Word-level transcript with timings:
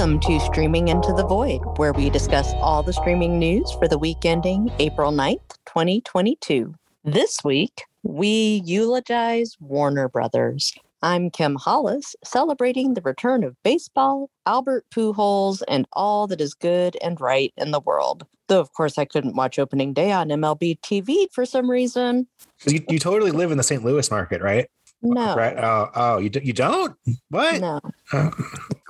Welcome 0.00 0.20
to 0.20 0.40
Streaming 0.40 0.88
Into 0.88 1.12
the 1.12 1.26
Void, 1.26 1.60
where 1.76 1.92
we 1.92 2.08
discuss 2.08 2.54
all 2.54 2.82
the 2.82 2.94
streaming 2.94 3.38
news 3.38 3.70
for 3.72 3.86
the 3.86 3.98
week 3.98 4.24
ending 4.24 4.72
April 4.78 5.12
9th, 5.12 5.58
2022. 5.66 6.74
This 7.04 7.36
week, 7.44 7.82
we 8.02 8.62
eulogize 8.64 9.58
Warner 9.60 10.08
Brothers. 10.08 10.72
I'm 11.02 11.28
Kim 11.28 11.54
Hollis, 11.54 12.16
celebrating 12.24 12.94
the 12.94 13.02
return 13.02 13.44
of 13.44 13.62
baseball, 13.62 14.30
Albert 14.46 14.86
Pujols, 14.90 15.60
and 15.68 15.86
all 15.92 16.26
that 16.28 16.40
is 16.40 16.54
good 16.54 16.96
and 17.02 17.20
right 17.20 17.52
in 17.58 17.70
the 17.70 17.80
world. 17.80 18.24
Though, 18.48 18.60
of 18.60 18.72
course, 18.72 18.96
I 18.96 19.04
couldn't 19.04 19.36
watch 19.36 19.58
opening 19.58 19.92
day 19.92 20.12
on 20.12 20.30
MLB 20.30 20.80
TV 20.80 21.26
for 21.30 21.44
some 21.44 21.70
reason. 21.70 22.26
You, 22.64 22.82
you 22.88 22.98
totally 22.98 23.32
live 23.32 23.50
in 23.50 23.58
the 23.58 23.62
St. 23.62 23.84
Louis 23.84 24.10
market, 24.10 24.40
right? 24.40 24.66
No. 25.02 25.34
Right? 25.34 25.56
Oh, 25.56 25.90
oh, 25.94 26.18
you, 26.18 26.28
d- 26.28 26.40
you 26.44 26.52
don't? 26.52 26.94
What? 27.30 27.60
No. 27.60 27.80
Uh, 28.12 28.30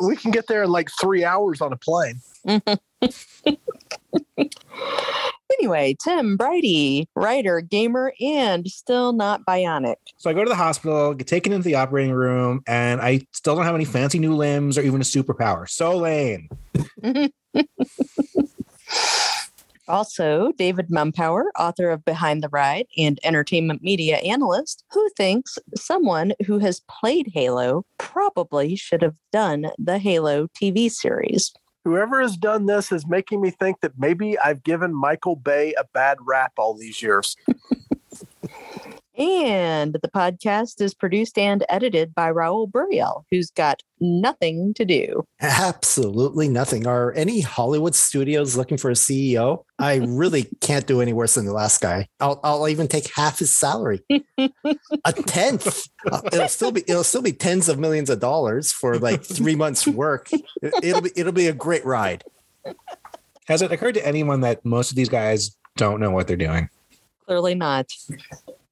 We 0.01 0.17
can 0.17 0.31
get 0.31 0.47
there 0.49 0.65
in 0.65 0.71
like 0.71 0.89
three 1.01 1.25
hours 1.25 1.61
on 1.61 1.73
a 1.73 1.77
plane. 1.77 2.21
Anyway, 5.59 5.95
Tim 6.03 6.39
Briody, 6.39 7.07
writer, 7.15 7.61
gamer, 7.61 8.15
and 8.21 8.67
still 8.71 9.13
not 9.13 9.45
bionic. 9.45 9.97
so 10.17 10.31
I 10.31 10.33
go 10.33 10.43
to 10.45 10.49
the 10.49 10.55
hospital, 10.55 11.13
get 11.13 11.27
taken 11.27 11.53
into 11.53 11.65
the 11.65 11.75
operating 11.75 12.13
room, 12.15 12.63
and 12.67 12.99
I 13.01 13.27
still 13.33 13.57
don't 13.57 13.67
have 13.67 13.75
any 13.75 13.85
fancy 13.85 14.19
new 14.19 14.35
limbs 14.35 14.79
or 14.79 14.83
even 14.83 15.01
a 15.03 15.05
superpower. 15.05 15.69
So 15.69 15.99
lame. 15.99 16.49
Also, 19.91 20.53
David 20.53 20.89
Mumpower, 20.89 21.47
author 21.59 21.91
of 21.91 22.05
Behind 22.05 22.45
the 22.45 22.49
Ride 22.49 22.87
and 22.97 23.19
entertainment 23.25 23.83
media 23.83 24.19
analyst, 24.19 24.85
who 24.93 25.11
thinks 25.17 25.59
someone 25.75 26.33
who 26.47 26.61
has 26.61 26.83
played 26.89 27.33
Halo 27.35 27.85
probably 27.99 28.77
should 28.77 29.03
have 29.03 29.17
done 29.33 29.73
the 29.79 29.99
Halo 29.99 30.47
TV 30.47 30.89
series. 30.89 31.53
Whoever 31.85 32.21
has 32.21 32.37
done 32.37 32.67
this 32.67 32.93
is 32.93 33.05
making 33.09 33.41
me 33.41 33.51
think 33.51 33.81
that 33.81 33.99
maybe 33.99 34.39
I've 34.39 34.63
given 34.63 34.95
Michael 34.95 35.35
Bay 35.35 35.75
a 35.75 35.85
bad 35.93 36.19
rap 36.25 36.53
all 36.57 36.75
these 36.75 37.03
years. 37.03 37.35
And 39.21 39.93
the 39.93 40.09
podcast 40.09 40.81
is 40.81 40.95
produced 40.95 41.37
and 41.37 41.63
edited 41.69 42.15
by 42.15 42.33
Raul 42.33 42.71
Buriel, 42.71 43.25
who's 43.31 43.51
got 43.51 43.83
nothing 44.01 44.73
to 44.73 44.87
do. 44.87 45.27
Absolutely 45.43 46.49
nothing. 46.49 46.87
Are 46.87 47.13
any 47.13 47.43
Hollywood 47.43 47.95
studios 47.95 48.57
looking 48.57 48.79
for 48.79 48.89
a 48.89 48.95
CEO? 48.95 49.65
I 49.79 49.97
really 49.97 50.45
can't 50.63 50.87
do 50.87 51.03
any 51.03 51.13
worse 51.13 51.35
than 51.35 51.45
the 51.45 51.53
last 51.53 51.83
guy. 51.83 52.09
I'll, 52.19 52.41
I'll 52.43 52.67
even 52.67 52.89
take 52.89 53.15
half 53.15 53.41
his 53.41 53.51
salary, 53.55 54.01
a 54.39 55.13
tenth. 55.13 55.87
Uh, 56.11 56.23
It'll 56.33 56.49
still 56.49 56.73
be 56.73 56.81
it'll 56.89 57.05
still 57.05 57.21
be 57.21 57.35
tens 57.35 57.69
of 57.69 57.79
millions 57.79 58.09
of 58.09 58.21
dollars 58.21 58.73
for 58.73 58.99
like 58.99 59.23
three 59.23 59.55
months' 59.55 59.87
work. 59.87 60.31
It'll 60.83 61.03
be 61.03 61.11
it'll 61.15 61.33
be 61.33 61.49
a 61.49 61.53
great 61.53 61.85
ride. 61.85 62.25
Has 63.49 63.61
it 63.61 63.71
occurred 63.71 63.97
to 63.97 64.07
anyone 64.07 64.41
that 64.41 64.65
most 64.65 64.89
of 64.89 64.97
these 64.97 65.11
guys 65.11 65.59
don't 65.77 66.01
know 66.01 66.11
what 66.11 66.27
they're 66.27 66.39
doing? 66.39 66.71
Clearly 67.27 67.55
not. 67.55 67.93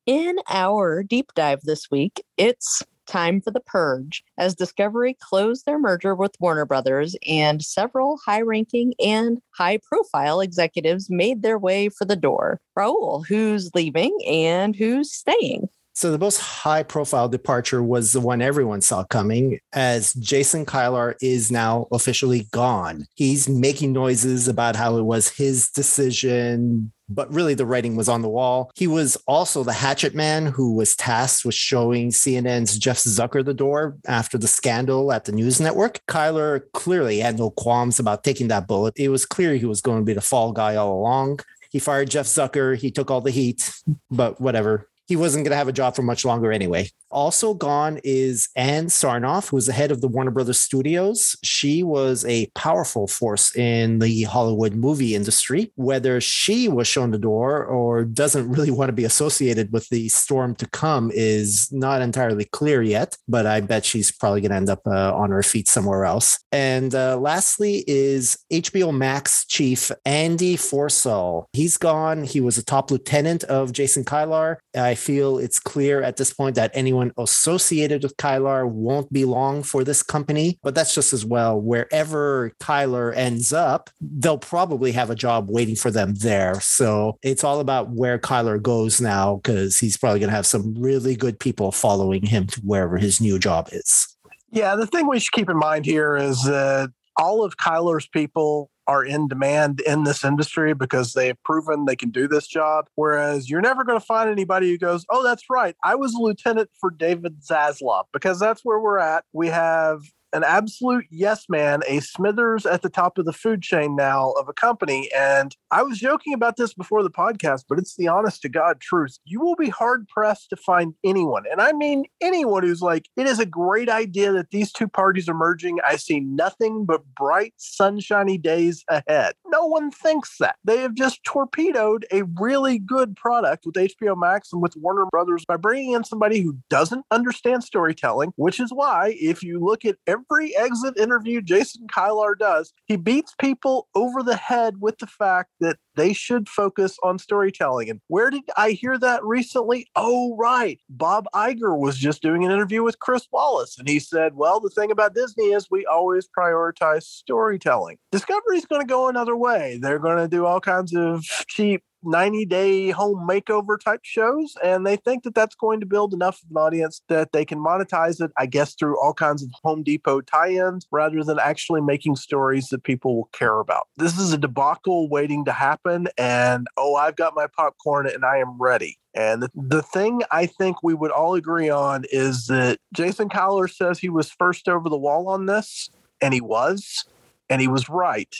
In 0.08 0.36
our 0.48 1.02
deep 1.02 1.32
dive 1.34 1.60
this 1.64 1.90
week, 1.90 2.24
it's 2.38 2.82
time 3.06 3.42
for 3.42 3.50
the 3.50 3.60
purge 3.60 4.24
as 4.38 4.54
Discovery 4.54 5.14
closed 5.20 5.66
their 5.66 5.78
merger 5.78 6.14
with 6.14 6.34
Warner 6.40 6.64
Brothers 6.64 7.14
and 7.28 7.62
several 7.62 8.18
high 8.24 8.40
ranking 8.40 8.94
and 8.98 9.42
high 9.50 9.78
profile 9.86 10.40
executives 10.40 11.10
made 11.10 11.42
their 11.42 11.58
way 11.58 11.90
for 11.90 12.06
the 12.06 12.16
door. 12.16 12.58
Raul, 12.74 13.26
who's 13.26 13.70
leaving 13.74 14.16
and 14.26 14.74
who's 14.74 15.12
staying? 15.12 15.68
So 15.92 16.10
the 16.10 16.16
most 16.16 16.38
high 16.38 16.84
profile 16.84 17.28
departure 17.28 17.82
was 17.82 18.12
the 18.12 18.20
one 18.20 18.40
everyone 18.40 18.80
saw 18.80 19.04
coming 19.04 19.58
as 19.74 20.14
Jason 20.14 20.64
Kilar 20.64 21.16
is 21.20 21.52
now 21.52 21.86
officially 21.92 22.46
gone. 22.50 23.04
He's 23.14 23.46
making 23.46 23.92
noises 23.92 24.48
about 24.48 24.74
how 24.74 24.96
it 24.96 25.02
was 25.02 25.28
his 25.28 25.68
decision, 25.68 26.92
but 27.08 27.32
really 27.32 27.54
the 27.54 27.66
writing 27.66 27.96
was 27.96 28.08
on 28.08 28.22
the 28.22 28.28
wall. 28.28 28.70
He 28.74 28.86
was 28.86 29.16
also 29.26 29.64
the 29.64 29.72
hatchet 29.72 30.14
man 30.14 30.46
who 30.46 30.74
was 30.74 30.96
tasked 30.96 31.44
with 31.44 31.54
showing 31.54 32.10
CNN's 32.10 32.78
Jeff 32.78 32.98
Zucker 32.98 33.44
the 33.44 33.54
door 33.54 33.96
after 34.06 34.38
the 34.38 34.48
scandal 34.48 35.12
at 35.12 35.24
the 35.24 35.32
news 35.32 35.60
network. 35.60 36.00
Kilar 36.06 36.62
clearly 36.72 37.18
had 37.18 37.38
no 37.38 37.50
qualms 37.50 37.98
about 37.98 38.24
taking 38.24 38.48
that 38.48 38.66
bullet. 38.66 38.94
It 38.96 39.08
was 39.08 39.26
clear 39.26 39.54
he 39.54 39.66
was 39.66 39.80
going 39.80 40.00
to 40.00 40.04
be 40.04 40.12
the 40.12 40.20
fall 40.20 40.52
guy 40.52 40.76
all 40.76 40.92
along. 40.92 41.40
He 41.70 41.78
fired 41.78 42.10
Jeff 42.10 42.26
Zucker. 42.26 42.76
He 42.76 42.90
took 42.90 43.10
all 43.10 43.20
the 43.20 43.30
heat, 43.30 43.70
but 44.10 44.40
whatever 44.40 44.88
he 45.08 45.16
wasn't 45.16 45.44
going 45.44 45.52
to 45.52 45.56
have 45.56 45.68
a 45.68 45.72
job 45.72 45.96
for 45.96 46.02
much 46.02 46.24
longer 46.24 46.52
anyway. 46.52 46.90
Also 47.10 47.54
gone 47.54 48.00
is 48.04 48.48
Ann 48.56 48.86
Sarnoff, 48.86 49.50
who 49.50 49.56
was 49.56 49.66
the 49.66 49.72
head 49.72 49.90
of 49.90 50.00
the 50.00 50.08
Warner 50.08 50.30
Brothers 50.30 50.60
Studios. 50.60 51.36
She 51.42 51.82
was 51.82 52.24
a 52.26 52.46
powerful 52.54 53.06
force 53.06 53.54
in 53.56 53.98
the 53.98 54.24
Hollywood 54.24 54.74
movie 54.74 55.14
industry. 55.14 55.72
Whether 55.76 56.20
she 56.20 56.68
was 56.68 56.86
shown 56.86 57.10
the 57.10 57.18
door 57.18 57.64
or 57.64 58.04
doesn't 58.04 58.48
really 58.48 58.70
want 58.70 58.88
to 58.88 58.92
be 58.92 59.04
associated 59.04 59.72
with 59.72 59.88
the 59.88 60.08
storm 60.08 60.54
to 60.56 60.68
come 60.68 61.10
is 61.14 61.70
not 61.72 62.02
entirely 62.02 62.44
clear 62.44 62.82
yet, 62.82 63.16
but 63.26 63.46
I 63.46 63.60
bet 63.60 63.84
she's 63.84 64.10
probably 64.10 64.40
going 64.40 64.50
to 64.50 64.56
end 64.56 64.70
up 64.70 64.82
uh, 64.86 65.14
on 65.14 65.30
her 65.30 65.42
feet 65.42 65.68
somewhere 65.68 66.04
else. 66.04 66.38
And 66.52 66.94
uh, 66.94 67.16
lastly 67.18 67.84
is 67.86 68.38
HBO 68.52 68.96
Max 68.96 69.46
chief 69.46 69.90
Andy 70.04 70.56
Forssell. 70.56 71.44
He's 71.52 71.76
gone. 71.76 72.24
He 72.24 72.40
was 72.40 72.58
a 72.58 72.64
top 72.64 72.90
lieutenant 72.90 73.44
of 73.44 73.72
Jason 73.72 74.04
Kilar. 74.04 74.56
I 74.76 74.94
feel 74.94 75.38
it's 75.38 75.60
clear 75.60 76.02
at 76.02 76.16
this 76.16 76.32
point 76.32 76.56
that 76.56 76.70
anyone 76.74 76.97
associated 77.18 78.02
with 78.02 78.16
Kilar 78.16 78.68
won't 78.68 79.12
be 79.12 79.24
long 79.24 79.62
for 79.62 79.84
this 79.84 80.02
company, 80.02 80.58
but 80.62 80.74
that's 80.74 80.94
just 80.94 81.12
as 81.12 81.24
well. 81.24 81.60
Wherever 81.60 82.52
Kilar 82.60 83.14
ends 83.16 83.52
up, 83.52 83.90
they'll 84.00 84.38
probably 84.38 84.92
have 84.92 85.10
a 85.10 85.14
job 85.14 85.48
waiting 85.50 85.76
for 85.76 85.90
them 85.90 86.14
there. 86.14 86.60
So 86.60 87.18
it's 87.22 87.44
all 87.44 87.60
about 87.60 87.90
where 87.90 88.18
Kilar 88.18 88.60
goes 88.60 89.00
now 89.00 89.36
because 89.36 89.78
he's 89.78 89.96
probably 89.96 90.20
going 90.20 90.30
to 90.30 90.36
have 90.36 90.46
some 90.46 90.74
really 90.74 91.16
good 91.16 91.38
people 91.38 91.72
following 91.72 92.24
him 92.24 92.46
to 92.48 92.60
wherever 92.60 92.98
his 92.98 93.20
new 93.20 93.38
job 93.38 93.68
is. 93.72 94.16
Yeah, 94.50 94.76
the 94.76 94.86
thing 94.86 95.06
we 95.06 95.20
should 95.20 95.32
keep 95.32 95.50
in 95.50 95.58
mind 95.58 95.84
here 95.84 96.16
is 96.16 96.42
that 96.44 96.90
all 97.16 97.44
of 97.44 97.56
Kilar's 97.56 98.08
people 98.08 98.70
are 98.88 99.04
in 99.04 99.28
demand 99.28 99.80
in 99.80 100.04
this 100.04 100.24
industry 100.24 100.74
because 100.74 101.12
they 101.12 101.28
have 101.28 101.42
proven 101.44 101.84
they 101.84 101.94
can 101.94 102.10
do 102.10 102.26
this 102.26 102.48
job. 102.48 102.86
Whereas 102.94 103.48
you're 103.48 103.60
never 103.60 103.84
going 103.84 104.00
to 104.00 104.04
find 104.04 104.30
anybody 104.30 104.70
who 104.70 104.78
goes, 104.78 105.04
Oh, 105.10 105.22
that's 105.22 105.44
right. 105.50 105.76
I 105.84 105.94
was 105.94 106.14
a 106.14 106.18
lieutenant 106.18 106.70
for 106.80 106.90
David 106.90 107.42
Zaslav 107.42 108.04
because 108.12 108.40
that's 108.40 108.62
where 108.64 108.80
we're 108.80 108.98
at. 108.98 109.24
We 109.32 109.48
have 109.48 110.00
an 110.32 110.44
absolute 110.44 111.06
yes 111.10 111.46
man, 111.48 111.82
a 111.88 112.00
Smithers 112.00 112.66
at 112.66 112.82
the 112.82 112.88
top 112.88 113.18
of 113.18 113.24
the 113.24 113.32
food 113.32 113.62
chain 113.62 113.96
now 113.96 114.32
of 114.32 114.48
a 114.48 114.52
company. 114.52 115.10
And 115.16 115.54
I 115.70 115.82
was 115.82 115.98
joking 115.98 116.34
about 116.34 116.56
this 116.56 116.74
before 116.74 117.02
the 117.02 117.10
podcast, 117.10 117.64
but 117.68 117.78
it's 117.78 117.96
the 117.96 118.08
honest 118.08 118.42
to 118.42 118.48
God 118.48 118.80
truth. 118.80 119.18
You 119.24 119.40
will 119.40 119.56
be 119.56 119.68
hard 119.68 120.08
pressed 120.08 120.50
to 120.50 120.56
find 120.56 120.94
anyone, 121.04 121.44
and 121.50 121.60
I 121.60 121.72
mean 121.72 122.04
anyone 122.20 122.62
who's 122.62 122.82
like, 122.82 123.08
it 123.16 123.26
is 123.26 123.38
a 123.38 123.46
great 123.46 123.88
idea 123.88 124.32
that 124.32 124.50
these 124.50 124.72
two 124.72 124.88
parties 124.88 125.28
are 125.28 125.34
merging. 125.34 125.78
I 125.86 125.96
see 125.96 126.20
nothing 126.20 126.84
but 126.84 127.02
bright, 127.14 127.54
sunshiny 127.56 128.38
days 128.38 128.84
ahead. 128.88 129.34
No 129.46 129.66
one 129.66 129.90
thinks 129.90 130.36
that. 130.38 130.56
They 130.64 130.78
have 130.78 130.94
just 130.94 131.22
torpedoed 131.24 132.06
a 132.12 132.22
really 132.40 132.78
good 132.78 133.16
product 133.16 133.64
with 133.66 133.74
HBO 133.74 134.16
Max 134.18 134.52
and 134.52 134.62
with 134.62 134.76
Warner 134.76 135.06
Brothers 135.10 135.44
by 135.44 135.56
bringing 135.56 135.92
in 135.92 136.04
somebody 136.04 136.40
who 136.40 136.58
doesn't 136.70 137.04
understand 137.10 137.64
storytelling, 137.64 138.32
which 138.36 138.60
is 138.60 138.70
why, 138.72 139.16
if 139.20 139.42
you 139.42 139.58
look 139.60 139.84
at 139.84 139.96
every 140.06 140.17
exit 140.56 140.98
interview 140.98 141.40
Jason 141.40 141.86
Kilar 141.88 142.38
does, 142.38 142.72
he 142.86 142.96
beats 142.96 143.34
people 143.40 143.88
over 143.94 144.22
the 144.22 144.36
head 144.36 144.76
with 144.80 144.98
the 144.98 145.06
fact 145.06 145.50
that 145.60 145.78
they 145.96 146.12
should 146.12 146.48
focus 146.48 146.96
on 147.02 147.18
storytelling. 147.18 147.90
And 147.90 148.00
where 148.06 148.30
did 148.30 148.44
I 148.56 148.70
hear 148.70 148.98
that 148.98 149.24
recently? 149.24 149.88
Oh, 149.96 150.36
right. 150.36 150.78
Bob 150.88 151.26
Iger 151.34 151.76
was 151.76 151.98
just 151.98 152.22
doing 152.22 152.44
an 152.44 152.52
interview 152.52 152.82
with 152.84 153.00
Chris 153.00 153.26
Wallace, 153.32 153.78
and 153.78 153.88
he 153.88 153.98
said, 153.98 154.34
Well, 154.34 154.60
the 154.60 154.70
thing 154.70 154.90
about 154.90 155.14
Disney 155.14 155.46
is 155.46 155.66
we 155.70 155.84
always 155.86 156.28
prioritize 156.28 157.02
storytelling. 157.02 157.98
Discovery's 158.12 158.66
going 158.66 158.82
to 158.82 158.86
go 158.86 159.08
another 159.08 159.36
way. 159.36 159.78
They're 159.80 159.98
going 159.98 160.18
to 160.18 160.28
do 160.28 160.46
all 160.46 160.60
kinds 160.60 160.94
of 160.94 161.22
cheap 161.22 161.82
90 162.04 162.44
day 162.46 162.90
home 162.90 163.26
makeover 163.28 163.78
type 163.78 164.00
shows 164.02 164.54
and 164.62 164.86
they 164.86 164.96
think 164.96 165.24
that 165.24 165.34
that's 165.34 165.54
going 165.54 165.80
to 165.80 165.86
build 165.86 166.14
enough 166.14 166.40
of 166.42 166.50
an 166.50 166.56
audience 166.56 167.02
that 167.08 167.32
they 167.32 167.44
can 167.44 167.58
monetize 167.58 168.20
it 168.20 168.30
i 168.36 168.46
guess 168.46 168.74
through 168.74 168.98
all 169.00 169.12
kinds 169.12 169.42
of 169.42 169.50
home 169.62 169.82
depot 169.82 170.20
tie-ins 170.20 170.86
rather 170.90 171.22
than 171.24 171.38
actually 171.38 171.80
making 171.80 172.16
stories 172.16 172.68
that 172.68 172.82
people 172.82 173.16
will 173.16 173.30
care 173.32 173.58
about. 173.58 173.88
This 173.96 174.18
is 174.18 174.32
a 174.32 174.38
debacle 174.38 175.08
waiting 175.08 175.44
to 175.44 175.52
happen 175.52 176.08
and 176.16 176.66
oh 176.76 176.94
i've 176.96 177.16
got 177.16 177.34
my 177.34 177.46
popcorn 177.46 178.06
and 178.06 178.24
i 178.24 178.38
am 178.38 178.60
ready. 178.60 178.98
And 179.14 179.48
the, 179.54 179.82
thing 179.82 180.22
I 180.30 180.46
think 180.46 180.82
we 180.82 180.94
would 180.94 181.10
all 181.10 181.34
agree 181.34 181.68
on 181.68 182.04
is 182.12 182.46
that 182.46 182.78
Jason 182.94 183.28
Kilar 183.28 183.68
says 183.68 183.98
he 183.98 184.08
was 184.08 184.30
first 184.30 184.68
over 184.68 184.88
the 184.88 184.96
wall 184.96 185.28
on 185.28 185.46
this, 185.46 185.90
and 186.20 186.32
he 186.32 186.40
was, 186.40 187.04
and 187.48 187.60
he 187.60 187.66
was 187.66 187.88
right, 187.88 188.32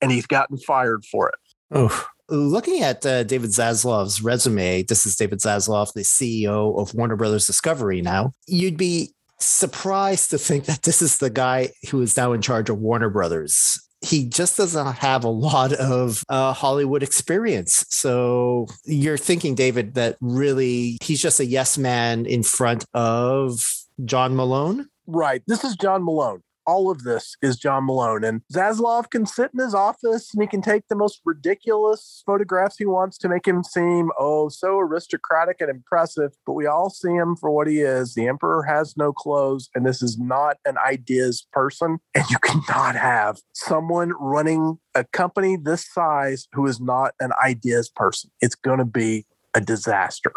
and 0.00 0.10
he's 0.10 0.26
gotten 0.26 0.56
fired 0.56 1.04
for 1.04 1.28
it. 1.28 1.34
Oh, 1.70 2.06
looking 2.28 2.82
at 2.82 3.04
uh, 3.04 3.22
David 3.24 3.50
Zaslav's 3.50 4.22
resume, 4.22 4.82
this 4.82 5.06
is 5.06 5.16
David 5.16 5.40
Zaslav, 5.40 5.92
the 5.92 6.00
CEO 6.00 6.78
of 6.80 6.94
Warner 6.94 7.16
Brothers 7.16 7.46
Discovery 7.46 8.02
now, 8.02 8.32
you'd 8.46 8.76
be 8.76 9.14
surprised 9.38 10.30
to 10.30 10.38
think 10.38 10.64
that 10.66 10.82
this 10.82 11.02
is 11.02 11.18
the 11.18 11.30
guy 11.30 11.70
who 11.90 12.00
is 12.00 12.16
now 12.16 12.32
in 12.32 12.40
charge 12.40 12.70
of 12.70 12.78
Warner 12.78 13.10
Brothers. 13.10 13.80
He 14.00 14.26
just 14.28 14.56
doesn't 14.56 14.96
have 14.96 15.24
a 15.24 15.30
lot 15.30 15.72
of 15.72 16.22
uh, 16.28 16.52
Hollywood 16.52 17.02
experience. 17.02 17.86
So 17.88 18.66
you're 18.84 19.16
thinking, 19.16 19.54
David, 19.54 19.94
that 19.94 20.16
really 20.20 20.98
he's 21.02 21.22
just 21.22 21.40
a 21.40 21.44
yes 21.44 21.78
man 21.78 22.26
in 22.26 22.42
front 22.42 22.84
of 22.92 23.66
John 24.04 24.36
Malone? 24.36 24.88
Right. 25.06 25.42
This 25.46 25.64
is 25.64 25.76
John 25.76 26.04
Malone 26.04 26.42
all 26.66 26.90
of 26.90 27.02
this 27.02 27.36
is 27.42 27.56
John 27.56 27.86
Malone. 27.86 28.24
And 28.24 28.42
Zaslav 28.52 29.10
can 29.10 29.26
sit 29.26 29.50
in 29.52 29.60
his 29.60 29.74
office 29.74 30.32
and 30.32 30.42
he 30.42 30.46
can 30.46 30.62
take 30.62 30.88
the 30.88 30.96
most 30.96 31.20
ridiculous 31.24 32.22
photographs 32.26 32.76
he 32.78 32.86
wants 32.86 33.18
to 33.18 33.28
make 33.28 33.46
him 33.46 33.62
seem, 33.62 34.10
oh, 34.18 34.48
so 34.48 34.78
aristocratic 34.78 35.60
and 35.60 35.70
impressive. 35.70 36.32
But 36.46 36.54
we 36.54 36.66
all 36.66 36.90
see 36.90 37.12
him 37.12 37.36
for 37.36 37.50
what 37.50 37.66
he 37.66 37.80
is. 37.80 38.14
The 38.14 38.28
emperor 38.28 38.62
has 38.64 38.96
no 38.96 39.12
clothes, 39.12 39.68
and 39.74 39.86
this 39.86 40.02
is 40.02 40.18
not 40.18 40.56
an 40.64 40.76
ideas 40.78 41.46
person. 41.52 41.98
And 42.16 42.30
you 42.30 42.38
cannot 42.38 42.94
have 42.94 43.40
someone 43.54 44.12
running 44.20 44.78
a 44.94 45.04
company 45.04 45.56
this 45.56 45.84
size 45.92 46.46
who 46.52 46.66
is 46.66 46.80
not 46.80 47.12
an 47.20 47.32
ideas 47.44 47.90
person. 47.90 48.30
It's 48.40 48.54
going 48.54 48.78
to 48.78 48.84
be 48.84 49.26
a 49.54 49.60
disaster. 49.60 50.32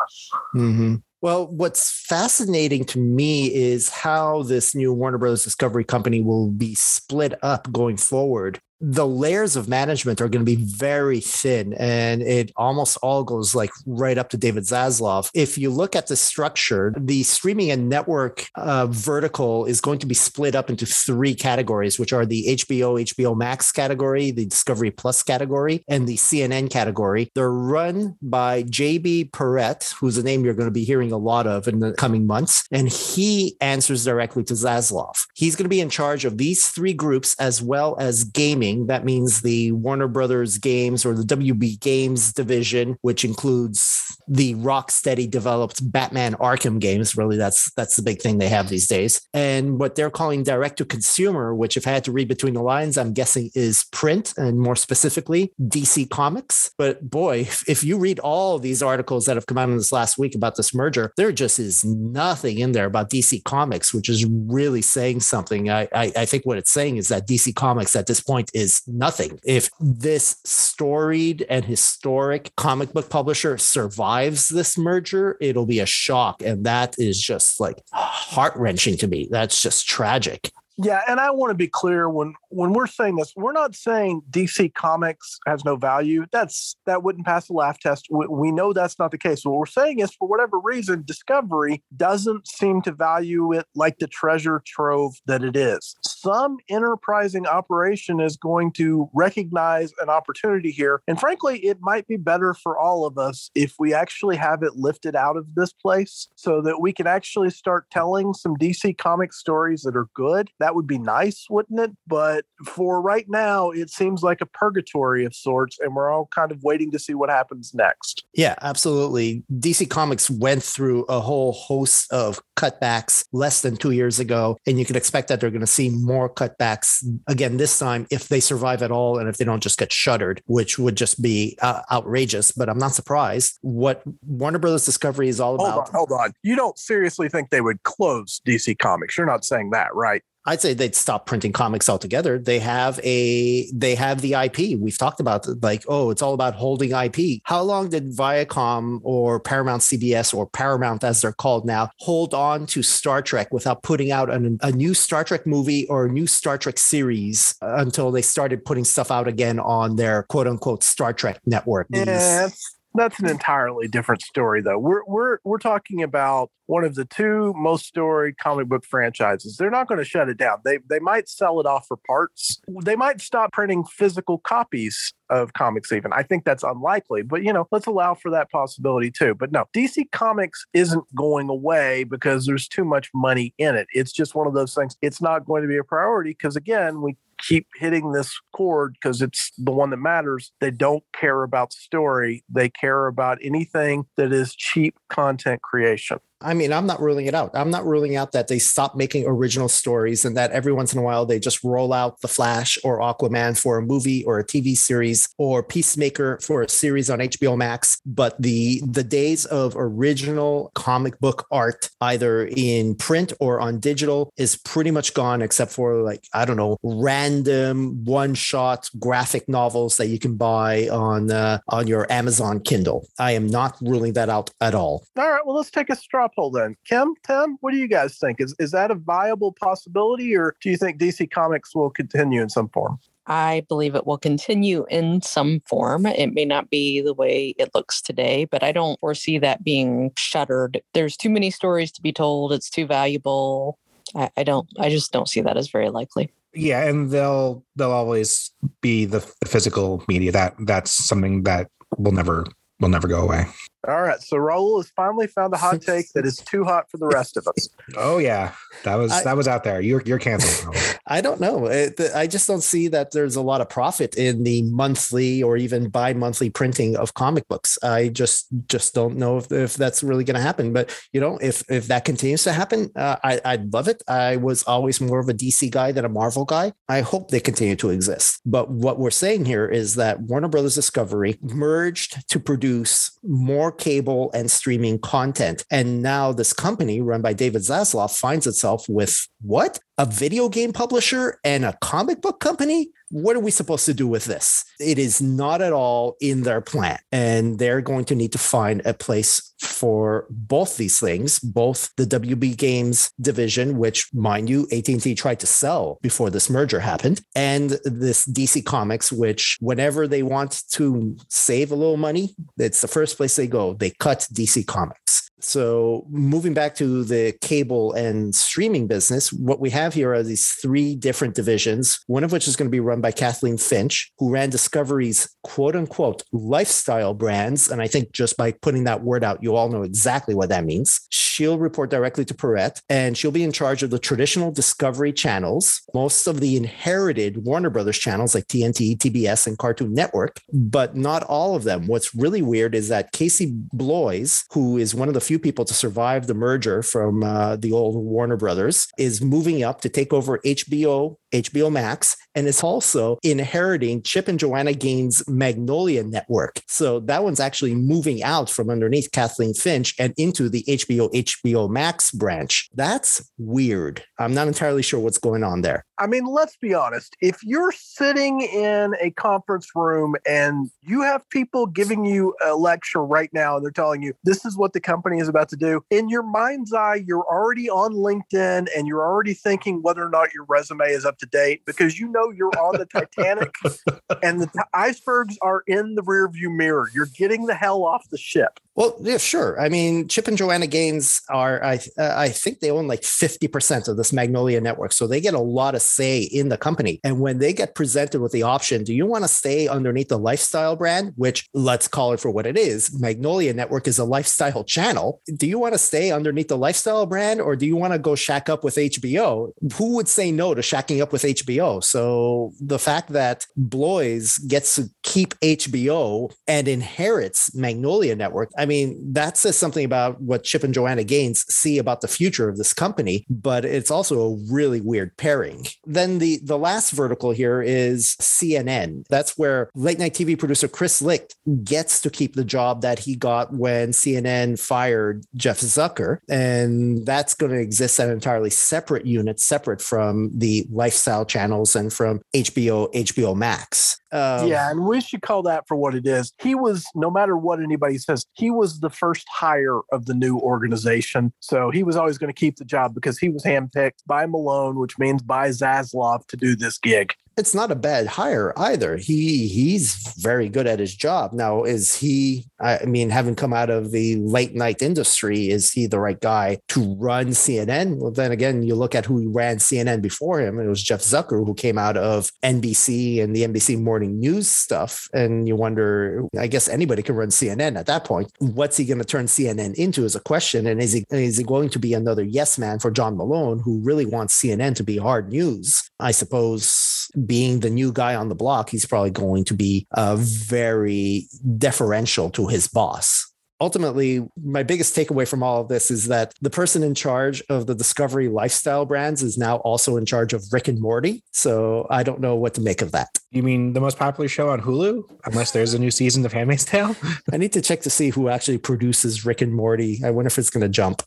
Mm-hmm. 0.56 0.96
Well, 1.22 1.48
what's 1.48 1.90
fascinating 2.06 2.86
to 2.86 3.00
me 3.00 3.54
is 3.54 3.90
how 3.90 4.44
this 4.44 4.76
new 4.76 4.94
Warner 4.94 5.18
Bros. 5.18 5.44
Discovery 5.44 5.84
company 5.84 6.22
will 6.22 6.52
be 6.52 6.76
split 6.76 7.34
up 7.42 7.72
going 7.72 7.98
forward 7.98 8.60
the 8.80 9.08
layers 9.08 9.56
of 9.56 9.68
management 9.68 10.22
are 10.22 10.30
going 10.30 10.46
to 10.46 10.56
be 10.56 10.64
very 10.64 11.20
thin 11.20 11.74
and 11.74 12.22
it 12.22 12.52
almost 12.56 12.98
all 13.02 13.24
goes 13.24 13.56
like 13.56 13.72
right 13.86 14.18
up 14.18 14.30
to 14.30 14.38
David 14.38 14.64
Zaslav. 14.64 15.30
If 15.34 15.58
you 15.58 15.70
look 15.70 15.96
at 15.96 16.08
the 16.08 16.16
structure, 16.16 16.94
the 16.98 17.24
streaming 17.24 17.72
and 17.72 17.90
network 17.90 18.48
uh, 18.56 18.88
vertical 18.88 19.66
is 19.66 19.82
going 19.82 20.00
to 20.00 20.06
be 20.06 20.14
split 20.14 20.56
up 20.56 20.70
into 20.70 20.86
three 20.86 21.34
categories, 21.34 22.00
which 22.00 22.14
are 22.14 22.26
the 22.26 22.46
HBO, 22.50 23.02
HBO 23.02 23.36
Max 23.36 23.72
category, 23.72 24.32
the 24.32 24.46
Discovery 24.46 24.92
Plus 24.92 25.24
category, 25.24 25.84
and 25.88 26.08
the 26.08 26.16
CNN 26.16 26.70
category. 26.70 27.32
They're 27.34 27.52
run 27.52 28.16
by 28.22 28.64
JB 28.64 29.32
Perrette, 29.32 29.94
who's 30.00 30.18
a 30.18 30.24
name 30.24 30.44
you're 30.44 30.54
going 30.54 30.68
to 30.68 30.72
be 30.72 30.84
hearing 30.84 31.12
a 31.12 31.18
lot 31.18 31.48
of 31.48 31.68
in 31.68 31.80
the 31.80 31.94
coming 31.94 32.28
months, 32.28 32.66
and 32.72 32.90
he 32.90 33.56
answers 33.62 34.06
directly 34.06 34.44
to 34.46 34.54
Zaslav. 34.54 35.16
He's 35.34 35.56
going 35.56 35.66
to 35.66 35.70
be 35.70 35.82
in 35.82 35.90
charge 35.90 36.26
of 36.26 36.38
these 36.38 36.68
three 36.68 36.94
groups 36.94 37.36
as 37.40 37.62
well 37.62 37.96
as 38.00 38.24
gaming 38.24 38.67
gaming. 38.68 38.88
That 38.88 39.06
means 39.06 39.42
the 39.42 39.72
Warner 39.72 40.08
Brothers 40.08 40.58
games 40.58 41.06
or 41.06 41.14
the 41.14 41.24
WB 41.24 41.80
Games 41.80 42.34
division, 42.34 42.98
which 43.02 43.24
includes 43.24 44.18
the 44.28 44.56
Rocksteady 44.56 45.30
developed 45.30 45.92
Batman 45.92 46.34
Arkham 46.36 46.80
games. 46.80 47.18
Really, 47.18 47.38
that's 47.38 47.72
that's 47.74 47.96
the 47.96 48.02
big 48.02 48.22
thing 48.22 48.38
they 48.38 48.50
have 48.50 48.70
these 48.70 48.88
days. 48.88 49.22
And 49.34 49.80
what 49.80 49.96
they're 49.96 50.10
calling 50.10 50.44
direct 50.44 50.78
to 50.78 50.86
consumer, 50.86 51.54
which 51.54 51.78
if 51.78 51.88
I 51.88 51.92
had 51.92 52.04
to 52.06 52.12
read 52.12 52.28
between 52.28 52.54
the 52.54 52.62
lines, 52.62 52.98
I'm 52.98 53.14
guessing 53.14 53.50
is 53.56 53.86
print 53.92 54.34
and 54.38 54.60
more 54.60 54.76
specifically 54.76 55.54
DC 55.62 56.10
Comics. 56.10 56.72
But 56.78 57.10
boy, 57.10 57.48
if, 57.68 57.84
you 57.88 57.98
read 57.98 58.20
all 58.20 58.60
these 58.60 58.82
articles 58.82 59.26
that 59.26 59.38
have 59.38 59.46
come 59.46 59.58
out 59.58 59.70
in 59.70 59.78
this 59.78 59.92
last 59.92 60.18
week 60.18 60.36
about 60.36 60.56
this 60.56 60.74
merger, 60.74 61.14
there 61.16 61.32
just 61.32 61.60
is 61.60 61.86
nothing 61.86 62.58
in 62.58 62.72
there 62.74 62.86
about 62.86 63.10
DC 63.10 63.44
Comics, 63.44 63.94
which 63.94 64.10
is 64.10 64.26
really 64.26 64.82
saying 64.82 65.22
something. 65.22 65.70
I, 65.70 65.88
I, 65.94 66.12
I 66.18 66.26
think 66.26 66.46
what 66.46 66.58
it's 66.58 66.72
saying 66.72 66.98
is 66.98 67.08
that 67.10 67.28
DC 67.28 67.56
Comics 67.56 67.96
at 67.96 68.08
this 68.08 68.20
point 68.20 68.52
is 68.58 68.82
nothing. 68.88 69.40
If 69.46 69.70
this 69.80 70.38
storied 70.44 71.46
and 71.48 71.64
historic 71.64 72.56
comic 72.56 72.92
book 72.92 73.08
publisher 73.08 73.60
survives 73.60 74.50
this 74.50 74.80
merger, 74.80 75.38
it'll 75.40 75.68
be 75.68 75.80
a 75.80 75.86
shock. 75.86 76.42
And 76.42 76.66
that 76.66 76.96
is 76.98 77.22
just 77.22 77.60
like 77.60 77.84
heart 77.94 78.54
wrenching 78.56 78.98
to 78.98 79.08
me. 79.08 79.28
That's 79.30 79.62
just 79.62 79.88
tragic. 79.88 80.52
Yeah, 80.80 81.02
and 81.08 81.20
I 81.20 81.32
want 81.32 81.50
to 81.50 81.56
be 81.56 81.68
clear 81.68 82.08
when 82.08 82.36
when 82.50 82.74
we're 82.74 82.88
saying 82.88 83.16
this, 83.16 83.34
we're 83.36 83.52
not 83.52 83.76
saying 83.76 84.22
DC 84.30 84.76
Comics 84.76 85.40
has 85.48 85.66
no 85.66 85.76
value. 85.76 86.26
That's 86.32 86.76
that 86.86 87.02
wouldn't 87.02 87.26
pass 87.26 87.48
the 87.48 87.54
laugh 87.54 87.80
test. 87.80 88.08
We, 88.12 88.28
we, 88.28 88.52
know 88.52 88.74
that's 88.74 89.00
not 89.00 89.12
the 89.12 89.18
case. 89.18 89.44
What 89.44 89.58
we're 89.58 89.66
saying 89.66 90.00
is, 90.00 90.14
for 90.14 90.28
whatever 90.28 90.60
reason, 90.60 91.04
Discovery 91.06 91.84
doesn't 91.96 92.48
seem 92.48 92.84
to 92.84 92.92
value 92.92 93.54
it 93.54 93.66
like 93.76 93.98
the 93.98 94.08
treasure 94.08 94.62
trove 94.66 95.16
that 95.26 95.44
it 95.44 95.56
is. 95.56 95.96
Some 96.06 96.58
enterprising 96.70 97.48
operation 97.48 98.20
is 98.20 98.38
going 98.38 98.72
to 98.74 99.10
recognize 99.14 99.92
an 100.00 100.10
opportunity 100.10 100.72
here, 100.72 101.02
and 101.08 101.20
frankly, 101.20 101.58
it 101.60 101.78
might 101.82 102.08
be 102.08 102.18
better 102.18 102.54
for 102.54 102.78
all 102.78 103.06
of 103.06 103.18
us 103.18 103.50
if 103.56 103.74
we 103.80 103.96
actually 103.96 104.36
have 104.36 104.62
it 104.62 104.76
lifted 104.76 105.16
out 105.16 105.38
of 105.38 105.56
this 105.56 105.74
place, 105.74 106.28
so 106.36 106.62
that 106.62 106.82
we 106.82 106.94
can 106.94 107.08
actually 107.08 107.50
start 107.50 107.90
telling 107.90 108.36
some 108.36 108.56
DC 108.58 108.96
Comics 109.00 109.40
stories 109.40 109.82
that 109.82 109.96
are 109.96 110.08
good. 110.14 110.50
That 110.60 110.67
would 110.76 110.88
be 110.88 110.98
nice, 110.98 111.46
wouldn't 111.50 111.80
it? 111.80 111.92
But 112.08 112.46
for 112.66 113.02
right 113.02 113.26
now, 113.28 113.72
it 113.72 113.90
seems 113.90 114.24
like 114.24 114.42
a 114.42 114.46
purgatory 114.46 115.26
of 115.26 115.36
sorts, 115.36 115.80
and 115.80 115.96
we're 115.96 116.10
all 116.10 116.28
kind 116.28 116.52
of 116.52 116.64
waiting 116.64 116.92
to 116.92 117.00
see 117.00 117.14
what 117.14 117.30
happens 117.30 117.74
next. 117.74 118.26
Yeah, 118.34 118.56
absolutely. 118.62 119.44
DC 119.52 119.90
Comics 119.90 120.30
went 120.30 120.64
through 120.64 121.04
a 121.04 121.20
whole 121.20 121.52
host 121.52 122.12
of 122.12 122.40
cutbacks 122.56 123.26
less 123.32 123.62
than 123.62 123.78
two 123.78 123.92
years 123.92 124.20
ago, 124.20 124.58
and 124.66 124.80
you 124.80 124.86
can 124.86 124.96
expect 124.96 125.28
that 125.28 125.40
they're 125.40 125.52
going 125.52 125.62
to 125.62 125.68
see 125.68 125.90
more 125.90 126.30
cutbacks 126.30 127.04
again 127.28 127.58
this 127.58 127.78
time 127.78 128.08
if 128.10 128.28
they 128.28 128.40
survive 128.40 128.82
at 128.82 128.92
all 128.92 129.20
and 129.20 129.30
if 129.30 129.38
they 129.38 129.46
don't 129.46 129.64
just 129.64 129.78
get 129.78 129.92
shuttered, 129.92 130.42
which 130.48 130.80
would 130.80 130.96
just 130.96 131.22
be 131.22 131.58
uh, 131.62 131.82
outrageous. 131.92 132.52
But 132.52 132.70
I'm 132.70 132.78
not 132.78 132.94
surprised. 132.94 133.58
What 133.62 134.02
Warner 134.26 134.60
Brothers 134.60 134.86
Discovery 134.86 135.30
is 135.30 135.40
all 135.40 135.58
hold 135.58 135.70
about. 135.70 135.88
On, 135.88 135.94
hold 135.94 136.12
on. 136.12 136.34
You 136.44 136.56
don't 136.56 136.78
seriously 136.78 137.30
think 137.30 137.50
they 137.50 137.62
would 137.62 137.84
close 137.84 138.42
DC 138.46 138.78
Comics? 138.80 139.18
You're 139.18 139.28
not 139.28 139.46
saying 139.46 139.72
that, 139.72 139.94
right? 139.96 140.24
I'd 140.48 140.62
say 140.62 140.74
they'd 140.74 140.96
stop 140.96 141.26
printing 141.26 141.52
comics 141.52 141.90
altogether. 141.90 142.40
They 142.40 142.60
have 142.60 143.00
a 143.04 143.70
they 143.72 143.96
have 143.96 144.22
the 144.22 144.34
IP. 144.34 144.80
We've 144.80 144.98
talked 144.98 145.20
about 145.20 145.46
like, 145.62 145.84
oh, 145.90 146.10
it's 146.10 146.22
all 146.22 146.34
about 146.34 146.56
holding 146.56 146.92
IP. 146.92 147.42
How 147.44 147.62
long 147.62 147.90
did 147.90 148.16
Viacom 148.16 149.02
or 149.04 149.42
Paramount 149.42 149.82
CBS 149.82 150.34
or 150.34 150.48
Paramount 150.48 151.04
as 151.04 151.22
they're 151.22 151.34
called 151.34 151.66
now 151.66 151.90
hold 152.00 152.34
on 152.34 152.66
to 152.68 152.82
Star 152.82 153.22
Trek 153.22 153.52
without 153.52 153.84
putting 153.84 154.12
out 154.12 154.30
an, 154.30 154.58
a 154.62 154.72
new 154.72 154.94
Star 154.94 155.26
Trek 155.26 155.46
movie 155.46 155.86
or 155.88 156.06
a 156.06 156.10
new 156.10 156.26
Star 156.26 156.58
Trek 156.58 156.78
series 156.78 157.56
until 157.62 158.12
they 158.12 158.22
started 158.22 158.64
putting 158.64 158.86
stuff 158.86 159.12
out 159.12 159.28
again 159.28 159.60
on 159.60 159.98
their 159.98 160.24
quote 160.24 160.48
unquote 160.48 160.84
Star 160.84 161.12
Trek 161.12 161.42
network? 161.46 161.88
Yeah, 161.90 162.06
that's 162.06 162.77
an 163.20 163.30
entirely 163.30 163.88
different 163.88 164.22
story 164.22 164.62
though. 164.62 164.80
We're 164.80 165.04
we're 165.06 165.38
we're 165.44 165.58
talking 165.58 166.04
about 166.04 166.52
one 166.66 166.84
of 166.84 166.96
the 166.96 167.06
two 167.06 167.54
most 167.56 167.86
storied 167.86 168.38
comic 168.38 168.68
book 168.68 168.86
franchises. 168.86 169.58
They're 169.58 169.72
not 169.72 169.88
going 169.88 170.00
to 170.00 170.06
shut 170.06 170.30
it 170.30 170.38
down. 170.38 170.60
They 170.66 170.80
they 170.90 171.00
might 171.00 171.30
sell 171.30 171.60
it 171.60 171.66
off 171.66 171.88
for 171.88 171.98
parts. 172.08 172.60
They 172.84 172.96
might 172.96 173.22
stop 173.22 173.52
printing 173.54 173.86
physical 173.86 174.40
copies 174.40 175.14
of 175.30 175.54
comics 175.54 175.92
even. 175.92 176.14
I 176.14 176.24
think 176.24 176.44
that's 176.44 176.64
unlikely, 176.64 177.24
but 177.24 177.44
you 177.44 177.54
know, 177.54 177.68
let's 177.72 177.88
allow 177.88 178.16
for 178.16 178.32
that 178.32 178.50
possibility 178.50 179.12
too. 179.12 179.36
But 179.36 179.52
no, 179.52 179.66
DC 179.76 180.12
Comics 180.12 180.66
isn't 180.74 181.04
going 181.16 181.50
away 181.50 182.04
because 182.04 182.46
there's 182.46 182.68
too 182.68 182.86
much 182.86 183.10
money 183.14 183.54
in 183.58 183.76
it. 183.76 183.88
It's 183.94 184.12
just 184.12 184.36
one 184.36 184.48
of 184.48 184.54
those 184.54 184.74
things. 184.74 184.98
It's 185.02 185.22
not 185.22 185.46
going 185.46 185.62
to 185.62 185.68
be 185.68 185.78
a 185.78 185.84
priority 185.84 186.32
because 186.32 186.56
again, 186.56 187.02
we 187.02 187.16
keep 187.38 187.68
hitting 187.76 188.12
this 188.12 188.40
chord 188.54 188.94
because 188.94 189.22
it's 189.22 189.52
the 189.58 189.72
one 189.72 189.90
that 189.92 189.98
matters. 189.98 190.52
They 190.60 190.72
don't 190.72 191.04
care 191.14 191.44
about 191.44 191.74
story. 191.74 192.44
They 192.50 192.70
care 192.70 193.08
about 193.08 193.40
anything 193.42 194.06
that 194.18 194.32
is 194.34 194.56
cheap 194.56 194.96
content 195.10 195.62
creation. 195.62 196.20
I 196.42 196.54
mean, 196.54 196.72
I'm 196.72 196.86
not 196.86 197.02
ruling 197.02 197.26
it 197.26 197.34
out. 197.34 197.52
I'm 197.56 197.72
not 197.72 197.86
ruling 197.86 198.16
out 198.16 198.32
that 198.34 198.48
they 198.48 198.60
stop 198.60 198.96
making 198.96 199.26
original 199.26 199.68
stories 199.68 200.24
and 200.24 200.38
that 200.38 200.52
every 200.52 200.72
once 200.72 200.94
in 200.94 201.00
a 201.00 201.02
while 201.02 201.26
they 201.26 201.40
just 201.40 201.64
roll 201.64 201.94
out 201.94 202.22
The 202.22 202.28
Flash 202.28 202.78
or 202.84 203.00
Aquaman 203.00 203.60
for 203.60 203.80
a 203.80 203.82
movie 203.82 204.24
or 204.24 204.38
a 204.38 204.46
TV 204.46 204.78
series 204.78 205.30
or 205.40 205.64
Peacemaker 205.64 206.40
for 206.42 206.62
a 206.62 206.70
series 206.70 207.10
on 207.10 207.20
HBO 207.20 207.58
Max. 207.58 208.00
But 208.06 208.40
the 208.40 208.82
the 208.86 209.04
days 209.04 209.46
of 209.46 209.74
original 209.76 210.72
comic 210.76 211.20
book 211.20 211.48
art, 211.52 211.90
either 212.02 212.46
in 212.46 212.94
print 212.96 213.34
or 213.40 213.60
on 213.60 213.80
digital, 213.80 214.32
is 214.38 214.58
pretty 214.58 214.92
much 214.92 215.16
gone, 215.16 215.42
except 215.42 215.72
for 215.72 216.04
like, 216.04 216.24
I 216.34 216.46
don't 216.46 216.58
know, 216.58 216.78
random 216.84 218.06
one-shot 218.06 218.90
graphic 219.00 219.50
novels 219.50 219.98
that 219.98 220.08
you 220.08 220.20
can 220.20 220.36
buy 220.36 220.88
on 220.90 221.32
uh, 221.32 221.60
on 221.70 221.88
your 221.88 222.12
Amazon 222.12 222.60
Kindle. 222.60 223.08
I 223.18 223.32
am 223.32 223.48
not 223.48 223.76
ruling 223.82 224.14
that 224.14 224.30
out 224.30 224.52
at 224.62 224.76
all. 224.76 225.04
All 225.18 225.32
right, 225.32 225.44
well, 225.44 225.56
let's 225.56 225.72
take 225.72 225.90
a 225.90 225.96
straw 225.96 226.27
poll 226.36 226.52
then. 226.52 226.76
Kim, 226.86 227.14
Tim, 227.26 227.58
what 227.62 227.72
do 227.72 227.78
you 227.78 227.88
guys 227.88 228.18
think? 228.18 228.40
Is 228.40 228.56
is 228.60 228.72
that 228.72 228.92
a 228.92 228.96
viable 228.96 229.54
possibility, 229.54 230.36
or 230.36 230.56
do 230.62 230.70
you 230.70 230.78
think 230.78 231.00
DC 231.00 231.30
Comics 231.32 231.76
will 231.76 231.90
continue 231.90 232.42
in 232.42 232.50
some 232.50 232.70
form? 232.70 233.00
I 233.28 233.66
believe 233.68 233.94
it 233.94 234.08
will 234.08 234.18
continue 234.18 234.86
in 234.90 235.22
some 235.22 235.62
form. 235.68 236.06
It 236.06 236.34
may 236.34 236.46
not 236.46 236.70
be 236.70 237.02
the 237.02 237.14
way 237.14 237.54
it 237.60 237.72
looks 237.76 238.02
today, 238.02 238.46
but 238.46 238.64
I 238.64 238.72
don't 238.72 239.00
foresee 239.02 239.38
that 239.40 239.66
being 239.66 240.12
shuttered. 240.18 240.82
There's 240.94 241.18
too 241.18 241.30
many 241.30 241.52
stories 241.52 241.92
to 241.94 242.02
be 242.02 242.14
told. 242.14 242.54
It's 242.54 242.70
too 242.70 242.86
valuable. 242.86 243.78
I, 244.16 244.30
I 244.38 244.44
don't. 244.44 244.68
I 244.80 244.90
just 244.90 245.12
don't 245.12 245.28
see 245.28 245.42
that 245.42 245.58
as 245.58 245.70
very 245.70 245.90
likely. 245.90 246.32
Yeah, 246.54 246.84
and 246.86 247.12
they'll 247.12 247.64
they'll 247.76 247.92
always 247.92 248.52
be 248.82 249.06
the, 249.06 249.20
the 249.42 249.48
physical 249.48 250.04
media. 250.08 250.32
That 250.32 250.56
that's 250.60 250.92
something 250.92 251.44
that 251.44 251.70
will 251.98 252.14
never 252.14 252.46
will 252.80 252.90
never 252.90 253.08
go 253.08 253.22
away. 253.22 253.46
All 253.88 254.02
right. 254.02 254.22
So 254.22 254.38
Raul 254.38 254.80
has 254.80 254.92
finally 254.96 255.28
found 255.28 255.54
a 255.54 255.58
hot 255.58 255.82
take 255.82 256.12
that 256.14 256.26
is 256.26 256.36
too 256.38 256.66
hot 256.66 256.92
for 256.92 256.98
the 256.98 257.08
rest 257.08 257.38
of 257.38 257.48
us. 257.48 257.70
Oh 257.96 258.18
yeah, 258.18 258.52
that 258.84 258.96
was 258.96 259.14
I- 259.14 259.24
that 259.24 259.38
was 259.38 259.48
out 259.48 259.64
there. 259.64 259.80
You're 259.80 260.02
you're 260.06 260.20
canceled. 260.20 260.76
I 261.08 261.22
don't 261.22 261.40
know. 261.40 261.68
I 262.14 262.28
just 262.28 262.46
don't 262.48 262.62
see 262.62 262.90
that 262.90 263.12
there's 263.12 263.38
a 263.38 263.42
lot 263.42 263.62
of 263.62 263.70
profit 263.70 264.16
in 264.16 264.44
the 264.44 264.64
monthly 264.64 265.42
or 265.42 265.56
even 265.56 265.88
bi-monthly 265.90 266.50
printing 266.50 266.98
of 266.98 267.14
comic 267.14 267.48
books. 267.48 267.78
I 267.82 268.10
just 268.10 268.48
just 268.68 268.94
don't 268.94 269.16
know 269.16 269.38
if, 269.38 269.50
if 269.54 269.76
that's 269.76 270.04
really 270.04 270.26
going 270.26 270.36
to 270.36 270.42
happen. 270.42 270.74
But 270.74 270.94
you 271.14 271.22
know, 271.22 271.38
if 271.42 271.64
if 271.72 271.88
that 271.88 272.04
continues 272.04 272.44
to 272.44 272.52
happen, 272.52 272.92
uh, 272.98 273.16
I 273.24 273.40
I'd 273.46 273.72
love 273.74 273.88
it. 273.88 274.04
I 274.10 274.36
was 274.36 274.64
always 274.64 275.00
more 275.00 275.20
of 275.20 275.30
a 275.30 275.34
DC 275.34 275.72
guy 275.72 275.94
than 275.94 276.04
a 276.04 276.10
Marvel 276.10 276.44
guy. 276.44 276.74
I 276.90 277.02
hope 277.02 277.32
they 277.32 277.40
continue 277.40 277.78
to 277.78 277.90
exist. 277.90 278.42
But 278.46 278.70
what 278.70 279.00
we're 279.00 279.12
saying 279.12 279.46
here 279.46 279.66
is 279.66 279.96
that 279.96 280.20
Warner 280.20 280.50
Brothers 280.50 280.76
Discovery 280.76 281.38
merged 281.42 282.28
to 282.30 282.40
produce 282.40 283.18
more 283.24 283.72
cable 283.78 284.32
and 284.34 284.50
streaming 284.50 285.00
content, 285.00 285.66
and 285.72 286.02
now 286.02 286.32
this 286.32 286.54
company 286.54 287.02
run 287.02 287.22
by 287.22 287.34
David 287.34 287.62
Zaslav 287.62 288.18
finds 288.18 288.48
itself 288.48 288.88
with 288.90 289.28
what? 289.42 289.80
A 289.98 290.06
video 290.06 290.48
game 290.50 290.74
publisher 290.74 291.40
and 291.44 291.66
a 291.66 291.78
comic 291.82 292.22
book 292.22 292.40
company? 292.40 292.90
What 293.10 293.36
are 293.36 293.42
we 293.42 293.52
supposed 293.52 293.86
to 293.86 293.94
do 293.94 294.08
with 294.08 294.26
this? 294.26 294.66
It 294.80 295.00
is 295.00 295.22
not 295.22 295.62
at 295.62 295.74
all 295.74 296.18
in 296.20 296.44
their 296.44 296.62
plan. 296.62 297.00
And 297.12 297.58
they're 297.60 297.82
going 297.82 298.06
to 298.06 298.16
need 298.16 298.32
to 298.34 298.38
find 298.38 298.82
a 298.86 298.94
place 298.94 299.54
for 299.62 300.28
both 300.30 300.78
these 300.78 301.00
things, 301.00 301.40
both 301.40 301.90
the 301.98 302.06
WB 302.06 302.58
Games 302.58 303.12
division, 303.20 303.78
which 303.78 304.08
mind 304.14 304.50
you, 304.50 304.68
AT&T 304.72 305.16
tried 305.16 305.40
to 305.40 305.48
sell 305.48 305.98
before 306.02 306.30
this 306.30 306.50
merger 306.50 306.80
happened, 306.80 307.22
and 307.36 307.72
this 307.84 308.26
DC 308.28 308.64
Comics, 308.66 309.12
which 309.12 309.58
whenever 309.60 310.08
they 310.08 310.24
want 310.24 310.64
to 310.72 311.16
save 311.30 311.72
a 311.72 311.76
little 311.76 311.98
money, 311.98 312.36
it's 312.58 312.82
the 312.82 312.88
first 312.88 313.18
place 313.18 313.36
they 313.36 313.48
go. 313.48 313.74
They 313.74 313.92
cut 313.92 314.28
DC 314.34 314.66
Comics. 314.68 315.07
So, 315.48 316.06
moving 316.10 316.54
back 316.54 316.76
to 316.76 317.06
the 317.06 317.32
cable 317.40 317.94
and 317.94 318.36
streaming 318.36 318.86
business, 318.86 319.32
what 319.32 319.62
we 319.62 319.70
have 319.70 319.94
here 319.94 320.14
are 320.14 320.22
these 320.22 320.50
three 320.50 320.94
different 320.94 321.36
divisions, 321.36 322.04
one 322.08 322.26
of 322.26 322.34
which 322.34 322.50
is 322.50 322.58
going 322.58 322.68
to 322.68 322.72
be 322.72 322.82
run 322.82 323.00
by 323.00 323.14
Kathleen 323.14 323.58
Finch, 323.58 324.12
who 324.18 324.30
ran 324.30 324.50
Discovery's 324.50 325.34
quote 325.44 325.78
unquote 325.78 326.24
lifestyle 326.34 327.14
brands. 327.14 327.72
And 327.72 327.82
I 327.82 327.88
think 327.88 328.12
just 328.12 328.36
by 328.36 328.52
putting 328.52 328.84
that 328.84 329.04
word 329.04 329.24
out, 329.24 329.42
you 329.42 329.56
all 329.56 329.70
know 329.70 329.84
exactly 329.84 330.36
what 330.36 330.50
that 330.50 330.66
means. 330.66 331.08
She'll 331.12 331.58
report 331.58 331.92
directly 331.92 332.26
to 332.26 332.34
Perrette, 332.34 332.82
and 332.90 333.18
she'll 333.18 333.32
be 333.32 333.46
in 333.46 333.54
charge 333.54 333.84
of 333.84 333.90
the 333.90 334.00
traditional 334.00 334.52
Discovery 334.52 335.14
channels, 335.14 335.82
most 335.94 336.28
of 336.28 336.42
the 336.42 336.58
inherited 336.58 337.46
Warner 337.46 337.70
Brothers 337.70 337.98
channels 337.98 338.36
like 338.36 338.48
TNT, 338.48 338.98
TBS, 338.98 339.48
and 339.48 339.58
Cartoon 339.58 339.94
Network, 339.94 340.42
but 340.52 340.98
not 340.98 341.24
all 341.24 341.56
of 341.56 341.64
them. 341.64 341.88
What's 341.88 342.14
really 342.14 342.42
weird 342.42 342.76
is 342.76 342.90
that 342.90 343.14
Casey 343.14 343.54
Bloys, 343.54 344.44
who 344.52 344.78
is 344.78 344.94
one 344.94 345.08
of 345.08 345.14
the 345.14 345.22
few 345.22 345.37
people 345.40 345.66
to 345.66 345.74
survive 345.74 346.28
the 346.28 346.34
merger 346.34 346.84
from 346.84 347.24
uh, 347.24 347.56
the 347.56 347.72
old 347.72 347.96
Warner 347.96 348.38
Brothers, 348.38 348.88
is 348.98 349.22
moving 349.22 349.64
up 349.64 349.82
to 349.82 349.90
take 349.90 350.14
over 350.14 350.40
HBO, 350.40 351.18
HBO 351.34 351.72
Max, 351.72 352.16
and 352.36 352.48
is 352.48 352.64
also 352.64 353.18
inheriting 353.24 354.04
Chip 354.04 354.28
and 354.28 354.40
Joanna 354.40 354.74
Gaines' 354.74 355.28
Magnolia 355.28 356.04
Network. 356.04 356.62
So 356.68 357.00
that 357.02 357.24
one's 357.24 357.40
actually 357.40 357.76
moving 357.76 358.22
out 358.24 358.50
from 358.50 358.70
underneath 358.70 359.12
Kathleen 359.12 359.54
Finch 359.54 359.96
and 360.00 360.14
into 360.18 360.50
the 360.50 360.64
HBO, 360.68 361.12
HBO 361.12 361.70
Max 361.70 362.12
branch. 362.12 362.70
That's 362.76 363.32
weird. 363.38 364.04
I'm 364.20 364.34
not 364.34 364.48
entirely 364.48 364.84
sure 364.84 365.00
what's 365.00 365.18
going 365.18 365.44
on 365.44 365.62
there. 365.62 365.87
I 366.00 366.08
mean, 366.08 366.26
let's 366.26 366.58
be 366.58 366.74
honest. 366.74 367.16
If 367.22 367.44
you're 367.44 367.72
sitting 367.72 368.42
in 368.42 368.94
a 369.02 369.12
conference 369.12 369.70
room 369.76 370.16
and 370.28 370.70
you 370.84 371.02
have 371.02 371.28
people 371.30 371.66
giving 371.66 372.06
you 372.06 372.36
a 372.46 372.56
lecture 372.56 373.04
right 373.04 373.30
now, 373.34 373.56
and 373.56 373.66
they're 373.66 373.72
telling 373.72 374.04
you 374.04 374.14
this 374.24 374.46
is 374.46 374.56
what 374.56 374.74
the 374.74 374.80
company 374.80 375.20
is 375.20 375.28
about 375.28 375.50
to 375.50 375.56
do, 375.56 375.84
in 375.90 376.10
your 376.10 376.24
mind's 376.24 376.74
eye, 376.74 377.04
you're 377.06 377.26
already 377.26 377.70
on 377.70 377.94
LinkedIn 377.94 378.68
and 378.76 378.88
you're 378.88 379.06
already 379.06 379.34
thinking 379.34 379.82
whether 379.82 380.06
or 380.06 380.10
not 380.10 380.34
your 380.34 380.46
resume 380.48 380.86
is 380.86 381.06
up 381.06 381.18
to 381.18 381.26
date 381.26 381.64
because 381.66 382.00
you 382.00 382.08
know 382.10 382.32
you're 382.32 382.58
on 382.60 382.78
the 382.78 382.86
Titanic 382.86 383.56
and 384.24 384.40
the 384.42 384.48
t- 384.48 384.60
icebergs 384.74 385.38
are 385.42 385.64
in 385.68 385.96
the 385.96 386.04
rearview 386.04 386.56
mirror. 386.56 386.90
You're 386.94 387.08
getting 387.08 387.48
the 387.48 387.56
hell 387.56 387.84
off 387.84 388.08
the 388.10 388.18
ship. 388.18 388.60
Well, 388.78 388.96
yeah, 389.02 389.18
sure. 389.18 389.60
I 389.60 389.70
mean, 389.70 390.08
Chip 390.08 390.28
and 390.28 390.38
Joanna 390.38 390.68
Gaines 390.68 391.20
are, 391.30 391.64
I, 391.64 391.80
uh, 391.98 392.14
I 392.16 392.30
think 392.30 392.60
they 392.60 392.70
own 392.70 392.88
like 392.88 393.02
50% 393.02 393.88
of 393.88 393.98
this 393.98 394.14
Magnolia 394.14 394.62
network. 394.62 394.94
So 394.94 395.08
they 395.08 395.20
get 395.20 395.34
a 395.34 395.40
lot 395.40 395.74
of 395.74 395.82
say 395.82 396.22
in 396.22 396.50
the 396.50 396.60
company. 396.60 397.00
And 397.04 397.20
when 397.20 397.40
they 397.40 397.54
get 397.54 397.74
presented 397.74 398.22
with 398.22 398.34
the 398.34 398.44
option, 398.44 398.84
do 398.84 398.94
you 398.94 399.08
want 399.08 399.24
to 399.24 399.28
stay 399.28 399.68
underneath 399.68 400.10
the 400.10 400.20
lifestyle 400.20 400.76
brand, 400.76 401.14
which 401.16 401.50
let's 401.56 401.88
call 401.88 402.14
it 402.14 402.20
for 402.20 402.30
what 402.30 402.46
it 402.46 402.56
is? 402.56 402.96
Magnolia 403.02 403.52
Network 403.52 403.88
is 403.88 403.98
a 403.98 404.06
lifestyle 404.06 404.64
channel. 404.64 405.22
Do 405.36 405.48
you 405.48 405.58
want 405.58 405.74
to 405.74 405.80
stay 405.80 406.12
underneath 406.12 406.50
the 406.50 406.58
lifestyle 406.58 407.08
brand 407.08 407.42
or 407.42 407.56
do 407.56 407.66
you 407.66 407.76
want 407.76 407.94
to 407.94 408.00
go 408.00 408.14
shack 408.14 408.48
up 408.48 408.64
with 408.64 408.76
HBO? 408.76 409.54
Who 409.74 409.96
would 409.96 410.08
say 410.08 410.32
no 410.32 410.54
to 410.54 410.62
shacking 410.62 411.02
up 411.02 411.12
with 411.12 411.24
HBO? 411.24 411.84
So 411.84 412.54
the 412.62 412.78
fact 412.78 413.10
that 413.14 413.48
Bloys 413.56 414.38
gets 414.38 414.76
to 414.76 414.92
keep 415.02 415.34
HBO 415.40 416.32
and 416.48 416.68
inherits 416.68 417.56
Magnolia 417.56 418.16
Network, 418.16 418.52
I 418.56 418.67
mean, 418.68 419.14
that 419.14 419.38
says 419.38 419.58
something 419.58 419.86
about 419.86 420.22
what 420.22 420.44
Chip 420.44 420.64
and 420.64 420.74
Joanna 420.74 421.04
Gaines 421.04 421.46
see 421.54 421.78
about 421.78 422.02
the 422.02 422.08
future 422.08 422.50
of 422.50 422.58
this 422.58 422.74
company, 422.74 423.26
but 423.30 423.66
it's 423.66 423.92
also 423.92 424.22
a 424.22 424.36
really 424.52 424.82
weird 424.82 425.16
pairing. 425.18 425.66
Then 425.86 426.20
the 426.20 426.40
the 426.44 426.58
last 426.58 426.92
vertical 426.92 427.32
here 427.32 427.62
is 427.62 428.16
CNN. 428.22 429.06
That's 429.10 429.38
where 429.38 429.70
late 429.76 430.00
night 430.00 430.14
TV 430.14 430.38
producer 430.38 430.68
Chris 430.68 431.02
Licht 431.02 431.36
gets 431.64 432.02
to 432.02 432.10
keep 432.10 432.36
the 432.36 432.44
job 432.44 432.82
that 432.82 433.00
he 433.00 433.16
got 433.16 433.54
when 433.54 433.90
CNN 433.90 434.60
fired 434.60 435.24
Jeff 435.36 435.60
Zucker, 435.60 436.20
and 436.30 437.06
that's 437.06 437.34
going 437.34 437.52
to 437.52 437.60
exist 437.60 438.00
at 438.00 438.08
an 438.08 438.14
entirely 438.14 438.50
separate 438.50 439.06
unit, 439.06 439.40
separate 439.40 439.82
from 439.82 440.32
the 440.38 440.68
lifestyle 440.72 441.26
channels 441.26 441.76
and 441.76 441.92
from 441.92 442.22
HBO 442.34 442.94
HBO 442.94 443.36
Max. 443.36 444.00
Um, 444.12 444.48
yeah, 444.48 444.72
and 444.72 444.86
we 444.86 445.02
should 445.02 445.22
call 445.22 445.44
that 445.44 445.68
for 445.68 445.76
what 445.76 445.94
it 445.94 446.08
is. 446.08 446.32
He 446.42 446.56
was, 446.56 446.86
no 446.96 447.12
matter 447.12 447.36
what 447.36 447.62
anybody 447.62 447.98
says, 447.98 448.26
he 448.34 448.50
was 448.58 448.80
the 448.80 448.90
first 448.90 449.26
hire 449.30 449.80
of 449.92 450.06
the 450.06 450.14
new 450.14 450.38
organization. 450.38 451.32
So 451.40 451.70
he 451.70 451.84
was 451.84 451.96
always 451.96 452.18
going 452.18 452.34
to 452.34 452.40
keep 452.40 452.58
the 452.58 452.66
job 452.66 452.94
because 452.94 453.18
he 453.18 453.30
was 453.30 453.44
handpicked 453.44 454.04
by 454.06 454.26
Malone, 454.26 454.78
which 454.78 454.98
means 454.98 455.22
by 455.22 455.50
Zaslav 455.50 456.26
to 456.28 456.38
do 456.38 456.56
this 456.56 456.78
gig. 456.78 457.14
It's 457.38 457.54
not 457.54 457.72
a 457.72 457.76
bad 457.76 458.08
hire 458.08 458.52
either. 458.58 458.98
He 458.98 459.48
he's 459.48 459.96
very 460.18 460.50
good 460.50 460.66
at 460.68 460.80
his 460.80 460.96
job. 460.96 461.34
Now, 461.34 461.64
is 461.64 461.96
he? 461.96 462.46
I 462.60 462.86
mean, 462.86 463.12
having 463.12 463.36
come 463.36 463.54
out 463.54 463.70
of 463.70 463.92
the 463.92 464.16
late 464.18 464.56
night 464.56 464.82
industry, 464.82 465.50
is 465.50 465.72
he 465.72 465.86
the 465.86 466.00
right 466.00 466.20
guy 466.20 466.58
to 466.70 466.96
run 466.96 467.28
CNN? 467.28 467.98
Well, 467.98 468.12
then 468.12 468.32
again, 468.32 468.64
you 468.64 468.76
look 468.76 468.96
at 468.96 469.06
who 469.06 469.30
ran 469.30 469.58
CNN 469.58 470.02
before 470.02 470.40
him. 470.42 470.60
It 470.60 470.68
was 470.68 470.82
Jeff 470.82 471.02
Zucker, 471.02 471.46
who 471.46 471.54
came 471.54 471.78
out 471.78 471.96
of 471.96 472.32
NBC 472.44 473.24
and 473.24 473.36
the 473.36 473.44
NBC 473.44 473.80
morning 473.80 474.20
news 474.20 474.50
stuff, 474.50 475.08
and 475.14 475.48
you 475.48 475.56
wonder. 475.56 476.26
I 476.38 476.48
guess 476.48 476.68
anybody 476.68 477.04
can 477.04 477.16
run 477.16 477.30
CNN 477.30 477.78
at 477.78 477.86
that 477.86 478.04
point. 478.04 478.32
What's 478.40 478.78
he 478.78 478.86
going 478.86 479.00
to 479.00 479.06
turn 479.06 479.28
CNN 479.28 479.76
into? 479.76 480.06
Is 480.06 480.16
a 480.16 480.20
question, 480.20 480.66
and 480.66 480.82
is 480.82 480.94
he 480.94 481.06
is 481.12 481.38
he 481.38 481.44
going 481.44 481.70
to 481.70 481.80
be 481.80 481.94
another 481.94 482.24
yes 482.24 482.58
man 482.58 482.80
for 482.80 482.90
John 482.90 483.16
Malone, 483.16 483.60
who 483.60 483.80
really 483.82 484.06
wants 484.06 484.42
CNN 484.42 484.76
to 484.76 484.84
be 484.84 484.98
hard 484.98 485.30
news? 485.30 485.90
I 486.00 486.12
suppose 486.12 486.97
being 487.26 487.60
the 487.60 487.70
new 487.70 487.92
guy 487.92 488.16
on 488.16 488.30
the 488.30 488.36
block, 488.36 488.70
he's 488.70 488.86
probably 488.86 489.12
going 489.12 489.44
to 489.46 489.54
be 489.54 489.88
uh, 489.92 490.18
very 490.20 491.28
deferential 491.58 492.30
to 492.32 492.48
his 492.48 492.68
boss. 492.68 493.32
Ultimately, 493.60 494.24
my 494.44 494.62
biggest 494.62 494.96
takeaway 494.96 495.28
from 495.28 495.42
all 495.42 495.62
of 495.62 495.68
this 495.68 495.90
is 495.90 496.08
that 496.10 496.32
the 496.42 496.50
person 496.50 496.84
in 496.84 496.94
charge 496.94 497.42
of 497.50 497.66
the 497.66 497.74
Discovery 497.74 498.30
lifestyle 498.30 498.86
brands 498.86 499.24
is 499.24 499.36
now 499.36 499.58
also 499.58 499.98
in 499.98 500.06
charge 500.06 500.32
of 500.34 500.46
Rick 500.52 500.68
and 500.68 500.80
Morty. 500.80 501.24
So 501.32 501.88
I 501.90 502.04
don't 502.04 502.20
know 502.20 502.36
what 502.36 502.54
to 502.56 502.62
make 502.62 502.84
of 502.84 502.92
that. 502.92 503.08
You 503.32 503.42
mean 503.42 503.74
the 503.74 503.82
most 503.82 503.98
popular 503.98 504.28
show 504.28 504.50
on 504.50 504.62
Hulu? 504.62 505.02
Unless 505.26 505.52
there's 505.52 505.74
a 505.74 505.80
new 505.80 505.90
season 505.90 506.24
of 506.24 506.34
Handmaid's 506.34 506.66
Tale. 506.66 506.96
I 507.34 507.38
need 507.38 507.54
to 507.54 507.62
check 507.62 507.82
to 507.82 507.90
see 507.90 508.10
who 508.10 508.30
actually 508.30 508.60
produces 508.60 509.26
Rick 509.26 509.42
and 509.42 509.54
Morty. 509.54 510.02
I 510.06 510.12
wonder 510.12 510.28
if 510.28 510.38
it's 510.38 510.52
going 510.52 510.62
to 510.62 510.70
jump. 510.70 511.02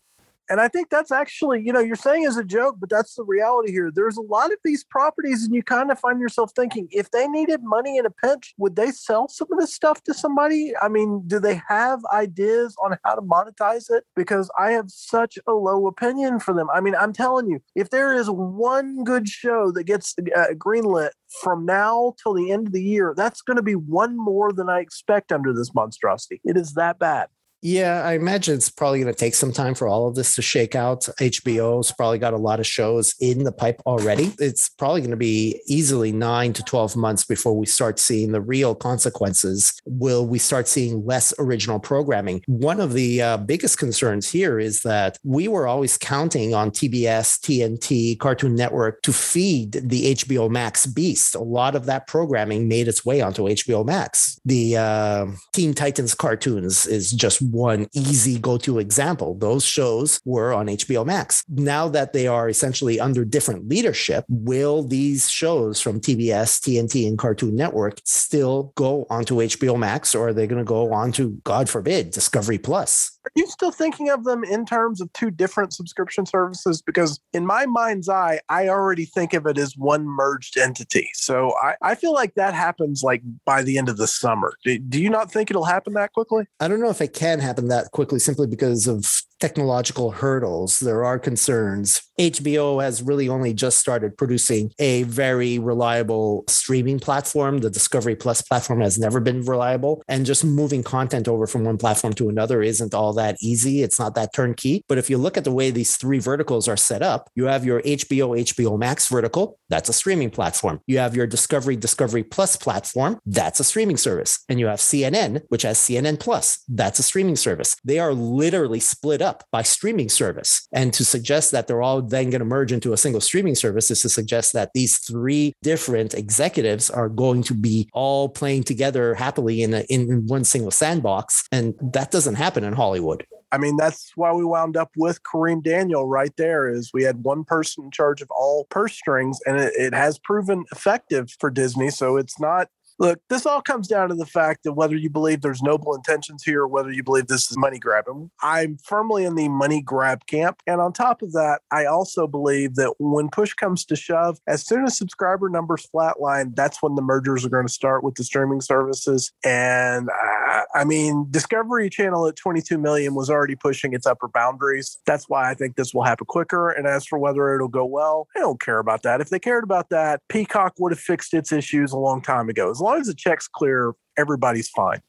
And 0.50 0.60
I 0.60 0.66
think 0.66 0.90
that's 0.90 1.12
actually, 1.12 1.62
you 1.64 1.72
know, 1.72 1.78
you're 1.78 1.94
saying 1.94 2.26
as 2.26 2.36
a 2.36 2.42
joke, 2.42 2.76
but 2.80 2.90
that's 2.90 3.14
the 3.14 3.22
reality 3.22 3.70
here. 3.70 3.92
There's 3.94 4.16
a 4.16 4.22
lot 4.22 4.52
of 4.52 4.58
these 4.64 4.82
properties, 4.82 5.44
and 5.44 5.54
you 5.54 5.62
kind 5.62 5.92
of 5.92 6.00
find 6.00 6.20
yourself 6.20 6.50
thinking, 6.56 6.88
if 6.90 7.12
they 7.12 7.28
needed 7.28 7.60
money 7.62 7.96
in 7.96 8.04
a 8.04 8.10
pinch, 8.10 8.52
would 8.58 8.74
they 8.74 8.90
sell 8.90 9.28
some 9.28 9.46
of 9.52 9.60
this 9.60 9.72
stuff 9.72 10.02
to 10.04 10.12
somebody? 10.12 10.72
I 10.82 10.88
mean, 10.88 11.22
do 11.28 11.38
they 11.38 11.62
have 11.68 12.00
ideas 12.12 12.74
on 12.84 12.98
how 13.04 13.14
to 13.14 13.22
monetize 13.22 13.90
it? 13.90 14.04
Because 14.16 14.50
I 14.58 14.72
have 14.72 14.90
such 14.90 15.38
a 15.46 15.52
low 15.52 15.86
opinion 15.86 16.40
for 16.40 16.52
them. 16.52 16.68
I 16.74 16.80
mean, 16.80 16.96
I'm 16.96 17.12
telling 17.12 17.48
you, 17.48 17.60
if 17.76 17.90
there 17.90 18.12
is 18.12 18.28
one 18.28 19.04
good 19.04 19.28
show 19.28 19.70
that 19.70 19.84
gets 19.84 20.16
uh, 20.18 20.46
greenlit 20.54 21.10
from 21.40 21.64
now 21.64 22.14
till 22.20 22.34
the 22.34 22.50
end 22.50 22.66
of 22.66 22.72
the 22.72 22.82
year, 22.82 23.14
that's 23.16 23.40
going 23.40 23.56
to 23.56 23.62
be 23.62 23.76
one 23.76 24.16
more 24.16 24.52
than 24.52 24.68
I 24.68 24.80
expect 24.80 25.30
under 25.30 25.52
this 25.52 25.72
monstrosity. 25.72 26.40
It 26.44 26.56
is 26.56 26.72
that 26.74 26.98
bad. 26.98 27.28
Yeah, 27.62 28.02
I 28.02 28.14
imagine 28.14 28.54
it's 28.54 28.70
probably 28.70 29.00
going 29.00 29.12
to 29.12 29.18
take 29.18 29.34
some 29.34 29.52
time 29.52 29.74
for 29.74 29.86
all 29.86 30.08
of 30.08 30.14
this 30.14 30.34
to 30.36 30.42
shake 30.42 30.74
out. 30.74 31.02
HBO's 31.20 31.92
probably 31.92 32.18
got 32.18 32.32
a 32.32 32.38
lot 32.38 32.58
of 32.58 32.66
shows 32.66 33.14
in 33.20 33.44
the 33.44 33.52
pipe 33.52 33.80
already. 33.84 34.32
It's 34.38 34.70
probably 34.70 35.02
going 35.02 35.10
to 35.10 35.16
be 35.16 35.60
easily 35.66 36.10
nine 36.10 36.54
to 36.54 36.62
12 36.62 36.96
months 36.96 37.24
before 37.24 37.56
we 37.56 37.66
start 37.66 37.98
seeing 37.98 38.32
the 38.32 38.40
real 38.40 38.74
consequences. 38.74 39.74
Will 39.84 40.26
we 40.26 40.38
start 40.38 40.68
seeing 40.68 41.04
less 41.04 41.34
original 41.38 41.78
programming? 41.78 42.42
One 42.46 42.80
of 42.80 42.94
the 42.94 43.20
uh, 43.20 43.36
biggest 43.36 43.78
concerns 43.78 44.30
here 44.30 44.58
is 44.58 44.80
that 44.82 45.18
we 45.22 45.46
were 45.46 45.66
always 45.66 45.98
counting 45.98 46.54
on 46.54 46.70
TBS, 46.70 47.40
TNT, 47.40 48.18
Cartoon 48.18 48.54
Network 48.54 49.02
to 49.02 49.12
feed 49.12 49.72
the 49.72 50.14
HBO 50.14 50.48
Max 50.48 50.86
beast. 50.86 51.34
A 51.34 51.42
lot 51.42 51.74
of 51.74 51.84
that 51.86 52.06
programming 52.06 52.68
made 52.68 52.88
its 52.88 53.04
way 53.04 53.20
onto 53.20 53.42
HBO 53.42 53.84
Max. 53.84 54.40
The 54.46 54.78
uh, 54.78 55.26
Teen 55.52 55.74
Titans 55.74 56.14
cartoons 56.14 56.86
is 56.86 57.12
just 57.12 57.49
one 57.52 57.88
easy 57.92 58.38
go 58.38 58.56
to 58.58 58.78
example. 58.78 59.34
Those 59.34 59.64
shows 59.64 60.20
were 60.24 60.52
on 60.52 60.66
HBO 60.66 61.04
Max. 61.04 61.44
Now 61.48 61.88
that 61.88 62.12
they 62.12 62.26
are 62.26 62.48
essentially 62.48 63.00
under 63.00 63.24
different 63.24 63.68
leadership, 63.68 64.24
will 64.28 64.82
these 64.82 65.30
shows 65.30 65.80
from 65.80 66.00
TBS, 66.00 66.60
TNT, 66.60 67.06
and 67.08 67.18
Cartoon 67.18 67.54
Network 67.54 68.00
still 68.04 68.72
go 68.74 69.06
onto 69.10 69.36
HBO 69.36 69.78
Max 69.78 70.14
or 70.14 70.28
are 70.28 70.32
they 70.32 70.46
going 70.46 70.58
to 70.58 70.64
go 70.64 70.92
on 70.92 71.12
to, 71.12 71.30
God 71.44 71.68
forbid, 71.68 72.10
Discovery 72.10 72.58
Plus? 72.58 73.18
Are 73.24 73.30
you 73.34 73.46
still 73.46 73.70
thinking 73.70 74.08
of 74.08 74.24
them 74.24 74.44
in 74.44 74.64
terms 74.64 75.00
of 75.00 75.12
two 75.12 75.30
different 75.30 75.74
subscription 75.74 76.24
services? 76.24 76.80
Because 76.80 77.20
in 77.32 77.44
my 77.44 77.66
mind's 77.66 78.08
eye, 78.08 78.40
I 78.48 78.68
already 78.68 79.04
think 79.04 79.34
of 79.34 79.46
it 79.46 79.58
as 79.58 79.76
one 79.76 80.06
merged 80.06 80.56
entity. 80.56 81.10
So 81.12 81.54
I, 81.62 81.74
I 81.82 81.94
feel 81.94 82.14
like 82.14 82.34
that 82.34 82.54
happens 82.54 83.02
like 83.02 83.22
by 83.44 83.62
the 83.62 83.76
end 83.76 83.90
of 83.90 83.98
the 83.98 84.06
summer. 84.06 84.54
Do, 84.64 84.78
do 84.78 85.00
you 85.00 85.10
not 85.10 85.30
think 85.30 85.50
it'll 85.50 85.64
happen 85.64 85.92
that 85.94 86.12
quickly? 86.14 86.46
I 86.60 86.68
don't 86.68 86.80
know 86.80 86.90
if 86.90 87.00
it 87.00 87.12
can 87.12 87.40
happen 87.40 87.68
that 87.68 87.90
quickly 87.90 88.18
simply 88.18 88.46
because 88.46 88.86
of 88.86 89.19
technological 89.40 90.12
hurdles. 90.12 90.78
There 90.78 91.04
are 91.04 91.18
concerns. 91.18 92.02
HBO 92.18 92.82
has 92.82 93.02
really 93.02 93.28
only 93.28 93.54
just 93.54 93.78
started 93.78 94.18
producing 94.18 94.70
a 94.78 95.04
very 95.04 95.58
reliable 95.58 96.44
streaming 96.48 97.00
platform. 97.00 97.58
The 97.58 97.70
Discovery 97.70 98.14
Plus 98.14 98.42
platform 98.42 98.82
has 98.82 98.98
never 98.98 99.20
been 99.20 99.42
reliable. 99.42 100.02
And 100.06 100.26
just 100.26 100.44
moving 100.44 100.82
content 100.82 101.28
over 101.28 101.46
from 101.46 101.64
one 101.64 101.78
platform 101.78 102.12
to 102.14 102.28
another 102.28 102.62
isn't 102.62 102.92
all 102.92 103.14
that 103.14 103.36
easy. 103.40 103.82
It's 103.82 103.98
not 103.98 104.14
that 104.16 104.34
turnkey. 104.34 104.84
But 104.86 104.98
if 104.98 105.08
you 105.08 105.16
look 105.16 105.38
at 105.38 105.44
the 105.44 105.52
way 105.52 105.70
these 105.70 105.96
three 105.96 106.18
verticals 106.18 106.68
are 106.68 106.76
set 106.76 107.02
up, 107.02 107.30
you 107.34 107.46
have 107.46 107.64
your 107.64 107.80
HBO, 107.80 108.38
HBO 108.38 108.78
Max 108.78 109.08
vertical. 109.08 109.58
That's 109.70 109.88
a 109.88 109.94
streaming 109.94 110.30
platform. 110.30 110.80
You 110.86 110.98
have 110.98 111.16
your 111.16 111.26
Discovery, 111.26 111.76
Discovery 111.76 112.22
Plus 112.22 112.56
platform. 112.56 113.18
That's 113.24 113.60
a 113.60 113.64
streaming 113.64 113.96
service. 113.96 114.44
And 114.48 114.60
you 114.60 114.66
have 114.66 114.80
CNN, 114.80 115.42
which 115.48 115.62
has 115.62 115.78
CNN 115.78 116.20
Plus. 116.20 116.62
That's 116.68 116.98
a 116.98 117.02
streaming 117.02 117.36
service. 117.36 117.76
They 117.82 117.98
are 117.98 118.12
literally 118.12 118.80
split 118.80 119.22
up 119.22 119.29
up 119.30 119.44
by 119.50 119.62
streaming 119.62 120.08
service. 120.08 120.66
And 120.72 120.92
to 120.94 121.04
suggest 121.04 121.52
that 121.52 121.66
they're 121.66 121.82
all 121.82 122.02
then 122.02 122.30
going 122.30 122.40
to 122.40 122.44
merge 122.56 122.72
into 122.72 122.92
a 122.92 122.96
single 122.96 123.20
streaming 123.20 123.54
service 123.54 123.90
is 123.90 124.02
to 124.02 124.08
suggest 124.08 124.52
that 124.54 124.70
these 124.74 124.98
three 124.98 125.52
different 125.62 126.14
executives 126.14 126.90
are 126.90 127.08
going 127.08 127.42
to 127.44 127.54
be 127.54 127.88
all 127.92 128.28
playing 128.28 128.64
together 128.64 129.14
happily 129.14 129.62
in, 129.62 129.74
a, 129.74 129.80
in 129.88 130.26
one 130.26 130.44
single 130.44 130.70
sandbox. 130.70 131.46
And 131.52 131.74
that 131.94 132.10
doesn't 132.10 132.34
happen 132.34 132.64
in 132.64 132.72
Hollywood. 132.72 133.24
I 133.52 133.58
mean, 133.58 133.76
that's 133.76 134.12
why 134.14 134.32
we 134.32 134.44
wound 134.44 134.76
up 134.76 134.90
with 134.96 135.22
Kareem 135.22 135.62
Daniel 135.62 136.06
right 136.06 136.34
there 136.36 136.68
is 136.68 136.92
we 136.94 137.02
had 137.02 137.24
one 137.24 137.44
person 137.44 137.84
in 137.84 137.90
charge 137.90 138.22
of 138.22 138.30
all 138.30 138.66
purse 138.70 138.94
strings 138.94 139.40
and 139.44 139.58
it, 139.58 139.72
it 139.76 139.94
has 139.94 140.18
proven 140.18 140.64
effective 140.72 141.30
for 141.40 141.50
Disney. 141.50 141.90
So 141.90 142.16
it's 142.16 142.38
not 142.38 142.68
Look, 143.00 143.18
this 143.30 143.46
all 143.46 143.62
comes 143.62 143.88
down 143.88 144.10
to 144.10 144.14
the 144.14 144.26
fact 144.26 144.64
that 144.64 144.74
whether 144.74 144.94
you 144.94 145.08
believe 145.08 145.40
there's 145.40 145.62
noble 145.62 145.94
intentions 145.94 146.42
here 146.44 146.60
or 146.60 146.68
whether 146.68 146.92
you 146.92 147.02
believe 147.02 147.28
this 147.28 147.50
is 147.50 147.56
money 147.56 147.78
grabbing, 147.78 148.30
I'm 148.42 148.76
firmly 148.84 149.24
in 149.24 149.36
the 149.36 149.48
money 149.48 149.80
grab 149.80 150.26
camp. 150.26 150.60
And 150.66 150.82
on 150.82 150.92
top 150.92 151.22
of 151.22 151.32
that, 151.32 151.62
I 151.72 151.86
also 151.86 152.26
believe 152.26 152.74
that 152.74 152.92
when 152.98 153.30
push 153.30 153.54
comes 153.54 153.86
to 153.86 153.96
shove, 153.96 154.38
as 154.46 154.66
soon 154.66 154.84
as 154.84 154.98
subscriber 154.98 155.48
numbers 155.48 155.88
flatline, 155.94 156.54
that's 156.54 156.82
when 156.82 156.94
the 156.94 157.00
mergers 157.00 157.42
are 157.42 157.48
going 157.48 157.66
to 157.66 157.72
start 157.72 158.04
with 158.04 158.16
the 158.16 158.24
streaming 158.24 158.60
services. 158.60 159.32
And 159.46 160.10
uh, 160.10 160.62
I 160.74 160.84
mean, 160.84 161.26
Discovery 161.30 161.88
Channel 161.88 162.26
at 162.26 162.36
22 162.36 162.76
million 162.76 163.14
was 163.14 163.30
already 163.30 163.56
pushing 163.56 163.94
its 163.94 164.04
upper 164.04 164.28
boundaries. 164.28 164.98
That's 165.06 165.26
why 165.26 165.50
I 165.50 165.54
think 165.54 165.76
this 165.76 165.94
will 165.94 166.02
happen 166.02 166.26
quicker. 166.26 166.68
And 166.68 166.86
as 166.86 167.06
for 167.06 167.18
whether 167.18 167.54
it'll 167.54 167.68
go 167.68 167.86
well, 167.86 168.28
I 168.36 168.40
don't 168.40 168.60
care 168.60 168.78
about 168.78 169.04
that. 169.04 169.22
If 169.22 169.30
they 169.30 169.38
cared 169.38 169.64
about 169.64 169.88
that, 169.88 170.20
Peacock 170.28 170.74
would 170.78 170.92
have 170.92 171.00
fixed 171.00 171.32
its 171.32 171.50
issues 171.50 171.92
a 171.92 171.98
long 171.98 172.20
time 172.20 172.50
ago. 172.50 172.70
As 172.70 172.78
long 172.78 172.89
long 172.90 173.00
as 173.00 173.06
the 173.06 173.14
check's 173.14 173.48
clear, 173.48 173.92
everybody's 174.16 174.68
fine. 174.68 175.00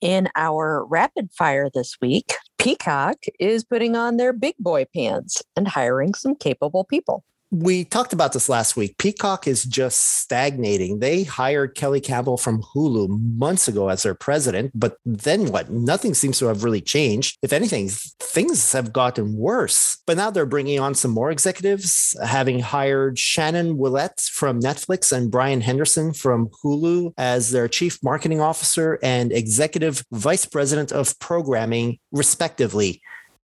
In 0.00 0.28
our 0.36 0.84
rapid 0.86 1.30
fire 1.32 1.68
this 1.72 1.96
week, 2.00 2.32
Peacock 2.58 3.16
is 3.40 3.64
putting 3.64 3.96
on 3.96 4.16
their 4.16 4.32
big 4.32 4.54
boy 4.58 4.86
pants 4.94 5.42
and 5.56 5.66
hiring 5.66 6.14
some 6.14 6.36
capable 6.36 6.84
people 6.84 7.24
we 7.54 7.84
talked 7.84 8.12
about 8.12 8.32
this 8.32 8.48
last 8.48 8.76
week. 8.76 8.98
Peacock 8.98 9.46
is 9.46 9.62
just 9.64 10.18
stagnating. 10.18 10.98
They 10.98 11.22
hired 11.22 11.76
Kelly 11.76 12.00
Campbell 12.00 12.36
from 12.36 12.62
Hulu 12.62 13.36
months 13.38 13.68
ago 13.68 13.88
as 13.88 14.02
their 14.02 14.14
president, 14.14 14.72
but 14.74 14.96
then 15.04 15.52
what? 15.52 15.70
Nothing 15.70 16.14
seems 16.14 16.38
to 16.40 16.46
have 16.46 16.64
really 16.64 16.80
changed. 16.80 17.38
If 17.42 17.52
anything, 17.52 17.90
things 18.18 18.72
have 18.72 18.92
gotten 18.92 19.36
worse. 19.36 19.98
But 20.04 20.16
now 20.16 20.30
they're 20.30 20.46
bringing 20.46 20.80
on 20.80 20.96
some 20.96 21.12
more 21.12 21.30
executives, 21.30 22.16
having 22.24 22.58
hired 22.58 23.20
Shannon 23.20 23.78
Willett 23.78 24.20
from 24.32 24.60
Netflix 24.60 25.12
and 25.12 25.30
Brian 25.30 25.60
Henderson 25.60 26.12
from 26.12 26.48
Hulu 26.48 27.12
as 27.16 27.52
their 27.52 27.68
chief 27.68 28.02
marketing 28.02 28.40
officer 28.40 28.98
and 29.00 29.30
executive 29.30 30.04
vice 30.10 30.44
president 30.44 30.90
of 30.90 31.16
programming, 31.20 31.98
respectively. 32.10 33.00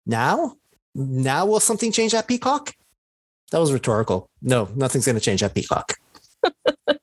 Now, 0.06 0.54
now 0.94 1.44
will 1.44 1.60
something 1.60 1.92
change 1.92 2.14
at 2.14 2.26
Peacock? 2.26 2.72
That 3.50 3.60
was 3.60 3.72
rhetorical. 3.72 4.28
No, 4.42 4.68
nothing's 4.74 5.06
going 5.06 5.16
to 5.16 5.20
change 5.20 5.42
at 5.42 5.54
Peacock. 5.54 5.94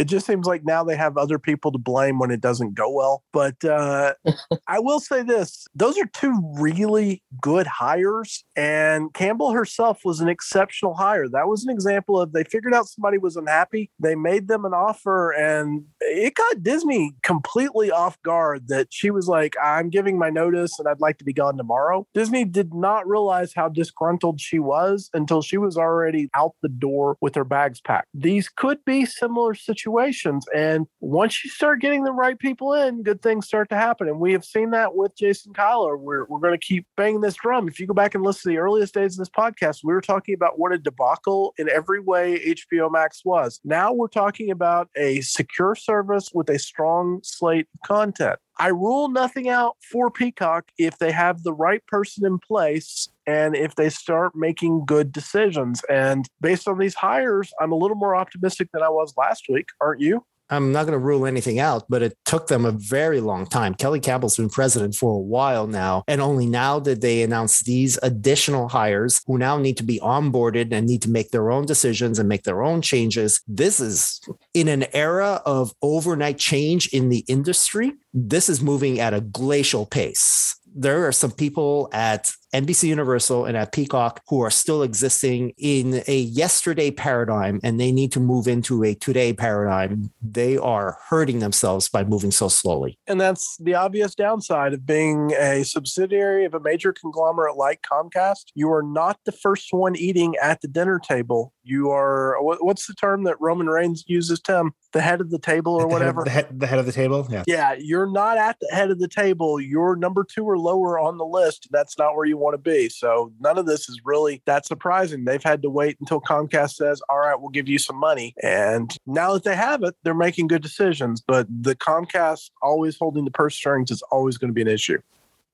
it 0.00 0.08
just 0.08 0.24
seems 0.24 0.46
like 0.46 0.64
now 0.64 0.82
they 0.82 0.96
have 0.96 1.18
other 1.18 1.38
people 1.38 1.70
to 1.70 1.78
blame 1.78 2.18
when 2.18 2.30
it 2.30 2.40
doesn't 2.40 2.72
go 2.72 2.90
well. 2.90 3.22
But 3.34 3.62
uh, 3.62 4.14
I 4.66 4.78
will 4.78 4.98
say 4.98 5.22
this 5.22 5.66
those 5.74 5.98
are 5.98 6.06
two 6.06 6.40
really 6.54 7.22
good 7.42 7.66
hires. 7.66 8.42
And 8.56 9.12
Campbell 9.12 9.52
herself 9.52 10.00
was 10.02 10.20
an 10.20 10.28
exceptional 10.28 10.94
hire. 10.94 11.28
That 11.28 11.48
was 11.48 11.64
an 11.64 11.70
example 11.70 12.18
of 12.18 12.32
they 12.32 12.44
figured 12.44 12.72
out 12.72 12.88
somebody 12.88 13.18
was 13.18 13.36
unhappy. 13.36 13.90
They 13.98 14.14
made 14.14 14.48
them 14.48 14.64
an 14.64 14.72
offer, 14.72 15.32
and 15.32 15.84
it 16.00 16.34
got 16.34 16.62
Disney 16.62 17.12
completely 17.22 17.90
off 17.90 18.20
guard 18.22 18.68
that 18.68 18.86
she 18.88 19.10
was 19.10 19.28
like, 19.28 19.54
I'm 19.62 19.90
giving 19.90 20.18
my 20.18 20.30
notice 20.30 20.78
and 20.78 20.88
I'd 20.88 21.00
like 21.00 21.18
to 21.18 21.24
be 21.24 21.34
gone 21.34 21.58
tomorrow. 21.58 22.06
Disney 22.14 22.46
did 22.46 22.72
not 22.72 23.06
realize 23.06 23.52
how 23.54 23.68
disgruntled 23.68 24.40
she 24.40 24.58
was 24.58 25.10
until 25.12 25.42
she 25.42 25.58
was 25.58 25.76
already 25.76 26.30
out 26.34 26.54
the 26.62 26.70
door 26.70 27.18
with 27.20 27.34
her 27.34 27.44
bags 27.44 27.82
packed. 27.82 28.08
These 28.14 28.48
could 28.48 28.82
be 28.86 29.04
similar 29.04 29.54
situations 29.54 29.89
situations. 29.90 30.46
And 30.54 30.86
once 31.00 31.44
you 31.44 31.50
start 31.50 31.80
getting 31.80 32.04
the 32.04 32.12
right 32.12 32.38
people 32.38 32.74
in, 32.74 33.02
good 33.02 33.22
things 33.22 33.46
start 33.46 33.68
to 33.70 33.76
happen. 33.76 34.08
And 34.08 34.20
we 34.20 34.32
have 34.32 34.44
seen 34.44 34.70
that 34.70 34.94
with 34.94 35.16
Jason 35.16 35.52
Kilar. 35.52 35.98
We're, 35.98 36.24
we're 36.26 36.40
going 36.40 36.58
to 36.58 36.66
keep 36.66 36.86
banging 36.96 37.20
this 37.20 37.34
drum. 37.34 37.68
If 37.68 37.80
you 37.80 37.86
go 37.86 37.94
back 37.94 38.14
and 38.14 38.24
listen 38.24 38.50
to 38.50 38.56
the 38.56 38.60
earliest 38.60 38.94
days 38.94 39.14
of 39.14 39.18
this 39.18 39.28
podcast, 39.28 39.80
we 39.84 39.92
were 39.92 40.00
talking 40.00 40.34
about 40.34 40.58
what 40.58 40.72
a 40.72 40.78
debacle 40.78 41.54
in 41.58 41.68
every 41.68 42.00
way 42.00 42.38
HBO 42.54 42.90
Max 42.90 43.22
was. 43.24 43.60
Now 43.64 43.92
we're 43.92 44.08
talking 44.08 44.50
about 44.50 44.88
a 44.96 45.20
secure 45.20 45.74
service 45.74 46.30
with 46.32 46.48
a 46.50 46.58
strong 46.58 47.20
slate 47.22 47.66
of 47.74 47.86
content. 47.86 48.38
I 48.60 48.68
rule 48.68 49.08
nothing 49.08 49.48
out 49.48 49.76
for 49.90 50.10
Peacock 50.10 50.66
if 50.76 50.98
they 50.98 51.12
have 51.12 51.44
the 51.44 51.54
right 51.54 51.84
person 51.86 52.26
in 52.26 52.38
place 52.38 53.08
and 53.26 53.56
if 53.56 53.74
they 53.74 53.88
start 53.88 54.36
making 54.36 54.84
good 54.84 55.12
decisions. 55.12 55.82
And 55.88 56.26
based 56.42 56.68
on 56.68 56.78
these 56.78 56.94
hires, 56.94 57.54
I'm 57.58 57.72
a 57.72 57.76
little 57.76 57.96
more 57.96 58.14
optimistic 58.14 58.68
than 58.74 58.82
I 58.82 58.90
was 58.90 59.14
last 59.16 59.46
week. 59.48 59.68
Aren't 59.80 60.02
you? 60.02 60.26
I'm 60.50 60.72
not 60.72 60.86
going 60.86 60.92
to 60.92 61.04
rule 61.04 61.26
anything 61.26 61.58
out, 61.58 61.84
but 61.88 62.02
it 62.02 62.16
took 62.24 62.48
them 62.48 62.64
a 62.64 62.72
very 62.72 63.20
long 63.20 63.46
time. 63.46 63.74
Kelly 63.74 64.00
Campbell's 64.00 64.36
been 64.36 64.50
president 64.50 64.94
for 64.94 65.12
a 65.12 65.20
while 65.20 65.66
now. 65.66 66.02
And 66.08 66.20
only 66.20 66.46
now 66.46 66.80
did 66.80 67.00
they 67.00 67.22
announce 67.22 67.60
these 67.60 67.98
additional 68.02 68.68
hires 68.68 69.22
who 69.26 69.38
now 69.38 69.58
need 69.58 69.76
to 69.78 69.84
be 69.84 70.00
onboarded 70.00 70.72
and 70.72 70.86
need 70.86 71.02
to 71.02 71.10
make 71.10 71.30
their 71.30 71.50
own 71.50 71.66
decisions 71.66 72.18
and 72.18 72.28
make 72.28 72.42
their 72.42 72.62
own 72.62 72.82
changes. 72.82 73.40
This 73.46 73.80
is 73.80 74.20
in 74.54 74.68
an 74.68 74.86
era 74.92 75.40
of 75.46 75.72
overnight 75.82 76.38
change 76.38 76.88
in 76.88 77.08
the 77.08 77.24
industry. 77.28 77.92
This 78.12 78.48
is 78.48 78.60
moving 78.60 79.00
at 79.00 79.14
a 79.14 79.20
glacial 79.20 79.86
pace 79.86 80.56
there 80.74 81.06
are 81.06 81.12
some 81.12 81.32
people 81.32 81.88
at 81.92 82.32
NBC 82.52 82.84
Universal 82.84 83.44
and 83.44 83.56
at 83.56 83.72
Peacock, 83.72 84.22
who 84.28 84.40
are 84.40 84.50
still 84.50 84.82
existing 84.82 85.52
in 85.56 86.02
a 86.06 86.18
yesterday 86.18 86.90
paradigm 86.90 87.60
and 87.62 87.78
they 87.78 87.92
need 87.92 88.12
to 88.12 88.20
move 88.20 88.48
into 88.48 88.82
a 88.82 88.94
today 88.94 89.32
paradigm, 89.32 90.10
they 90.20 90.56
are 90.56 90.98
hurting 91.08 91.38
themselves 91.38 91.88
by 91.88 92.04
moving 92.04 92.30
so 92.30 92.48
slowly. 92.48 92.98
And 93.06 93.20
that's 93.20 93.56
the 93.58 93.74
obvious 93.74 94.14
downside 94.14 94.74
of 94.74 94.84
being 94.84 95.32
a 95.32 95.64
subsidiary 95.64 96.44
of 96.44 96.54
a 96.54 96.60
major 96.60 96.92
conglomerate 96.92 97.56
like 97.56 97.82
Comcast. 97.82 98.46
You 98.54 98.72
are 98.72 98.82
not 98.82 99.18
the 99.24 99.32
first 99.32 99.68
one 99.72 99.96
eating 99.96 100.34
at 100.42 100.60
the 100.60 100.68
dinner 100.68 100.98
table. 100.98 101.52
You 101.62 101.90
are, 101.90 102.36
what's 102.40 102.86
the 102.86 102.94
term 102.94 103.24
that 103.24 103.36
Roman 103.40 103.68
Reigns 103.68 104.04
uses, 104.06 104.40
Tim? 104.40 104.72
The 104.92 105.00
head 105.00 105.20
of 105.20 105.30
the 105.30 105.38
table 105.38 105.74
or 105.74 105.82
the 105.82 105.88
whatever? 105.88 106.24
Head, 106.24 106.26
the, 106.26 106.30
head, 106.30 106.60
the 106.60 106.66
head 106.66 106.78
of 106.80 106.86
the 106.86 106.92
table. 106.92 107.26
Yeah. 107.30 107.44
Yeah. 107.46 107.74
You're 107.78 108.10
not 108.10 108.38
at 108.38 108.56
the 108.60 108.74
head 108.74 108.90
of 108.90 108.98
the 108.98 109.08
table. 109.08 109.60
You're 109.60 109.94
number 109.94 110.24
two 110.24 110.44
or 110.44 110.58
lower 110.58 110.98
on 110.98 111.18
the 111.18 111.24
list. 111.24 111.68
That's 111.70 111.96
not 111.96 112.16
where 112.16 112.26
you 112.26 112.39
want 112.40 112.54
to 112.54 112.58
be. 112.58 112.88
So 112.88 113.32
none 113.40 113.58
of 113.58 113.66
this 113.66 113.88
is 113.88 114.00
really 114.04 114.42
that 114.46 114.66
surprising. 114.66 115.24
They've 115.24 115.42
had 115.42 115.62
to 115.62 115.70
wait 115.70 115.98
until 116.00 116.20
Comcast 116.20 116.74
says, 116.74 117.00
all 117.08 117.18
right, 117.18 117.38
we'll 117.38 117.50
give 117.50 117.68
you 117.68 117.78
some 117.78 117.96
money. 117.96 118.34
And 118.42 118.96
now 119.06 119.34
that 119.34 119.44
they 119.44 119.56
have 119.56 119.82
it, 119.82 119.94
they're 120.02 120.14
making 120.14 120.48
good 120.48 120.62
decisions. 120.62 121.20
But 121.20 121.46
the 121.48 121.76
Comcast 121.76 122.50
always 122.62 122.96
holding 122.98 123.24
the 123.24 123.30
purse 123.30 123.54
strings 123.54 123.90
is 123.90 124.02
always 124.10 124.38
going 124.38 124.50
to 124.50 124.54
be 124.54 124.62
an 124.62 124.68
issue. 124.68 124.98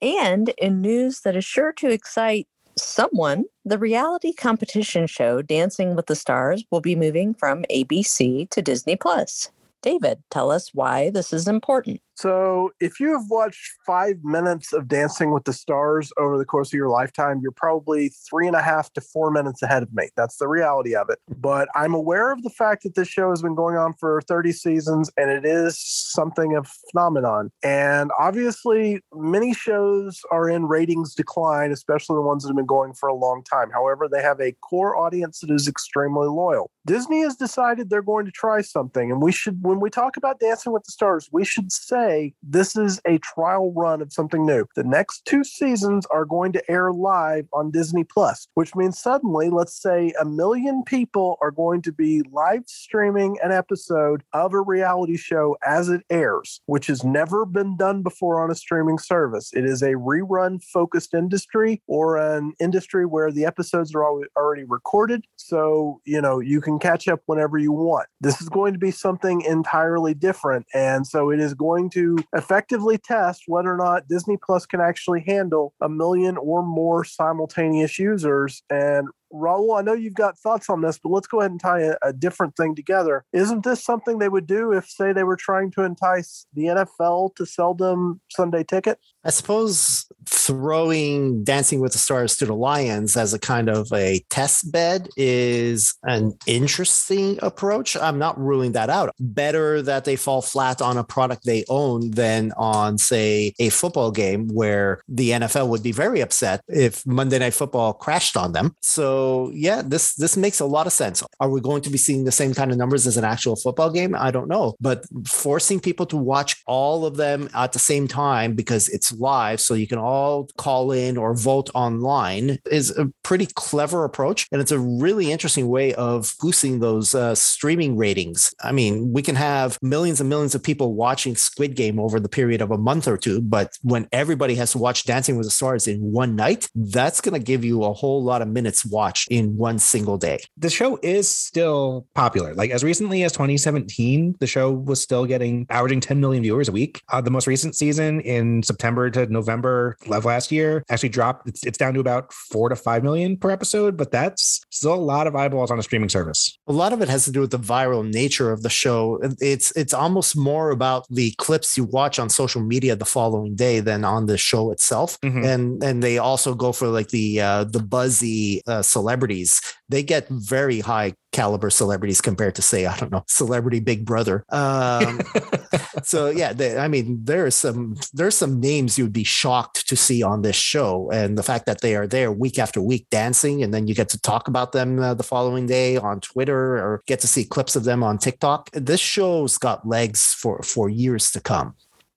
And 0.01 0.51
in 0.59 0.81
news 0.81 1.21
that 1.21 1.37
is 1.37 1.45
sure 1.45 1.73
to 1.75 1.89
excite 1.89 2.47
someone, 2.79 3.45
the 3.65 3.79
reality 3.79 4.33
competition 4.33 5.07
show 5.07 5.43
Dancing 5.43 5.97
with 5.97 6.07
the 6.07 6.17
Stars 6.17 6.65
will 6.71 6.81
be 6.81 6.95
moving 6.95 7.35
from 7.35 7.65
ABC 7.71 8.49
to 8.51 8.63
Disney 8.63 8.97
Plus. 8.97 9.51
David, 9.83 10.23
tell 10.31 10.51
us 10.51 10.75
why 10.75 11.11
this 11.11 11.33
is 11.33 11.49
important. 11.49 12.01
So, 12.17 12.71
if 12.81 12.99
you 12.99 13.13
have 13.13 13.29
watched 13.29 13.73
five 13.85 14.17
minutes 14.25 14.73
of 14.73 14.89
Dancing 14.89 15.33
with 15.33 15.45
the 15.45 15.53
Stars 15.53 16.11
over 16.17 16.39
the 16.39 16.47
course 16.47 16.69
of 16.69 16.73
your 16.73 16.89
lifetime, 16.89 17.41
you're 17.43 17.53
probably 17.53 18.09
three 18.09 18.47
and 18.47 18.57
a 18.57 18.63
half 18.63 18.91
to 18.95 19.03
four 19.03 19.31
minutes 19.31 19.63
ahead 19.63 19.83
of 19.83 19.93
me. 19.93 20.09
That's 20.17 20.39
the 20.39 20.49
reality 20.49 20.97
of 20.97 21.11
it. 21.11 21.19
But 21.37 21.69
I'm 21.75 21.93
aware 21.93 22.33
of 22.33 22.43
the 22.43 22.49
fact 22.49 22.85
that 22.85 22.95
this 22.95 23.09
show 23.09 23.29
has 23.29 23.43
been 23.43 23.55
going 23.55 23.77
on 23.77 23.93
for 23.93 24.23
30 24.23 24.53
seasons 24.53 25.11
and 25.19 25.31
it 25.31 25.45
is 25.45 25.79
something 25.79 26.57
of 26.57 26.67
a 26.67 26.91
phenomenon. 26.91 27.51
And 27.63 28.11
obviously, 28.19 29.03
many 29.13 29.53
shows 29.53 30.23
are 30.31 30.49
in 30.49 30.67
ratings 30.67 31.15
decline, 31.15 31.71
especially 31.71 32.15
the 32.15 32.23
ones 32.23 32.45
that 32.45 32.49
have 32.49 32.57
been 32.57 32.65
going 32.65 32.95
for 32.95 33.11
a 33.11 33.15
long 33.15 33.43
time. 33.43 33.71
However, 33.71 34.09
they 34.11 34.23
have 34.23 34.41
a 34.41 34.53
core 34.53 34.97
audience 34.97 35.41
that 35.41 35.51
is 35.51 35.69
extremely 35.69 36.29
loyal. 36.29 36.71
Disney 36.87 37.21
has 37.23 37.37
decided 37.37 37.91
they're 37.91 38.01
going 38.01 38.25
to 38.25 38.33
try 38.33 38.63
something. 38.63 39.11
And 39.11 39.21
we 39.21 39.33
should, 39.33 39.63
when 39.63 39.81
we 39.81 39.91
talk 39.91 40.17
about 40.17 40.41
Dancing 40.41 40.73
with 40.73 40.85
the 40.85 40.93
Stars, 40.93 41.29
we 41.31 41.45
should 41.45 41.73
say, 41.73 42.06
say 42.07 42.35
this 42.43 42.77
is 42.77 43.01
a 43.07 43.19
trial 43.19 43.73
run 43.73 44.01
of 44.01 44.13
something 44.13 44.47
new. 44.47 44.67
The 44.75 44.85
next 44.85 45.25
two 45.25 45.45
seasons 45.45 46.07
are 46.07 46.25
going 46.25 46.53
to 46.53 46.71
air 46.71 46.93
live 46.93 47.47
on 47.53 47.71
Disney 47.71 48.05
Plus, 48.05 48.49
which 48.55 48.75
means 48.75 48.99
suddenly, 48.99 49.51
let's 49.51 49.81
say 49.81 50.13
a 50.21 50.25
million 50.25 50.83
people 50.85 51.37
are 51.41 51.51
going 51.51 51.83
to 51.83 51.93
be 51.93 52.23
live 52.33 52.63
streaming 52.67 53.39
an 53.43 53.53
episode 53.53 54.23
of 54.33 54.53
a 54.53 54.61
reality 54.61 55.17
show 55.17 55.57
as 55.67 55.89
it 55.89 56.03
airs, 56.11 56.61
which 56.67 56.87
has 56.87 57.05
never 57.05 57.45
been 57.45 57.77
done 57.77 58.03
before 58.03 58.43
on 58.43 58.51
a 58.51 58.55
streaming 58.55 58.99
service. 58.99 59.51
It 59.53 59.65
is 59.65 59.83
a 59.83 59.95
rerun 59.95 60.63
focused 60.63 61.15
industry 61.15 61.83
or 61.87 62.17
an 62.17 62.55
industry 62.61 63.07
where 63.07 63.33
the 63.33 63.45
episodes 63.45 63.95
are 63.95 64.05
already 64.37 64.65
recorded. 64.65 65.25
So, 65.37 66.01
you 66.05 66.21
know, 66.21 66.41
you 66.41 66.61
can 66.61 66.79
catch 66.79 67.09
up 67.09 67.21
whenever 67.27 67.59
you 67.59 67.73
want. 67.73 68.09
This 68.21 68.41
is 68.41 68.49
going 68.49 68.73
to 68.73 68.79
be 68.79 68.91
something 68.91 69.43
entirely 69.43 70.15
different. 70.15 70.67
And 70.75 71.07
so 71.07 71.31
it 71.31 71.41
is 71.41 71.55
going 71.55 71.91
to 71.91 71.96
to 71.97 72.15
effectively 72.35 72.99
test 72.99 73.45
whether 73.47 73.73
or 73.73 73.77
not 73.79 74.07
Disney 74.07 74.37
Plus 74.37 74.67
can 74.67 74.83
actually 74.83 75.25
handle 75.27 75.73
a 75.81 75.89
million 75.89 76.37
or 76.37 76.63
more 76.63 77.05
simultaneous 77.05 77.99
users. 77.99 78.63
And 78.69 79.09
Raul, 79.33 79.79
I 79.79 79.83
know 79.83 79.93
you've 79.93 80.15
got 80.15 80.39
thoughts 80.39 80.69
on 80.69 80.83
this, 80.83 80.99
but 80.99 81.11
let's 81.11 81.27
go 81.27 81.41
ahead 81.41 81.51
and 81.51 81.61
tie 81.61 81.81
a, 81.81 81.97
a, 82.03 82.13
different 82.13 82.57
thing 82.57 82.75
together. 82.75 83.25
Isn't 83.33 83.65
this 83.65 83.85
something 83.85 84.19
they 84.19 84.29
would 84.29 84.47
do 84.47 84.73
if, 84.73 84.89
say, 84.89 85.13
they 85.13 85.25
were 85.25 85.37
trying 85.37 85.71
to 85.73 85.83
entice 85.83 86.47
the 86.55 86.65
NFL 86.65 87.35
to 87.37 87.47
sell 87.47 87.75
them 87.75 88.21
Sunday 88.31 88.65
tickets? 88.65 89.15
I 89.25 89.31
suppose 89.31 90.07
throwing 90.27 91.45
Dancing 91.45 91.81
with 91.81 91.93
the 91.93 91.99
Stars 91.99 92.37
to 92.37 92.47
the 92.47 92.55
Lions 92.55 93.17
as 93.17 93.35
a 93.35 93.39
kind 93.39 93.69
of 93.69 93.93
a 93.93 94.25
test 94.31 94.71
bed 94.71 95.09
is 95.17 95.95
an 96.05 96.37
interesting 96.47 97.39
approach. 97.43 97.97
I'm 97.97 98.19
not 98.19 98.39
ruling 98.39 98.73
that 98.73 98.89
out. 98.89 99.11
Better 99.19 99.83
that 99.83 100.05
they 100.05 100.17
fall 100.17 100.43
flat 100.43 100.81
on 100.81 100.97
a 100.97 101.05
product 101.05 101.45
they 101.45 101.65
own 101.69 102.13
than 102.13 102.53
on, 102.57 102.99
say, 102.99 103.55
a 103.59 103.71
football 103.71 104.11
game 104.11 104.49
where 104.49 105.01
the 105.09 105.31
NFL 105.31 105.69
would 105.69 105.83
be 105.83 105.93
very 105.93 106.21
upset 106.21 106.61
if 106.69 107.05
Monday 107.07 107.39
Night 107.39 107.55
Football 107.55 107.93
crashed 107.93 108.37
on 108.37 108.53
them. 108.53 108.77
So 108.81 109.16
yeah, 109.53 109.83
this 109.85 110.15
this 110.15 110.37
makes 110.37 110.61
a 110.61 110.67
lot 110.67 110.87
of 110.87 110.93
sense. 110.93 111.23
Are 111.41 111.51
we 111.51 111.61
going 111.61 111.83
to 111.83 111.91
be 111.91 111.99
seeing 111.99 112.25
the 112.25 112.33
same 112.33 112.55
kind 112.55 112.71
of 112.71 112.79
numbers 112.79 113.07
as 113.07 113.17
an 113.17 113.25
actual 113.25 113.57
football 113.57 113.91
game? 113.91 114.15
I 114.15 114.31
don't 114.31 114.49
know, 114.49 114.75
but 114.81 115.05
forcing 115.27 115.81
people 115.81 116.07
to 116.07 116.17
watch 116.17 116.63
all 116.67 117.05
of 117.07 117.17
them 117.17 117.49
at 117.55 117.73
the 117.73 117.79
same 117.79 118.09
time 118.09 118.55
because 118.55 118.89
it's 118.89 119.13
live, 119.13 119.61
so 119.61 119.75
you 119.75 119.87
can 119.87 119.99
all 119.99 120.49
call 120.57 120.93
in 120.93 121.17
or 121.17 121.35
vote 121.35 121.71
online, 121.75 122.59
is 122.71 122.97
a 122.97 123.11
pretty 123.23 123.47
clever 123.55 124.05
approach. 124.05 124.49
And 124.53 124.61
it's 124.61 124.73
a 124.73 124.79
really 124.79 125.33
interesting 125.33 125.69
way 125.69 125.95
of 125.95 126.35
boosting 126.41 126.81
those 126.81 127.15
uh, 127.15 127.35
streaming 127.35 127.97
ratings. 127.97 128.55
I 128.63 128.73
mean, 128.73 129.13
we 129.13 129.23
can 129.23 129.37
have 129.37 129.79
millions 129.83 130.21
and 130.21 130.29
millions 130.29 130.55
of 130.55 130.63
people 130.63 130.95
watching 130.95 131.37
Squid 131.37 131.75
Game 131.77 131.99
over 131.99 132.21
the 132.21 132.29
period 132.29 132.61
of 132.61 132.71
a 132.71 132.79
month 132.79 133.09
or 133.09 133.17
two, 133.17 133.41
but 133.41 133.77
when 133.83 134.09
everybody 134.13 134.55
has 134.57 134.73
to 134.73 134.79
watch 134.79 135.05
Dancing 135.05 135.37
with 135.37 135.47
the 135.47 135.51
Stars 135.51 135.87
in 135.87 136.13
one 136.13 136.37
night, 136.37 136.69
that's 136.75 137.21
going 137.21 137.39
to 137.39 137.45
give 137.45 137.65
you 137.65 137.85
a 137.85 137.93
whole 137.93 138.23
lot 138.23 138.43
of 138.43 138.49
minutes 138.49 138.85
watched 139.07 139.29
in 139.31 139.57
one 139.57 139.79
single 139.79 140.19
day. 140.19 140.39
The 140.57 140.71
show 140.71 140.99
is 141.03 141.29
still 141.29 142.07
popular. 142.15 142.55
Like 142.55 142.71
as 142.71 142.83
recently 142.83 143.23
as 143.23 143.33
2017, 143.33 144.37
the 144.41 144.47
show 144.47 144.73
was 144.73 145.01
still 145.01 145.27
getting 145.27 145.67
averaging 145.71 146.01
10 146.01 146.21
million 146.21 146.43
viewers 146.43 146.69
a 146.69 146.73
week. 146.73 147.03
Uh, 147.13 147.21
the 147.21 147.31
most 147.31 147.47
recent 147.47 147.77
season 147.77 148.21
in 148.21 148.63
September 148.63 149.11
to 149.11 149.27
November 149.27 149.97
of 150.11 150.25
last 150.25 150.51
year 150.51 150.85
actually 150.91 151.11
dropped. 151.11 151.49
It's, 151.49 151.65
it's 151.65 151.79
down 151.79 151.95
to 151.95 152.01
about 152.01 152.33
four 152.33 152.69
to 152.69 152.77
five 152.77 153.05
million 153.05 153.37
per 153.37 153.51
episode, 153.51 153.97
but 153.97 154.11
that's 154.11 154.61
still 154.71 154.95
a 154.95 155.07
lot 155.15 155.27
of 155.29 155.37
eyeballs 155.37 155.71
on 155.71 155.79
a 155.79 155.83
streaming 155.83 156.09
service. 156.09 156.59
A 156.67 156.73
lot 156.73 156.93
of 156.93 157.01
it 157.01 157.09
has 157.09 157.25
to 157.27 157.31
do 157.31 157.41
with 157.41 157.53
the 157.53 157.59
viral 157.59 158.03
nature 158.05 158.51
of 158.51 158.63
the 158.63 158.71
show. 158.71 159.21
It's 159.41 159.71
it's 159.77 159.95
almost 159.95 160.37
more 160.37 160.71
about 160.71 161.07
the 161.11 161.33
clips 161.39 161.77
you 161.77 161.85
watch 161.85 162.19
on 162.19 162.29
social 162.29 162.63
media 162.63 162.97
the 162.97 163.05
following 163.05 163.55
day 163.55 163.81
than 163.81 164.05
on 164.05 164.27
the 164.27 164.39
show 164.39 164.73
itself. 164.73 165.21
Mm-hmm. 165.21 165.45
And 165.45 165.83
and 165.85 166.03
they 166.03 166.19
also 166.19 166.55
go 166.55 166.73
for 166.73 166.89
like 166.89 167.09
the 167.09 167.41
uh, 167.41 167.65
the 167.65 167.81
buzzy 167.81 168.63
uh, 168.67 168.83
celebrities. 168.97 169.61
They 169.91 170.03
get 170.03 170.27
very 170.29 170.81
high 170.81 171.15
caliber 171.33 171.69
celebrities 171.69 172.23
compared 172.23 172.55
to 172.55 172.63
say 172.63 172.87
I 172.87 172.97
don't 172.97 173.13
know 173.13 173.25
celebrity 173.29 173.81
Big 173.81 174.07
Brother. 174.07 174.43
Um, 174.49 175.21
so 176.03 176.31
yeah, 176.31 176.55
they, 176.55 176.79
I 176.79 176.89
mean 176.89 177.21
there 177.23 177.45
are 177.45 177.51
some 177.51 177.97
there's 178.15 178.37
some 178.37 178.59
names 178.59 178.97
you'd 178.97 179.13
be 179.13 179.25
shocked 179.25 179.87
to 179.89 179.97
see 179.97 180.23
on 180.23 180.41
this 180.41 180.57
show, 180.57 181.11
and 181.13 181.37
the 181.37 181.43
fact 181.43 181.67
that 181.67 181.83
they 181.83 181.95
are 181.95 182.07
there 182.07 182.33
week 182.33 182.59
after 182.59 182.81
week 182.81 183.07
dancing, 183.11 183.63
and 183.63 183.75
then 183.75 183.87
you 183.87 183.95
get 183.95 184.09
to 184.11 184.21
talk 184.21 184.49
about 184.49 184.73
them 184.73 184.99
uh, 184.99 185.13
the 185.13 185.23
following 185.35 185.67
day 185.67 185.99
on 185.99 186.21
Twitter 186.21 186.77
or 186.77 187.03
get 187.07 187.21
to 187.21 187.27
see 187.27 187.45
clips 187.45 187.77
of 187.77 187.85
them 187.85 188.03
on 188.03 188.17
TikTok. 188.17 188.71
This 188.73 189.01
show's 189.01 189.59
got 189.59 189.87
legs 189.87 190.35
for 190.41 190.63
for 190.63 190.89
years 190.89 191.31
to 191.33 191.41
come. 191.41 191.75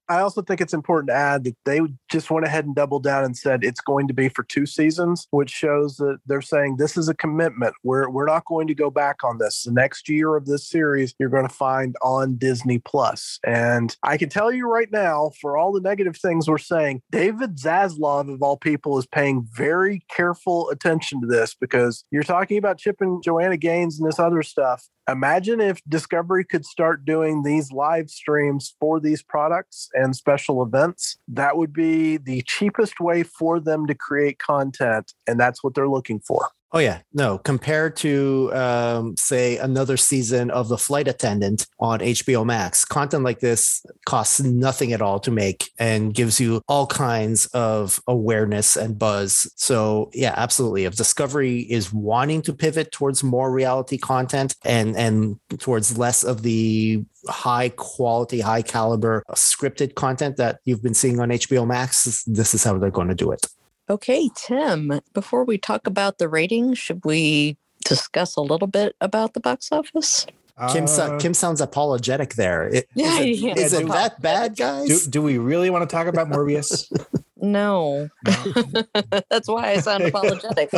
I 0.09 0.21
also 0.21 0.41
think 0.41 0.59
it's 0.59 0.73
important 0.73 1.09
to 1.09 1.15
add 1.15 1.43
that 1.43 1.55
they 1.65 1.81
just 2.09 2.31
went 2.31 2.45
ahead 2.45 2.65
and 2.65 2.75
doubled 2.75 3.03
down 3.03 3.23
and 3.23 3.37
said 3.37 3.63
it's 3.63 3.81
going 3.81 4.07
to 4.07 4.13
be 4.13 4.29
for 4.29 4.43
two 4.43 4.65
seasons, 4.65 5.27
which 5.31 5.49
shows 5.49 5.97
that 5.97 6.19
they're 6.25 6.41
saying 6.41 6.77
this 6.77 6.97
is 6.97 7.09
a 7.09 7.13
commitment. 7.13 7.75
We're 7.83 8.09
we're 8.09 8.25
not 8.25 8.45
going 8.45 8.67
to 8.67 8.75
go 8.75 8.89
back 8.89 9.23
on 9.23 9.37
this. 9.37 9.63
The 9.63 9.71
next 9.71 10.09
year 10.09 10.35
of 10.35 10.45
this 10.45 10.67
series 10.67 11.13
you're 11.19 11.29
going 11.29 11.47
to 11.47 11.53
find 11.53 11.95
on 12.01 12.37
Disney 12.37 12.79
Plus. 12.79 13.39
And 13.45 13.95
I 14.03 14.17
can 14.17 14.29
tell 14.29 14.51
you 14.51 14.67
right 14.67 14.91
now, 14.91 15.31
for 15.41 15.57
all 15.57 15.71
the 15.71 15.81
negative 15.81 16.17
things 16.17 16.47
we're 16.47 16.57
saying, 16.57 17.01
David 17.11 17.57
Zaslav 17.57 18.33
of 18.33 18.41
all 18.41 18.57
people 18.57 18.97
is 18.97 19.05
paying 19.05 19.47
very 19.55 20.03
careful 20.09 20.69
attention 20.69 21.21
to 21.21 21.27
this 21.27 21.55
because 21.59 22.03
you're 22.11 22.23
talking 22.23 22.57
about 22.57 22.77
Chip 22.77 22.97
and 23.01 23.23
Joanna 23.23 23.57
Gaines 23.57 23.99
and 23.99 24.07
this 24.07 24.19
other 24.19 24.43
stuff. 24.43 24.87
Imagine 25.09 25.59
if 25.59 25.81
Discovery 25.89 26.45
could 26.45 26.65
start 26.65 27.03
doing 27.03 27.41
these 27.41 27.71
live 27.71 28.11
streams 28.11 28.75
for 28.79 28.99
these 28.99 29.23
products 29.23 29.89
and 29.93 30.15
special 30.15 30.61
events. 30.61 31.17
That 31.27 31.57
would 31.57 31.73
be 31.73 31.98
the 32.17 32.43
cheapest 32.45 32.99
way 32.99 33.23
for 33.23 33.59
them 33.59 33.87
to 33.87 33.95
create 33.95 34.39
content. 34.39 35.13
And 35.27 35.39
that's 35.39 35.63
what 35.63 35.73
they're 35.75 35.89
looking 35.89 36.19
for. 36.19 36.49
Oh 36.71 36.77
yeah, 36.77 36.99
no. 37.13 37.39
Compared 37.39 37.95
to 37.97 38.51
um, 38.53 39.17
say 39.17 39.57
another 39.57 39.97
season 39.97 40.51
of 40.51 40.69
The 40.69 40.77
Flight 40.77 41.07
Attendant 41.07 41.65
on 41.79 41.99
HBO 41.99 42.45
Max, 42.45 42.85
content 42.85 43.23
like 43.23 43.39
this 43.39 43.83
costs 44.05 44.39
nothing 44.39 44.93
at 44.93 45.01
all 45.01 45.19
to 45.21 45.31
make 45.31 45.71
and 45.79 46.13
gives 46.13 46.39
you 46.39 46.61
all 46.67 46.85
kinds 46.85 47.47
of 47.47 47.99
awareness 48.07 48.77
and 48.77 48.99
buzz. 48.99 49.51
So 49.55 50.11
yeah, 50.13 50.35
absolutely. 50.37 50.85
If 50.85 50.95
Discovery 50.95 51.61
is 51.61 51.91
wanting 51.91 52.43
to 52.43 52.53
pivot 52.53 52.91
towards 52.91 53.23
more 53.23 53.51
reality 53.51 53.97
content 53.97 54.55
and 54.63 54.95
and 54.95 55.39
towards 55.57 55.97
less 55.97 56.23
of 56.23 56.43
the 56.43 57.03
high 57.27 57.69
quality, 57.69 58.41
high 58.41 58.61
caliber 58.61 59.23
scripted 59.31 59.95
content 59.95 60.37
that 60.37 60.59
you've 60.65 60.83
been 60.83 60.93
seeing 60.93 61.19
on 61.19 61.29
HBO 61.29 61.65
Max, 61.65 62.23
this 62.25 62.53
is 62.53 62.63
how 62.63 62.77
they're 62.77 62.91
going 62.91 63.07
to 63.07 63.15
do 63.15 63.31
it. 63.31 63.47
Okay, 63.89 64.29
Tim, 64.35 65.01
before 65.13 65.43
we 65.43 65.57
talk 65.57 65.87
about 65.87 66.19
the 66.19 66.29
ratings, 66.29 66.77
should 66.77 67.03
we 67.03 67.57
discuss 67.85 68.35
a 68.35 68.41
little 68.41 68.67
bit 68.67 68.95
about 69.01 69.33
the 69.33 69.39
box 69.39 69.71
office? 69.71 70.27
Kim, 70.71 70.85
Uh, 70.85 71.17
Kim 71.19 71.33
sounds 71.33 71.61
apologetic 71.61 72.33
there. 72.35 72.67
It, 72.67 72.89
Yeah, 72.93 73.07
is 73.19 73.19
it, 73.19 73.29
yeah, 73.39 73.53
is 73.55 73.73
it 73.73 73.87
that 73.87 74.21
bad, 74.21 74.55
do, 74.55 74.63
guys? 74.63 75.07
do 75.07 75.21
we 75.21 75.37
really 75.37 75.69
want 75.69 75.89
to 75.89 75.95
talk 75.95 76.05
about 76.07 76.29
Morbius? 76.29 76.91
No. 77.37 78.09
That's 79.29 79.47
why 79.47 79.71
I 79.71 79.77
sound 79.79 80.03
apologetic. 80.03 80.69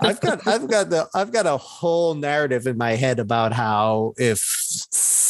I've 0.00 0.20
got 0.20 0.46
I've 0.46 0.68
got 0.68 0.90
the 0.90 1.08
I've 1.12 1.32
got 1.32 1.46
a 1.46 1.56
whole 1.56 2.14
narrative 2.14 2.68
in 2.68 2.78
my 2.78 2.92
head 2.92 3.18
about 3.18 3.52
how 3.52 4.14
if 4.16 4.38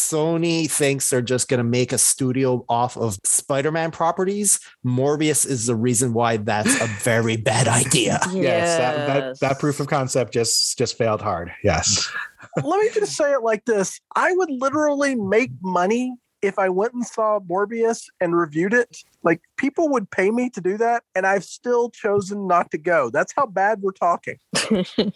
Sony 0.09 0.71
thinks 0.71 1.11
they're 1.11 1.21
just 1.21 1.49
going 1.49 1.59
to 1.59 1.65
make 1.65 1.93
a 1.93 1.99
studio 1.99 2.65
off 2.69 2.97
of 2.97 3.19
Spider-Man 3.25 3.91
properties, 3.91 4.61
Morbius 4.85 5.47
is 5.47 5.67
the 5.67 5.77
reason 5.77 6.13
why 6.13 6.39
that's 6.39 6.81
a 6.81 6.87
very 7.03 7.37
bad 7.37 7.69
idea. 7.69 8.21
yes, 8.33 8.79
that, 8.79 9.07
that 9.07 9.41
that 9.41 9.59
proof 9.59 9.81
of 9.81 9.87
concept 9.87 10.33
just 10.33 10.79
just 10.79 10.97
failed 10.97 11.21
hard. 11.21 11.53
Yes. 11.63 12.11
Let 12.57 12.81
me 12.81 12.91
just 12.95 13.17
say 13.17 13.33
it 13.33 13.43
like 13.43 13.65
this 13.65 14.01
I 14.17 14.33
would 14.33 14.51
literally 14.51 15.15
make 15.15 15.51
money 15.63 16.15
if 16.41 16.59
I 16.59 16.69
went 16.69 16.95
and 16.95 17.05
saw 17.05 17.41
Morbius 17.41 18.05
and 18.21 18.37
reviewed 18.37 18.73
it. 18.73 18.99
Like 19.23 19.41
people 19.57 19.89
would 19.91 20.11
pay 20.11 20.31
me 20.31 20.51
to 20.51 20.61
do 20.61 20.77
that, 20.79 21.03
and 21.15 21.27
I've 21.27 21.45
still 21.45 21.91
chosen 21.91 22.47
not 22.47 22.71
to 22.71 22.79
go. 22.79 23.11
That's 23.11 23.33
how 23.37 23.47
bad 23.47 23.83
we're 23.83 23.93
talking. 23.93 24.39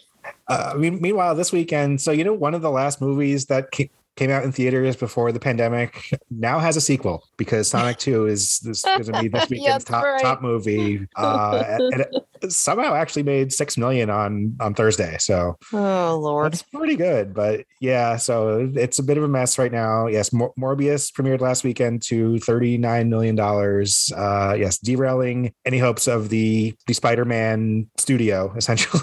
Uh, 0.47 0.73
meanwhile, 0.77 1.35
this 1.35 1.51
weekend, 1.51 1.99
so 1.99 2.11
you 2.11 2.23
know, 2.23 2.31
one 2.31 2.53
of 2.53 2.61
the 2.61 2.71
last 2.71 3.01
movies 3.01 3.47
that 3.47 3.67
ca- 3.75 3.89
came 4.15 4.29
out 4.29 4.43
in 4.43 4.51
theaters 4.51 4.95
before 4.95 5.31
the 5.31 5.39
pandemic 5.39 6.09
now 6.29 6.59
has 6.59 6.77
a 6.77 6.81
sequel 6.81 7.23
because 7.37 7.67
Sonic 7.69 7.97
Two 7.97 8.27
is, 8.27 8.61
is 8.65 8.81
going 8.83 9.03
to 9.05 9.21
be 9.21 9.27
this 9.27 9.49
weekend's 9.49 9.83
That's 9.83 9.85
top 9.85 10.03
right. 10.03 10.21
top 10.21 10.41
movie. 10.41 11.07
Uh, 11.15 11.63
and 11.67 12.01
it 12.01 12.51
somehow 12.51 12.93
actually 12.93 13.23
made 13.23 13.51
six 13.53 13.77
million 13.77 14.09
on 14.09 14.55
on 14.59 14.73
Thursday, 14.73 15.17
so 15.19 15.57
Oh 15.71 16.19
Lord. 16.21 16.51
that's 16.51 16.63
pretty 16.63 16.95
good. 16.95 17.33
But 17.33 17.65
yeah, 17.79 18.17
so 18.17 18.69
it's 18.75 18.99
a 18.99 19.03
bit 19.03 19.17
of 19.17 19.23
a 19.23 19.27
mess 19.27 19.57
right 19.57 19.71
now. 19.71 20.07
Yes, 20.07 20.31
Mor- 20.33 20.53
Morbius 20.59 21.11
premiered 21.11 21.41
last 21.41 21.63
weekend 21.63 22.01
to 22.03 22.37
thirty 22.39 22.77
nine 22.77 23.09
million 23.09 23.35
dollars. 23.35 24.11
Uh, 24.15 24.55
yes, 24.57 24.77
derailing 24.77 25.53
any 25.65 25.79
hopes 25.79 26.07
of 26.07 26.29
the 26.29 26.75
the 26.87 26.93
Spider 26.93 27.25
Man 27.25 27.87
studio 27.97 28.53
essentially. 28.57 29.01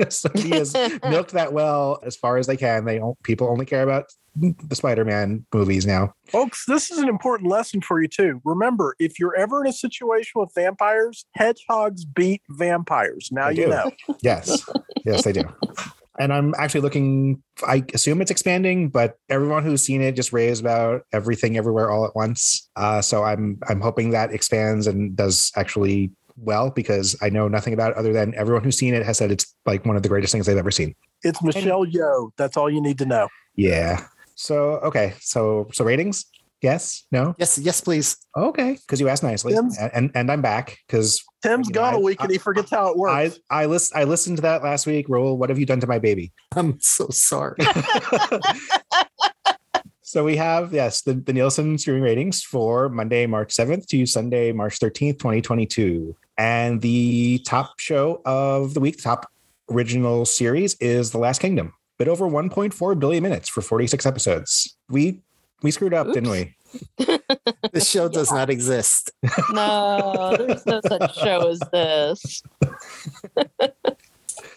Sony 0.08 0.52
has 0.54 0.74
milked 1.02 1.32
that 1.32 1.52
well 1.52 2.00
as 2.04 2.16
far 2.16 2.36
as 2.36 2.46
they 2.46 2.56
can. 2.56 2.84
They 2.84 2.98
don't, 2.98 3.20
people 3.22 3.48
only 3.48 3.66
care 3.66 3.82
about 3.82 4.06
the 4.36 4.76
Spider-Man 4.76 5.44
movies 5.52 5.86
now. 5.86 6.14
Folks, 6.26 6.64
this 6.66 6.90
is 6.90 6.98
an 6.98 7.08
important 7.08 7.50
lesson 7.50 7.80
for 7.80 8.00
you 8.00 8.08
too. 8.08 8.40
Remember, 8.44 8.94
if 8.98 9.18
you're 9.18 9.34
ever 9.36 9.62
in 9.62 9.68
a 9.68 9.72
situation 9.72 10.32
with 10.36 10.50
vampires, 10.54 11.26
hedgehogs 11.34 12.04
beat 12.04 12.42
vampires. 12.48 13.28
Now 13.32 13.48
They 13.48 13.56
you 13.56 13.64
do. 13.64 13.70
know. 13.70 13.90
Yes, 14.22 14.64
yes, 15.04 15.24
they 15.24 15.32
do. 15.32 15.42
And 16.18 16.32
I'm 16.34 16.54
actually 16.58 16.82
looking. 16.82 17.42
I 17.66 17.82
assume 17.94 18.20
it's 18.20 18.30
expanding, 18.30 18.90
but 18.90 19.16
everyone 19.30 19.64
who's 19.64 19.82
seen 19.82 20.02
it 20.02 20.12
just 20.12 20.32
raves 20.32 20.60
about 20.60 21.02
everything, 21.12 21.56
everywhere, 21.56 21.90
all 21.90 22.04
at 22.04 22.14
once. 22.14 22.68
Uh, 22.76 23.00
so 23.00 23.24
I'm 23.24 23.58
I'm 23.68 23.80
hoping 23.80 24.10
that 24.10 24.32
expands 24.32 24.86
and 24.86 25.16
does 25.16 25.50
actually 25.56 26.10
well 26.36 26.70
because 26.70 27.16
I 27.22 27.30
know 27.30 27.48
nothing 27.48 27.72
about 27.74 27.92
it 27.92 27.96
other 27.96 28.12
than 28.12 28.34
everyone 28.34 28.64
who's 28.64 28.76
seen 28.76 28.94
it 28.94 29.04
has 29.04 29.18
said 29.18 29.30
it's 29.30 29.54
like 29.66 29.84
one 29.86 29.96
of 29.96 30.02
the 30.02 30.08
greatest 30.08 30.32
things 30.32 30.46
they've 30.46 30.56
ever 30.56 30.70
seen. 30.70 30.94
It's 31.22 31.42
Michelle 31.42 31.84
Yeoh. 31.86 32.30
That's 32.36 32.56
all 32.56 32.70
you 32.70 32.80
need 32.80 32.98
to 32.98 33.06
know. 33.06 33.28
Yeah. 33.56 34.06
So 34.36 34.74
okay. 34.84 35.14
So 35.20 35.68
so 35.72 35.84
ratings? 35.84 36.24
Yes. 36.62 37.06
No. 37.10 37.34
Yes, 37.38 37.56
yes, 37.58 37.80
please. 37.80 38.18
Okay. 38.36 38.72
Because 38.72 39.00
you 39.00 39.08
asked 39.08 39.22
nicely, 39.22 39.54
Tim's- 39.54 39.78
and 39.78 39.90
and, 39.94 40.10
and 40.14 40.30
I'm 40.30 40.42
back 40.42 40.78
because 40.86 41.22
Tim's 41.42 41.68
You 41.68 41.74
know, 41.74 41.80
gone 41.80 41.94
a 41.94 41.98
I- 41.98 42.00
week 42.00 42.20
and 42.22 42.30
he 42.30 42.36
forgets 42.38 42.70
how 42.70 42.88
it 42.88 42.94
I 42.96 43.24
works. 43.24 43.40
I 43.50 43.64
list 43.66 43.96
I 43.96 44.04
listened 44.04 44.36
to 44.36 44.42
that 44.42 44.62
last 44.62 44.86
week. 44.86 45.06
Roll. 45.08 45.38
What 45.38 45.48
have 45.48 45.58
you 45.58 45.64
done 45.66 45.80
to 45.80 45.86
my 45.86 45.98
baby? 45.98 46.32
I'm 46.54 46.78
so 46.80 47.08
sorry. 47.10 47.56
so 50.10 50.24
we 50.24 50.34
have 50.34 50.72
yes 50.72 51.02
the, 51.02 51.14
the 51.14 51.32
Nielsen 51.32 51.78
streaming 51.78 52.02
ratings 52.02 52.42
for 52.42 52.88
Monday, 52.88 53.26
March 53.26 53.54
7th 53.54 53.86
to 53.86 54.06
Sunday, 54.06 54.50
March 54.50 54.80
13th, 54.80 55.20
2022. 55.20 56.16
And 56.36 56.80
the 56.80 57.38
top 57.46 57.78
show 57.78 58.20
of 58.24 58.74
the 58.74 58.80
week, 58.80 59.00
top 59.00 59.30
original 59.70 60.24
series 60.24 60.74
is 60.80 61.12
The 61.12 61.18
Last 61.18 61.40
Kingdom. 61.40 61.74
Bit 61.96 62.08
over 62.08 62.28
1.4 62.28 62.98
billion 62.98 63.22
minutes 63.22 63.48
for 63.48 63.60
46 63.60 64.04
episodes. 64.04 64.76
We 64.88 65.20
we 65.62 65.70
screwed 65.70 65.94
up, 65.94 66.08
didn't 66.08 66.30
we? 66.30 66.56
this 67.72 67.88
show 67.88 68.08
does 68.08 68.32
not 68.32 68.50
exist. 68.50 69.12
No, 69.52 70.34
there's 70.36 70.66
no 70.66 70.80
such 70.88 71.14
show 71.14 71.50
as 71.50 71.60
this. 71.72 72.42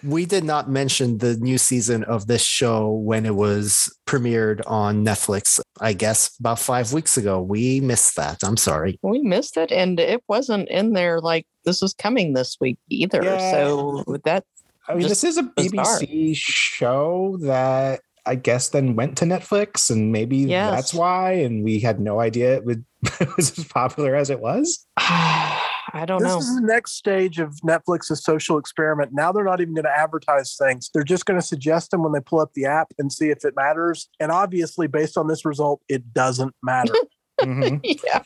We 0.03 0.25
did 0.25 0.43
not 0.43 0.69
mention 0.69 1.17
the 1.19 1.37
new 1.37 1.57
season 1.57 2.03
of 2.03 2.27
this 2.27 2.43
show 2.43 2.91
when 2.91 3.25
it 3.25 3.35
was 3.35 3.95
premiered 4.05 4.61
on 4.67 5.05
Netflix, 5.05 5.59
I 5.79 5.93
guess 5.93 6.35
about 6.39 6.59
five 6.59 6.93
weeks 6.93 7.17
ago. 7.17 7.41
We 7.41 7.79
missed 7.79 8.15
that. 8.17 8.43
I'm 8.43 8.57
sorry. 8.57 8.99
We 9.01 9.21
missed 9.21 9.57
it, 9.57 9.71
and 9.71 9.99
it 9.99 10.21
wasn't 10.27 10.69
in 10.69 10.93
there 10.93 11.21
like 11.21 11.47
this 11.65 11.81
is 11.81 11.93
coming 11.93 12.33
this 12.33 12.57
week 12.59 12.77
either. 12.89 13.23
Yeah. 13.23 13.51
So 13.51 14.03
that 14.25 14.43
I 14.87 14.95
mean, 14.95 15.07
this 15.07 15.23
is 15.23 15.37
a 15.37 15.43
bizarre. 15.43 15.99
BBC 15.99 16.35
show 16.35 17.37
that 17.41 18.01
I 18.25 18.35
guess 18.35 18.69
then 18.69 18.95
went 18.95 19.17
to 19.17 19.25
Netflix, 19.25 19.89
and 19.89 20.11
maybe 20.11 20.37
Yes. 20.37 20.71
that's 20.73 20.93
why. 20.93 21.33
And 21.33 21.63
we 21.63 21.79
had 21.79 21.99
no 21.99 22.19
idea 22.19 22.55
it, 22.55 22.65
would, 22.65 22.85
it 23.19 23.35
was 23.35 23.57
as 23.57 23.65
popular 23.65 24.15
as 24.15 24.29
it 24.29 24.39
was. 24.39 24.85
I 25.93 26.06
don't 26.06 26.21
This 26.21 26.27
know. 26.27 26.36
This 26.38 26.47
is 26.49 26.56
the 26.56 26.62
next 26.67 26.93
stage 26.93 27.39
of 27.39 27.51
Netflix's 27.63 28.23
social 28.23 28.58
experiment. 28.58 29.12
Now 29.13 29.32
they're 29.32 29.43
not 29.43 29.62
even 29.62 29.75
going 29.75 29.86
to 29.86 29.95
advertise 29.95 30.56
things. 30.56 30.89
They're 30.93 31.03
just 31.03 31.25
going 31.25 31.39
to 31.39 31.45
suggest 31.45 31.91
them 31.91 32.01
when 32.01 32.12
they 32.13 32.19
pull 32.19 32.39
up 32.39 32.53
the 32.56 32.65
app 32.65 32.91
and 32.97 33.13
see 33.13 33.29
if 33.29 33.45
it 33.45 33.56
matters. 33.56 34.10
And 34.19 34.32
obviously, 34.32 34.88
based 34.88 35.17
on 35.17 35.27
this 35.27 35.45
result, 35.45 35.82
it 35.88 36.13
doesn't 36.13 36.56
matter. 36.63 36.93
Mhm. 37.41 37.82
yeah. 38.06 38.21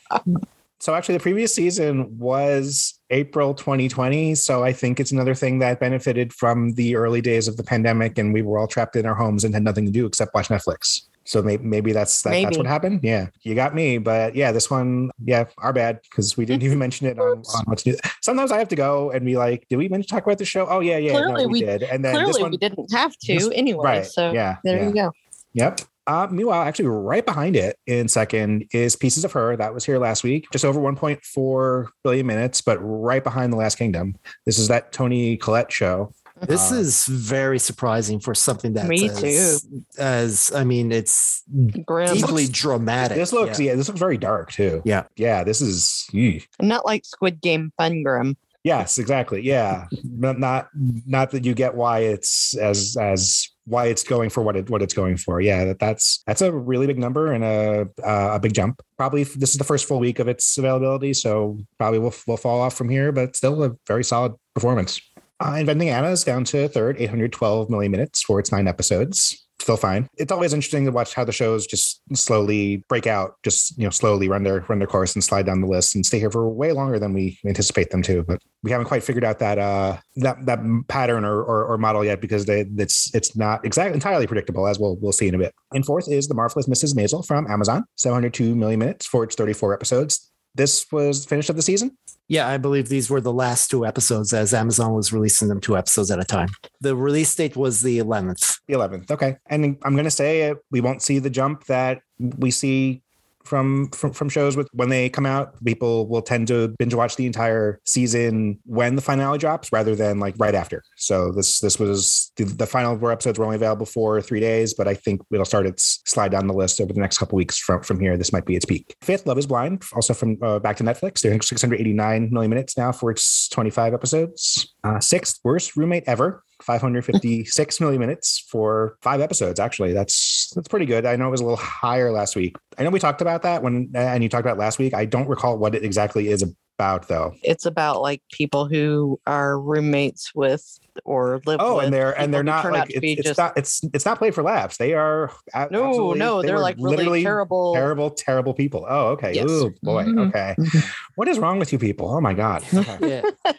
So 0.80 0.94
actually, 0.94 1.16
the 1.16 1.22
previous 1.22 1.54
season 1.54 2.18
was 2.18 3.00
April 3.10 3.54
2020. 3.54 4.34
So 4.36 4.62
I 4.62 4.72
think 4.72 5.00
it's 5.00 5.10
another 5.10 5.34
thing 5.34 5.58
that 5.58 5.80
benefited 5.80 6.32
from 6.32 6.74
the 6.74 6.94
early 6.94 7.20
days 7.22 7.48
of 7.48 7.56
the 7.56 7.64
pandemic, 7.64 8.18
and 8.18 8.32
we 8.34 8.42
were 8.42 8.58
all 8.58 8.68
trapped 8.68 8.94
in 8.96 9.06
our 9.06 9.14
homes 9.14 9.44
and 9.44 9.54
had 9.54 9.64
nothing 9.64 9.86
to 9.86 9.90
do 9.90 10.06
except 10.06 10.34
watch 10.34 10.48
Netflix. 10.48 11.07
So 11.28 11.42
maybe, 11.42 11.62
maybe 11.62 11.92
that's 11.92 12.22
that, 12.22 12.30
that's 12.42 12.56
what 12.56 12.66
happened. 12.66 13.00
Yeah, 13.02 13.26
you 13.42 13.54
got 13.54 13.74
me. 13.74 13.98
But 13.98 14.34
yeah, 14.34 14.50
this 14.50 14.70
one, 14.70 15.10
yeah, 15.22 15.44
our 15.58 15.74
bad 15.74 16.00
because 16.02 16.38
we 16.38 16.46
didn't 16.46 16.62
even 16.64 16.78
mention 16.78 17.06
it 17.06 17.18
on, 17.18 17.42
on 17.54 17.64
what's 17.66 17.84
new. 17.84 17.98
Sometimes 18.22 18.50
I 18.50 18.56
have 18.58 18.68
to 18.68 18.76
go 18.76 19.10
and 19.10 19.26
be 19.26 19.36
like, 19.36 19.68
"Did 19.68 19.76
we 19.76 19.90
mention 19.90 20.08
talk 20.08 20.24
about 20.24 20.38
the 20.38 20.46
show?" 20.46 20.66
Oh 20.66 20.80
yeah, 20.80 20.96
yeah, 20.96 21.12
Clearly 21.12 21.42
no, 21.42 21.48
we, 21.48 21.60
we- 21.60 21.60
did. 21.60 21.82
And 21.82 22.02
then 22.02 22.14
this 22.14 22.22
Clearly, 22.22 22.42
one, 22.42 22.50
we 22.52 22.56
didn't 22.56 22.92
have 22.92 23.14
to 23.14 23.34
this- 23.34 23.50
anyway. 23.54 23.84
right? 23.84 24.06
So 24.06 24.32
yeah, 24.32 24.56
there 24.64 24.78
yeah. 24.78 24.88
you 24.88 24.94
go. 24.94 25.12
Yep. 25.52 25.80
Uh, 26.06 26.26
meanwhile, 26.30 26.62
actually, 26.62 26.88
right 26.88 27.26
behind 27.26 27.54
it 27.54 27.78
in 27.86 28.08
second 28.08 28.64
is 28.72 28.96
Pieces 28.96 29.26
of 29.26 29.32
Her. 29.32 29.54
That 29.54 29.74
was 29.74 29.84
here 29.84 29.98
last 29.98 30.24
week, 30.24 30.48
just 30.50 30.64
over 30.64 30.80
1.4 30.80 31.88
billion 32.02 32.26
minutes, 32.26 32.62
but 32.62 32.78
right 32.78 33.22
behind 33.22 33.52
The 33.52 33.58
Last 33.58 33.76
Kingdom. 33.76 34.16
This 34.46 34.58
is 34.58 34.68
that 34.68 34.92
Toni 34.92 35.36
Collette 35.36 35.70
show. 35.70 36.14
This 36.46 36.70
Uh, 36.72 36.76
is 36.76 37.06
very 37.06 37.58
surprising 37.58 38.20
for 38.20 38.34
something 38.34 38.74
that 38.74 38.86
Me 38.88 39.08
as, 39.08 39.66
as 39.98 40.52
I 40.54 40.64
mean, 40.64 40.92
it's 40.92 41.42
Grim. 41.84 42.14
deeply 42.14 42.44
looks- 42.44 42.58
dramatic. 42.58 43.16
This 43.16 43.32
looks, 43.32 43.58
Yeah. 43.58 43.70
yeah. 43.70 43.74
this 43.76 43.88
looks 43.88 44.00
very 44.00 44.18
dark 44.18 44.52
too. 44.52 44.82
Yeah. 44.84 45.04
Yeah. 45.16 45.44
This 45.44 45.60
is, 45.60 46.06
eeh. 46.12 46.44
Not 46.60 46.84
like 46.86 47.04
Squid 47.04 47.40
Game 47.40 47.72
Fun 47.76 48.02
Grim. 48.02 48.36
yes, 48.64 48.98
exactly. 48.98 49.40
Yeah. 49.42 49.86
not, 50.04 50.38
not, 50.38 50.68
not 51.06 51.30
that 51.30 51.44
you 51.44 51.54
get 51.54 51.74
why 51.74 52.00
it's 52.00 52.54
as, 52.56 52.96
as, 53.00 53.48
why 53.64 53.86
it's 53.86 54.02
going 54.02 54.30
for 54.30 54.42
what 54.42 54.56
it 54.56 54.70
what 54.70 54.80
it's 54.80 54.94
going 54.94 55.18
for. 55.18 55.42
Yeah, 55.42 55.66
that 55.66 55.78
that's 55.78 56.22
that's 56.26 56.40
a 56.40 56.50
really 56.50 56.86
big 56.86 56.98
number 56.98 57.32
and 57.32 57.44
a 57.44 57.86
uh, 58.02 58.30
a 58.36 58.40
big 58.40 58.54
jump. 58.54 58.80
Probably 58.96 59.24
this 59.24 59.50
is 59.50 59.56
the 59.58 59.64
first 59.64 59.86
full 59.86 59.98
week 59.98 60.20
of 60.20 60.26
its 60.26 60.56
availability, 60.56 61.12
so 61.12 61.58
probably 61.76 61.98
will 61.98 62.14
will 62.26 62.38
fall 62.38 62.62
off 62.62 62.72
from 62.74 62.88
here, 62.88 63.12
but 63.12 63.36
still 63.36 63.62
a 63.62 63.72
very 63.86 64.02
solid 64.04 64.32
performance. 64.54 65.02
Uh, 65.40 65.56
Inventing 65.58 65.88
Anna 65.88 66.08
is 66.10 66.24
down 66.24 66.44
to 66.44 66.68
third, 66.68 66.96
812 66.98 67.70
million 67.70 67.92
minutes 67.92 68.22
for 68.22 68.40
its 68.40 68.50
nine 68.50 68.66
episodes. 68.66 69.44
Still 69.60 69.76
fine. 69.76 70.08
It's 70.16 70.30
always 70.30 70.54
interesting 70.54 70.84
to 70.84 70.92
watch 70.92 71.14
how 71.14 71.24
the 71.24 71.32
shows 71.32 71.66
just 71.66 72.00
slowly 72.14 72.84
break 72.88 73.06
out, 73.08 73.34
just 73.42 73.76
you 73.76 73.84
know, 73.84 73.90
slowly 73.90 74.28
run 74.28 74.44
their 74.44 74.64
run 74.68 74.78
their 74.78 74.86
course 74.86 75.14
and 75.14 75.22
slide 75.22 75.46
down 75.46 75.60
the 75.60 75.66
list 75.66 75.96
and 75.96 76.06
stay 76.06 76.18
here 76.18 76.30
for 76.30 76.48
way 76.48 76.72
longer 76.72 76.98
than 76.98 77.12
we 77.12 77.38
anticipate 77.44 77.90
them 77.90 78.00
to. 78.02 78.22
But 78.22 78.40
we 78.62 78.70
haven't 78.70 78.86
quite 78.86 79.02
figured 79.02 79.24
out 79.24 79.40
that 79.40 79.58
uh 79.58 79.98
that 80.16 80.46
that 80.46 80.60
pattern 80.86 81.24
or 81.24 81.42
or, 81.42 81.66
or 81.66 81.76
model 81.76 82.04
yet 82.04 82.20
because 82.20 82.46
they 82.46 82.66
it's 82.76 83.12
it's 83.14 83.36
not 83.36 83.64
exactly 83.64 83.94
entirely 83.94 84.28
predictable 84.28 84.66
as 84.68 84.78
we'll 84.78 84.96
we'll 85.00 85.12
see 85.12 85.26
in 85.26 85.34
a 85.34 85.38
bit. 85.38 85.52
And 85.72 85.84
fourth 85.84 86.08
is 86.08 86.28
the 86.28 86.34
marvelous 86.34 86.68
Mrs. 86.68 86.94
Maisel 86.94 87.26
from 87.26 87.50
Amazon, 87.50 87.84
702 87.96 88.54
million 88.54 88.78
minutes 88.78 89.06
for 89.06 89.24
its 89.24 89.34
34 89.34 89.74
episodes. 89.74 90.30
This 90.58 90.84
was 90.90 91.24
finished 91.24 91.48
of 91.50 91.54
the 91.54 91.62
season. 91.62 91.96
Yeah, 92.26 92.48
I 92.48 92.56
believe 92.58 92.88
these 92.88 93.08
were 93.08 93.20
the 93.20 93.32
last 93.32 93.70
two 93.70 93.86
episodes 93.86 94.34
as 94.34 94.52
Amazon 94.52 94.92
was 94.92 95.12
releasing 95.12 95.46
them 95.46 95.60
two 95.60 95.76
episodes 95.76 96.10
at 96.10 96.18
a 96.18 96.24
time. 96.24 96.48
The 96.80 96.96
release 96.96 97.32
date 97.32 97.56
was 97.56 97.80
the 97.80 98.00
11th. 98.00 98.58
The 98.66 98.74
11th. 98.74 99.10
Okay. 99.12 99.36
And 99.46 99.78
I'm 99.84 99.92
going 99.94 100.04
to 100.04 100.10
say 100.10 100.42
it, 100.42 100.58
we 100.72 100.80
won't 100.80 101.00
see 101.00 101.20
the 101.20 101.30
jump 101.30 101.64
that 101.66 102.02
we 102.18 102.50
see 102.50 103.02
from 103.48 103.88
from 103.90 104.12
from 104.12 104.28
shows 104.28 104.56
with 104.56 104.68
when 104.72 104.88
they 104.88 105.08
come 105.08 105.26
out. 105.26 105.62
People 105.64 106.06
will 106.08 106.22
tend 106.22 106.48
to 106.48 106.68
binge 106.78 106.94
watch 106.94 107.16
the 107.16 107.26
entire 107.26 107.80
season 107.84 108.58
when 108.64 108.94
the 108.94 109.02
finale 109.02 109.38
drops, 109.38 109.72
rather 109.72 109.94
than 109.94 110.20
like 110.20 110.34
right 110.38 110.54
after. 110.54 110.82
So 110.96 111.32
this 111.32 111.60
this 111.60 111.78
was 111.78 112.30
the, 112.36 112.44
the 112.44 112.66
final 112.66 112.98
four 112.98 113.10
episodes 113.10 113.38
were 113.38 113.44
only 113.44 113.56
available 113.56 113.86
for 113.86 114.20
three 114.20 114.40
days, 114.40 114.74
but 114.74 114.86
I 114.86 114.94
think 114.94 115.22
it'll 115.32 115.44
start 115.44 115.66
its 115.66 116.00
slide 116.06 116.30
down 116.30 116.46
the 116.46 116.54
list 116.54 116.80
over 116.80 116.92
the 116.92 117.00
next 117.00 117.18
couple 117.18 117.36
weeks 117.36 117.58
from 117.58 117.82
from 117.82 117.98
here. 117.98 118.16
This 118.16 118.32
might 118.32 118.44
be 118.44 118.56
its 118.56 118.64
peak. 118.64 118.94
Fifth, 119.02 119.26
Love 119.26 119.38
Is 119.38 119.46
Blind, 119.46 119.82
also 119.94 120.14
from 120.14 120.38
uh, 120.42 120.58
back 120.58 120.76
to 120.76 120.84
Netflix. 120.84 121.20
They're 121.20 121.40
689 121.40 122.30
million 122.30 122.50
minutes 122.50 122.76
now 122.76 122.92
for 122.92 123.10
its 123.10 123.48
25 123.48 123.94
episodes. 123.94 124.74
Uh, 124.84 125.00
sixth, 125.00 125.40
worst 125.42 125.76
roommate 125.76 126.04
ever. 126.06 126.42
556 126.62 127.80
million 127.80 128.00
minutes 128.00 128.44
for 128.50 128.96
five 129.02 129.20
episodes. 129.20 129.60
Actually, 129.60 129.92
that's 129.92 130.50
that's 130.54 130.68
pretty 130.68 130.86
good. 130.86 131.06
I 131.06 131.16
know 131.16 131.28
it 131.28 131.30
was 131.30 131.40
a 131.40 131.44
little 131.44 131.56
higher 131.56 132.10
last 132.12 132.36
week. 132.36 132.56
I 132.78 132.84
know 132.84 132.90
we 132.90 132.98
talked 133.00 133.20
about 133.20 133.42
that 133.42 133.62
when, 133.62 133.90
and 133.94 134.22
you 134.22 134.28
talked 134.28 134.44
about 134.46 134.58
last 134.58 134.78
week. 134.78 134.94
I 134.94 135.04
don't 135.04 135.28
recall 135.28 135.58
what 135.58 135.74
it 135.74 135.84
exactly 135.84 136.28
is 136.28 136.42
about 136.78 137.08
though. 137.08 137.34
It's 137.42 137.66
about 137.66 138.02
like 138.02 138.22
people 138.32 138.66
who 138.66 139.20
are 139.26 139.58
roommates 139.58 140.32
with 140.34 140.78
or 141.04 141.40
live 141.46 141.58
Oh, 141.60 141.76
with. 141.76 141.86
and 141.86 141.94
they're 141.94 142.18
and 142.18 142.32
they're 142.34 142.42
not 142.44 142.70
like 142.70 142.90
it's, 142.90 142.98
it's 143.02 143.22
just 143.28 143.38
not 143.38 143.56
it's 143.56 143.82
it's 143.92 144.04
not 144.04 144.18
played 144.18 144.34
for 144.34 144.42
laughs. 144.42 144.76
They 144.78 144.94
are 144.94 145.32
no, 145.70 146.12
no. 146.12 146.40
they 146.42 146.48
They're 146.48 146.56
were 146.56 146.62
like 146.62 146.76
really 146.78 146.96
literally 146.96 147.22
terrible. 147.22 147.74
terrible, 147.74 148.10
terrible 148.10 148.54
people. 148.54 148.86
Oh, 148.88 149.08
okay. 149.08 149.32
Yes. 149.34 149.48
Ooh, 149.50 149.74
boy. 149.82 150.04
Mhm. 150.04 150.28
Okay. 150.28 150.54
Mhm. 150.58 150.84
What 151.16 151.28
is 151.28 151.38
wrong 151.38 151.58
with 151.58 151.72
you 151.72 151.78
people? 151.78 152.10
Oh 152.10 152.20
my 152.20 152.34
god. 152.34 152.62
Okay. 152.74 153.22
Yeah. 153.44 153.52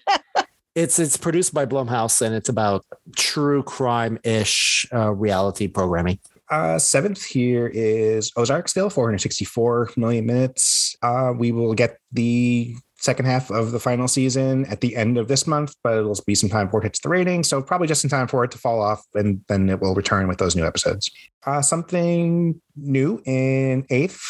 It's 0.75 0.99
it's 0.99 1.17
produced 1.17 1.53
by 1.53 1.65
Blumhouse 1.65 2.21
and 2.21 2.35
it's 2.35 2.49
about 2.49 2.85
true 3.15 3.63
crime 3.63 4.19
ish 4.23 4.87
uh, 4.93 5.11
reality 5.11 5.67
programming. 5.67 6.19
Uh, 6.49 6.79
seventh 6.79 7.23
here 7.23 7.67
is 7.67 8.31
Ozark 8.35 8.67
still 8.67 8.89
464 8.89 9.91
million 9.97 10.25
minutes. 10.25 10.95
Uh, 11.01 11.33
we 11.37 11.51
will 11.51 11.73
get 11.73 11.97
the 12.11 12.75
second 12.97 13.25
half 13.25 13.49
of 13.49 13.71
the 13.71 13.79
final 13.79 14.07
season 14.07 14.65
at 14.65 14.81
the 14.81 14.95
end 14.95 15.17
of 15.17 15.27
this 15.27 15.47
month, 15.47 15.75
but 15.83 15.97
it'll 15.97 16.17
be 16.25 16.35
some 16.35 16.49
time 16.49 16.67
before 16.67 16.81
it 16.81 16.85
hits 16.85 16.99
the 16.99 17.09
rating. 17.09 17.43
So 17.43 17.61
probably 17.61 17.87
just 17.87 18.03
in 18.03 18.09
time 18.09 18.27
for 18.27 18.43
it 18.43 18.51
to 18.51 18.57
fall 18.57 18.81
off 18.81 19.05
and 19.13 19.41
then 19.47 19.69
it 19.69 19.79
will 19.79 19.95
return 19.95 20.27
with 20.27 20.37
those 20.37 20.55
new 20.55 20.65
episodes. 20.65 21.09
Uh, 21.45 21.61
something 21.61 22.59
new 22.75 23.21
in 23.25 23.85
eighth 23.89 24.21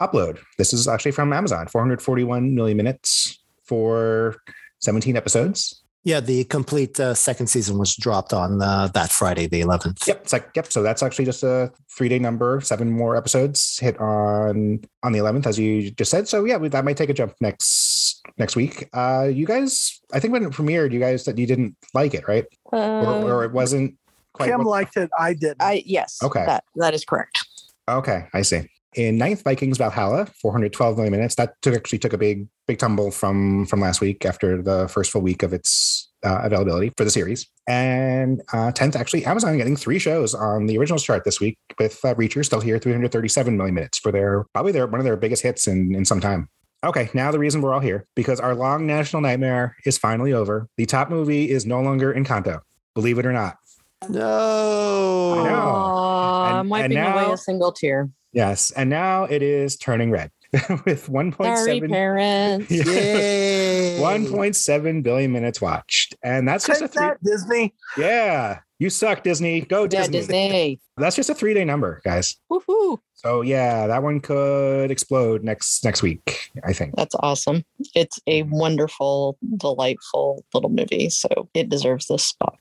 upload. 0.00 0.40
This 0.58 0.72
is 0.72 0.88
actually 0.88 1.12
from 1.12 1.32
Amazon, 1.32 1.68
441 1.68 2.54
million 2.54 2.76
minutes 2.76 3.42
for 3.64 4.36
17 4.80 5.16
episodes. 5.16 5.82
Yeah, 6.08 6.20
the 6.20 6.44
complete 6.44 6.98
uh, 6.98 7.12
second 7.12 7.48
season 7.48 7.76
was 7.76 7.94
dropped 7.94 8.32
on 8.32 8.62
uh, 8.62 8.86
that 8.94 9.12
Friday, 9.12 9.46
the 9.46 9.60
11th. 9.60 10.06
Yep, 10.06 10.22
it's 10.22 10.32
like 10.32 10.48
yep. 10.56 10.72
So 10.72 10.82
that's 10.82 11.02
actually 11.02 11.26
just 11.26 11.42
a 11.42 11.70
three 11.94 12.08
day 12.08 12.18
number. 12.18 12.62
Seven 12.62 12.90
more 12.90 13.14
episodes 13.14 13.78
hit 13.78 14.00
on 14.00 14.80
on 15.02 15.12
the 15.12 15.18
eleventh, 15.18 15.46
as 15.46 15.58
you 15.58 15.90
just 15.90 16.10
said. 16.10 16.26
So 16.26 16.46
yeah, 16.46 16.56
we, 16.56 16.68
that 16.68 16.86
might 16.86 16.96
take 16.96 17.10
a 17.10 17.12
jump 17.12 17.34
next 17.42 18.22
next 18.38 18.56
week. 18.56 18.88
Uh, 18.94 19.28
you 19.30 19.44
guys, 19.44 20.00
I 20.10 20.18
think 20.18 20.32
when 20.32 20.42
it 20.44 20.50
premiered, 20.50 20.92
you 20.92 20.98
guys 20.98 21.26
said 21.26 21.38
you 21.38 21.46
didn't 21.46 21.76
like 21.92 22.14
it, 22.14 22.26
right? 22.26 22.46
Or, 22.64 22.78
Uh, 22.78 23.22
or 23.24 23.44
it 23.44 23.52
wasn't 23.52 23.98
quite. 24.32 24.48
Kim 24.48 24.60
what- 24.64 24.68
liked 24.68 24.96
it. 24.96 25.10
I 25.18 25.34
didn't. 25.34 25.60
I 25.60 25.82
yes. 25.84 26.20
Okay. 26.22 26.46
That 26.46 26.64
that 26.76 26.94
is 26.94 27.04
correct. 27.04 27.44
okay, 27.86 28.28
I 28.32 28.40
see. 28.40 28.62
In 28.94 29.18
ninth, 29.18 29.42
Vikings 29.42 29.76
Valhalla, 29.76 30.26
412 30.40 30.96
million 30.96 31.12
minutes. 31.12 31.34
That 31.34 31.54
took 31.60 31.74
actually 31.74 31.98
took 31.98 32.12
a 32.14 32.18
big 32.18 32.48
big 32.66 32.78
tumble 32.78 33.10
from 33.10 33.66
from 33.66 33.80
last 33.80 34.00
week 34.00 34.24
after 34.24 34.62
the 34.62 34.88
first 34.88 35.10
full 35.10 35.20
week 35.20 35.42
of 35.42 35.52
its 35.52 36.10
uh, 36.24 36.40
availability 36.42 36.92
for 36.96 37.04
the 37.04 37.10
series. 37.10 37.46
And 37.68 38.40
uh, 38.52 38.72
10th, 38.72 38.96
actually, 38.96 39.26
Amazon 39.26 39.56
getting 39.58 39.76
three 39.76 39.98
shows 39.98 40.34
on 40.34 40.66
the 40.66 40.78
originals 40.78 41.04
chart 41.04 41.24
this 41.24 41.38
week 41.38 41.58
with 41.78 42.02
uh, 42.04 42.14
Reacher 42.14 42.44
still 42.44 42.60
here, 42.60 42.78
337 42.78 43.56
million 43.56 43.74
minutes 43.74 43.98
for 43.98 44.10
their 44.10 44.44
probably 44.54 44.72
their 44.72 44.86
one 44.86 45.00
of 45.00 45.04
their 45.04 45.16
biggest 45.16 45.42
hits 45.42 45.66
in, 45.66 45.94
in 45.94 46.04
some 46.04 46.20
time. 46.20 46.48
Okay, 46.84 47.10
now 47.12 47.30
the 47.30 47.38
reason 47.38 47.60
we're 47.60 47.74
all 47.74 47.80
here 47.80 48.06
because 48.14 48.40
our 48.40 48.54
long 48.54 48.86
national 48.86 49.20
nightmare 49.20 49.76
is 49.84 49.98
finally 49.98 50.32
over. 50.32 50.68
The 50.76 50.86
top 50.86 51.10
movie 51.10 51.50
is 51.50 51.66
no 51.66 51.80
longer 51.82 52.12
in 52.12 52.24
Encanto, 52.24 52.60
believe 52.94 53.18
it 53.18 53.26
or 53.26 53.32
not. 53.32 53.56
No. 54.08 55.34
I 55.34 55.44
know. 55.44 55.54
Aw, 55.56 56.46
And- 56.48 56.56
I'm 56.56 56.68
wiping 56.68 56.96
and 56.96 57.14
away 57.14 57.32
a 57.32 57.36
single 57.36 57.72
tear. 57.72 58.08
Yes, 58.38 58.70
and 58.70 58.88
now 58.88 59.24
it 59.24 59.42
is 59.42 59.76
turning 59.76 60.12
red 60.12 60.30
with 60.84 61.06
Sorry, 61.06 61.32
1.7 61.32 61.90
parents. 61.90 62.70
Yeah. 62.70 62.84
Yay. 62.84 63.98
1.7 63.98 65.02
billion 65.02 65.32
minutes 65.32 65.60
watched. 65.60 66.14
And 66.22 66.46
that's 66.46 66.64
just 66.64 66.80
a 66.80 66.84
Take 66.84 66.92
three. 66.92 67.00
that, 67.06 67.24
Disney. 67.24 67.74
Yeah. 67.96 68.60
You 68.78 68.90
suck, 68.90 69.24
Disney. 69.24 69.62
Go 69.62 69.82
Yeah, 69.90 70.06
Disney. 70.06 70.18
Disney. 70.20 70.80
That's 70.98 71.16
just 71.16 71.30
a 71.30 71.34
three 71.34 71.52
day 71.52 71.64
number, 71.64 72.00
guys. 72.04 72.36
Woohoo. 72.48 72.98
So 73.14 73.40
yeah, 73.40 73.88
that 73.88 74.04
one 74.04 74.20
could 74.20 74.92
explode 74.92 75.42
next 75.42 75.84
next 75.84 76.00
week, 76.00 76.52
I 76.62 76.72
think. 76.72 76.94
That's 76.94 77.16
awesome. 77.18 77.64
It's 77.96 78.20
a 78.28 78.44
wonderful, 78.44 79.36
delightful 79.56 80.44
little 80.54 80.70
movie. 80.70 81.10
So 81.10 81.48
it 81.54 81.68
deserves 81.70 82.06
this 82.06 82.22
spot. 82.24 82.56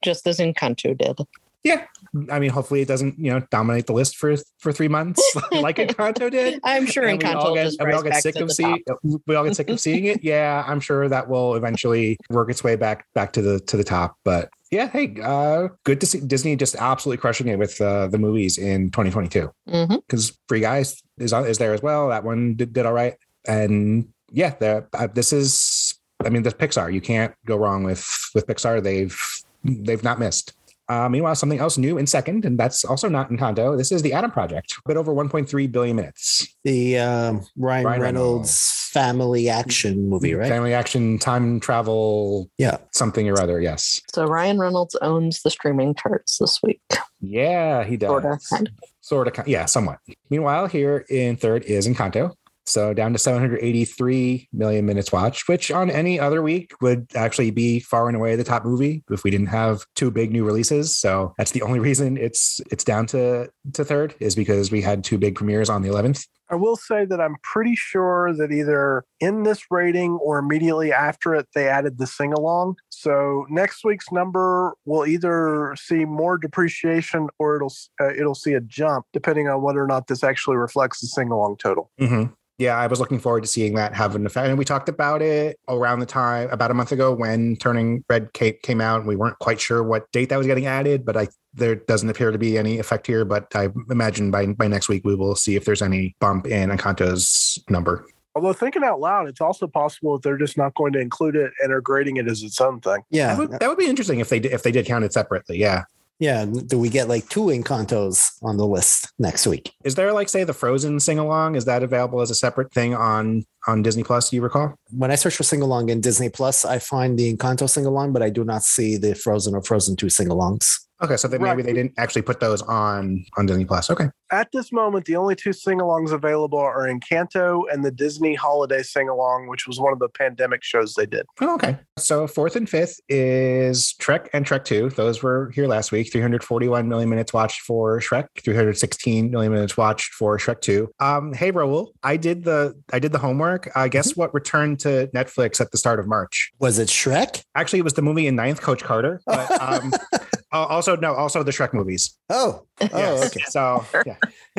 Just 0.00 0.26
as 0.26 0.38
Encanto 0.38 0.96
did. 0.96 1.18
Yeah. 1.64 1.84
I 2.30 2.38
mean, 2.38 2.50
hopefully 2.50 2.80
it 2.80 2.88
doesn't, 2.88 3.18
you 3.18 3.30
know, 3.30 3.40
dominate 3.50 3.86
the 3.86 3.92
list 3.92 4.16
for 4.16 4.36
for 4.58 4.72
three 4.72 4.88
months 4.88 5.22
like 5.52 5.76
Encanto 5.78 6.30
did. 6.30 6.60
I'm 6.64 6.86
sure 6.86 7.04
And 7.04 7.20
Encanto 7.20 7.54
get, 7.54 7.64
just 7.64 7.80
and 7.80 7.88
we 7.88 7.94
all 7.94 8.02
get 8.02 8.22
sick 8.22 8.36
of 8.36 8.50
seeing 8.52 8.82
we 9.26 9.34
all 9.34 9.44
get 9.44 9.56
sick 9.56 9.68
of 9.68 9.80
seeing 9.80 10.04
it. 10.04 10.22
Yeah, 10.28 10.64
I'm 10.66 10.80
sure 10.80 11.08
that 11.08 11.28
will 11.28 11.54
eventually 11.54 12.16
work 12.30 12.50
its 12.50 12.62
way 12.62 12.76
back 12.76 13.06
back 13.14 13.32
to 13.34 13.42
the 13.42 13.60
to 13.60 13.76
the 13.76 13.84
top. 13.84 14.16
But 14.24 14.50
yeah, 14.70 14.88
hey, 14.88 15.16
uh, 15.22 15.68
good 15.84 16.00
to 16.00 16.06
see 16.06 16.20
Disney 16.20 16.54
just 16.56 16.76
absolutely 16.76 17.20
crushing 17.20 17.48
it 17.48 17.58
with 17.58 17.80
uh, 17.80 18.08
the 18.08 18.18
movies 18.18 18.58
in 18.58 18.90
2022 18.90 19.50
hmm 19.68 19.94
because 20.06 20.38
Free 20.48 20.60
Guys 20.60 21.02
is 21.18 21.32
on- 21.32 21.46
is 21.46 21.58
there 21.58 21.72
as 21.74 21.82
well. 21.82 22.08
That 22.08 22.24
one 22.24 22.54
did, 22.54 22.72
did 22.72 22.86
all 22.86 22.92
right, 22.92 23.14
and 23.46 24.08
yeah, 24.30 24.54
the, 24.58 24.86
uh, 24.92 25.06
this 25.06 25.32
is 25.32 25.98
I 26.24 26.30
mean, 26.30 26.42
the 26.42 26.50
Pixar. 26.50 26.92
You 26.92 27.00
can't 27.00 27.34
go 27.46 27.56
wrong 27.56 27.84
with 27.84 28.06
with 28.34 28.46
Pixar. 28.46 28.82
They've 28.82 29.18
they've 29.64 30.04
not 30.04 30.18
missed. 30.18 30.52
Uh, 30.88 31.08
meanwhile, 31.08 31.34
something 31.34 31.58
else 31.58 31.76
new 31.76 31.98
in 31.98 32.06
second, 32.06 32.44
and 32.46 32.58
that's 32.58 32.84
also 32.84 33.08
not 33.08 33.30
in 33.30 33.36
Encanto. 33.36 33.76
This 33.76 33.92
is 33.92 34.00
the 34.02 34.14
Adam 34.14 34.30
Project, 34.30 34.74
a 34.84 34.88
bit 34.88 34.96
over 34.96 35.12
1.3 35.12 35.70
billion 35.70 35.96
minutes. 35.96 36.48
The 36.64 36.98
um, 36.98 37.44
Ryan, 37.56 37.84
Ryan 37.84 38.00
Reynolds 38.00 38.88
family 38.90 39.50
action 39.50 40.08
movie, 40.08 40.32
right? 40.34 40.48
Family 40.48 40.72
action, 40.72 41.18
time 41.18 41.60
travel, 41.60 42.50
Yeah. 42.56 42.78
something 42.92 43.28
or 43.28 43.38
other. 43.38 43.60
Yes. 43.60 44.00
So 44.12 44.24
Ryan 44.24 44.58
Reynolds 44.58 44.96
owns 45.02 45.42
the 45.42 45.50
streaming 45.50 45.94
charts 45.94 46.38
this 46.38 46.58
week. 46.62 46.80
Yeah, 47.20 47.84
he 47.84 47.96
does. 47.98 48.08
Sort 48.08 48.24
of. 48.24 48.40
Kind 48.48 48.68
of. 48.68 48.74
Sort 49.00 49.38
of. 49.38 49.46
Yeah, 49.48 49.66
somewhat. 49.66 49.98
Meanwhile, 50.30 50.68
here 50.68 51.04
in 51.10 51.36
third 51.36 51.64
is 51.64 51.86
Encanto. 51.86 52.34
So 52.68 52.92
down 52.92 53.12
to 53.12 53.18
783 53.18 54.48
million 54.52 54.86
minutes 54.86 55.12
watched, 55.12 55.48
which 55.48 55.70
on 55.70 55.90
any 55.90 56.20
other 56.20 56.42
week 56.42 56.72
would 56.80 57.06
actually 57.14 57.50
be 57.50 57.80
far 57.80 58.08
and 58.08 58.16
away 58.16 58.36
the 58.36 58.44
top 58.44 58.64
movie 58.64 59.02
if 59.10 59.24
we 59.24 59.30
didn't 59.30 59.46
have 59.46 59.84
two 59.94 60.10
big 60.10 60.32
new 60.32 60.44
releases. 60.44 60.96
So 60.96 61.34
that's 61.38 61.52
the 61.52 61.62
only 61.62 61.78
reason 61.88 62.16
it's 62.16 62.60
it's 62.70 62.84
down 62.84 63.06
to 63.08 63.50
to 63.72 63.84
third 63.84 64.14
is 64.20 64.34
because 64.34 64.70
we 64.70 64.82
had 64.82 65.04
two 65.04 65.18
big 65.18 65.34
premieres 65.34 65.70
on 65.70 65.82
the 65.82 65.88
11th. 65.88 66.26
I 66.50 66.54
will 66.54 66.76
say 66.76 67.04
that 67.04 67.20
I'm 67.20 67.36
pretty 67.42 67.74
sure 67.76 68.32
that 68.34 68.50
either 68.50 69.04
in 69.20 69.42
this 69.42 69.64
rating 69.70 70.12
or 70.12 70.38
immediately 70.38 70.92
after 70.92 71.34
it, 71.34 71.46
they 71.54 71.68
added 71.68 71.98
the 71.98 72.06
sing 72.06 72.32
along. 72.32 72.76
So 72.88 73.46
next 73.50 73.84
week's 73.84 74.10
number 74.10 74.74
will 74.86 75.06
either 75.06 75.74
see 75.78 76.04
more 76.04 76.38
depreciation 76.38 77.28
or 77.38 77.56
it'll 77.56 77.72
uh, 78.00 78.14
it'll 78.14 78.34
see 78.34 78.54
a 78.54 78.60
jump 78.60 79.06
depending 79.12 79.48
on 79.48 79.62
whether 79.62 79.82
or 79.82 79.86
not 79.86 80.06
this 80.06 80.24
actually 80.24 80.56
reflects 80.56 81.00
the 81.00 81.06
sing 81.06 81.30
along 81.30 81.56
total. 81.58 81.90
Mm-hmm. 82.00 82.32
Yeah, 82.58 82.76
I 82.76 82.88
was 82.88 82.98
looking 82.98 83.20
forward 83.20 83.42
to 83.42 83.48
seeing 83.48 83.74
that 83.74 83.94
have 83.94 84.16
an 84.16 84.26
effect. 84.26 84.48
And 84.48 84.58
we 84.58 84.64
talked 84.64 84.88
about 84.88 85.22
it 85.22 85.58
around 85.68 86.00
the 86.00 86.06
time, 86.06 86.50
about 86.50 86.72
a 86.72 86.74
month 86.74 86.90
ago 86.90 87.14
when 87.14 87.56
Turning 87.56 88.04
Red 88.08 88.32
Cape 88.32 88.62
came 88.62 88.80
out. 88.80 88.98
And 88.98 89.08
we 89.08 89.14
weren't 89.14 89.38
quite 89.38 89.60
sure 89.60 89.84
what 89.84 90.10
date 90.10 90.28
that 90.30 90.38
was 90.38 90.46
getting 90.46 90.66
added, 90.66 91.04
but 91.04 91.16
I 91.16 91.28
there 91.54 91.76
doesn't 91.76 92.08
appear 92.08 92.30
to 92.30 92.38
be 92.38 92.58
any 92.58 92.78
effect 92.78 93.06
here. 93.06 93.24
But 93.24 93.54
I 93.54 93.68
imagine 93.90 94.32
by 94.32 94.46
by 94.46 94.66
next 94.66 94.88
week 94.88 95.04
we 95.04 95.14
will 95.14 95.36
see 95.36 95.54
if 95.54 95.64
there's 95.64 95.82
any 95.82 96.16
bump 96.18 96.46
in 96.48 96.70
Encanto's 96.70 97.58
number. 97.70 98.04
Although 98.34 98.52
thinking 98.52 98.84
out 98.84 99.00
loud, 99.00 99.28
it's 99.28 99.40
also 99.40 99.66
possible 99.66 100.14
that 100.14 100.22
they're 100.22 100.36
just 100.36 100.56
not 100.56 100.74
going 100.74 100.92
to 100.92 101.00
include 101.00 101.34
it 101.34 101.52
and 101.60 101.72
are 101.72 101.80
grading 101.80 102.18
it 102.18 102.28
as 102.28 102.42
its 102.42 102.60
own 102.60 102.80
thing. 102.80 103.02
Yeah. 103.10 103.34
That 103.34 103.38
would, 103.38 103.60
that 103.60 103.68
would 103.68 103.78
be 103.78 103.86
interesting 103.86 104.20
if 104.20 104.28
they 104.28 104.38
did, 104.38 104.52
if 104.52 104.62
they 104.62 104.70
did 104.70 104.86
count 104.86 105.04
it 105.04 105.12
separately. 105.12 105.58
Yeah. 105.58 105.84
Yeah. 106.18 106.44
Do 106.46 106.78
we 106.78 106.88
get 106.88 107.08
like 107.08 107.28
two 107.28 107.46
Encantos 107.46 108.32
on 108.42 108.56
the 108.56 108.66
list 108.66 109.12
next 109.18 109.46
week? 109.46 109.72
Is 109.84 109.94
there 109.94 110.12
like 110.12 110.28
say 110.28 110.42
the 110.42 110.52
Frozen 110.52 110.98
sing 111.00 111.18
along? 111.18 111.54
Is 111.54 111.64
that 111.66 111.82
available 111.82 112.20
as 112.20 112.30
a 112.30 112.34
separate 112.34 112.72
thing 112.72 112.94
on 112.94 113.44
on 113.68 113.82
Disney 113.82 114.02
Plus? 114.02 114.30
Do 114.30 114.36
you 114.36 114.42
recall? 114.42 114.74
When 114.90 115.12
I 115.12 115.14
search 115.14 115.36
for 115.36 115.44
sing 115.44 115.62
along 115.62 115.90
in 115.90 116.00
Disney 116.00 116.28
Plus, 116.28 116.64
I 116.64 116.80
find 116.80 117.18
the 117.18 117.32
Encanto 117.32 117.70
sing 117.70 117.86
along, 117.86 118.12
but 118.12 118.22
I 118.22 118.30
do 118.30 118.42
not 118.42 118.64
see 118.64 118.96
the 118.96 119.14
Frozen 119.14 119.54
or 119.54 119.62
Frozen 119.62 119.96
2 119.96 120.10
sing 120.10 120.28
alongs. 120.28 120.87
Okay, 121.00 121.16
so 121.16 121.28
then 121.28 121.40
Right. 121.40 121.56
maybe 121.56 121.62
they 121.66 121.72
didn't 121.74 121.94
actually 121.96 122.22
put 122.22 122.40
those 122.40 122.60
on 122.62 123.24
on 123.36 123.46
Disney 123.46 123.64
Plus. 123.64 123.88
Okay. 123.90 124.08
At 124.30 124.48
this 124.52 124.72
moment, 124.72 125.06
the 125.06 125.16
only 125.16 125.34
two 125.34 125.52
sing 125.54 125.78
alongs 125.78 126.12
available 126.12 126.58
are 126.58 126.86
Encanto 126.86 127.62
and 127.72 127.82
the 127.82 127.90
Disney 127.90 128.34
Holiday 128.34 128.82
Sing 128.82 129.08
Along, 129.08 129.48
which 129.48 129.66
was 129.66 129.80
one 129.80 129.92
of 129.92 130.00
the 130.00 130.08
pandemic 130.10 130.62
shows 130.62 130.94
they 130.94 131.06
did. 131.06 131.24
Oh, 131.40 131.54
okay. 131.54 131.78
So 131.98 132.26
fourth 132.26 132.54
and 132.54 132.68
fifth 132.68 133.00
is 133.08 133.94
Shrek 134.00 134.28
and 134.34 134.44
Shrek 134.44 134.64
2. 134.64 134.90
Those 134.90 135.22
were 135.22 135.50
here 135.54 135.66
last 135.66 135.92
week. 135.92 136.12
341 136.12 136.88
million 136.88 137.08
minutes 137.08 137.32
watched 137.32 137.62
for 137.62 138.00
Shrek, 138.00 138.26
316 138.44 139.30
million 139.30 139.50
minutes 139.52 139.76
watched 139.78 140.12
for 140.12 140.36
Shrek 140.36 140.60
2. 140.60 140.90
Um, 141.00 141.32
hey 141.32 141.50
Raul, 141.50 141.88
I 142.02 142.18
did 142.18 142.44
the 142.44 142.74
I 142.92 142.98
did 142.98 143.12
the 143.12 143.18
homework. 143.18 143.70
I 143.74 143.88
guess 143.88 144.14
what 144.16 144.34
returned 144.34 144.80
to 144.80 145.08
Netflix 145.14 145.58
at 145.60 145.70
the 145.70 145.78
start 145.78 146.00
of 146.00 146.06
March? 146.06 146.50
Was 146.58 146.78
it 146.78 146.88
Shrek? 146.88 147.42
Actually, 147.54 147.78
it 147.78 147.84
was 147.84 147.94
the 147.94 148.02
movie 148.02 148.26
in 148.26 148.36
ninth, 148.36 148.60
Coach 148.60 148.82
Carter. 148.84 149.22
But 149.26 149.50
um 149.62 149.92
al- 150.52 150.66
also 150.66 150.96
no, 150.96 151.14
also 151.14 151.42
the 151.42 151.50
Shrek 151.52 151.72
movies. 151.74 152.16
Oh, 152.30 152.64
oh, 152.80 152.88
Yes. 152.92 153.26
okay. 153.26 153.44
So 153.48 153.84
yeah. 154.06 154.16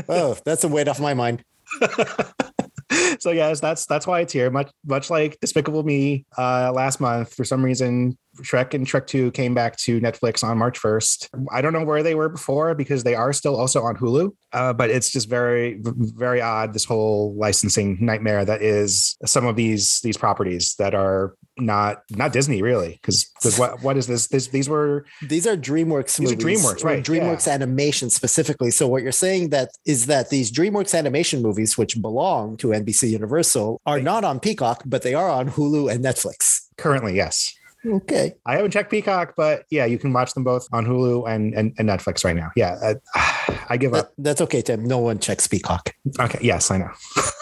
Oh, 0.07 0.37
that's 0.45 0.63
a 0.63 0.67
weight 0.67 0.87
off 0.87 0.99
my 0.99 1.13
mind. 1.13 1.43
so 3.19 3.31
yes, 3.31 3.59
that's 3.59 3.85
that's 3.85 4.07
why 4.07 4.21
it's 4.21 4.33
here. 4.33 4.49
Much 4.49 4.71
much 4.85 5.09
like 5.09 5.37
Despicable 5.41 5.83
Me 5.83 6.25
uh, 6.37 6.71
last 6.73 6.99
month, 6.99 7.33
for 7.33 7.43
some 7.43 7.63
reason, 7.63 8.17
Shrek 8.41 8.73
and 8.73 8.85
Shrek 8.85 9.07
Two 9.07 9.31
came 9.31 9.53
back 9.53 9.77
to 9.77 9.99
Netflix 9.99 10.43
on 10.43 10.57
March 10.57 10.77
first. 10.77 11.29
I 11.51 11.61
don't 11.61 11.73
know 11.73 11.83
where 11.83 12.03
they 12.03 12.15
were 12.15 12.29
before 12.29 12.75
because 12.75 13.03
they 13.03 13.15
are 13.15 13.33
still 13.33 13.55
also 13.55 13.83
on 13.83 13.95
Hulu. 13.97 14.31
Uh, 14.51 14.73
but 14.73 14.89
it's 14.89 15.11
just 15.11 15.29
very 15.29 15.79
very 15.81 16.41
odd 16.41 16.73
this 16.73 16.85
whole 16.85 17.35
licensing 17.35 17.97
nightmare 18.03 18.43
that 18.43 18.61
is 18.61 19.15
some 19.25 19.45
of 19.45 19.55
these 19.55 19.99
these 20.01 20.17
properties 20.17 20.75
that 20.79 20.95
are 20.95 21.35
not 21.57 22.01
not 22.11 22.33
Disney 22.33 22.61
really 22.61 22.99
because 23.01 23.31
what 23.57 23.81
what 23.83 23.97
is 23.97 24.07
this 24.07 24.27
this 24.27 24.47
these 24.47 24.67
were 24.67 25.05
These 25.27 25.45
are 25.45 25.55
DreamWorks 25.55 26.17
These 26.17 26.31
are 26.31 26.35
movies. 26.35 26.63
DreamWorks, 26.63 26.83
right, 26.83 27.03
DreamWorks 27.03 27.51
animation 27.51 28.09
specifically. 28.09 28.71
So 28.71 28.87
what 28.87 29.03
you're 29.03 29.11
saying 29.11 29.49
that 29.49 29.69
is 29.85 30.07
that 30.07 30.29
these 30.29 30.51
DreamWorks 30.51 30.97
animation 30.97 31.41
movies, 31.41 31.77
which 31.77 32.01
belong 32.01 32.57
to 32.57 32.67
NBC 32.67 33.09
Universal, 33.09 33.81
are 33.85 33.99
not 33.99 34.23
on 34.23 34.39
Peacock, 34.39 34.83
but 34.85 35.03
they 35.03 35.13
are 35.13 35.29
on 35.29 35.49
Hulu 35.51 35.91
and 35.91 36.03
Netflix. 36.03 36.67
currently 36.77 37.15
yes. 37.15 37.53
Okay. 37.85 38.33
I 38.45 38.55
haven't 38.55 38.71
checked 38.71 38.91
Peacock, 38.91 39.33
but 39.37 39.65
yeah, 39.69 39.85
you 39.85 39.97
can 39.97 40.11
watch 40.11 40.33
them 40.33 40.43
both 40.43 40.67
on 40.71 40.85
Hulu 40.85 41.29
and 41.29 41.53
and, 41.53 41.73
and 41.77 41.87
Netflix 41.87 42.25
right 42.25 42.35
now. 42.35 42.51
Yeah, 42.55 42.77
uh, 43.15 43.55
I 43.69 43.77
give 43.77 43.93
up. 43.93 44.13
That, 44.17 44.23
that's 44.23 44.41
okay, 44.41 44.61
Tim. 44.61 44.83
No 44.83 44.99
one 44.99 45.19
checks 45.19 45.47
Peacock. 45.47 45.95
Okay, 46.19 46.39
yes, 46.41 46.71
I 46.71 46.77
know. 46.77 46.91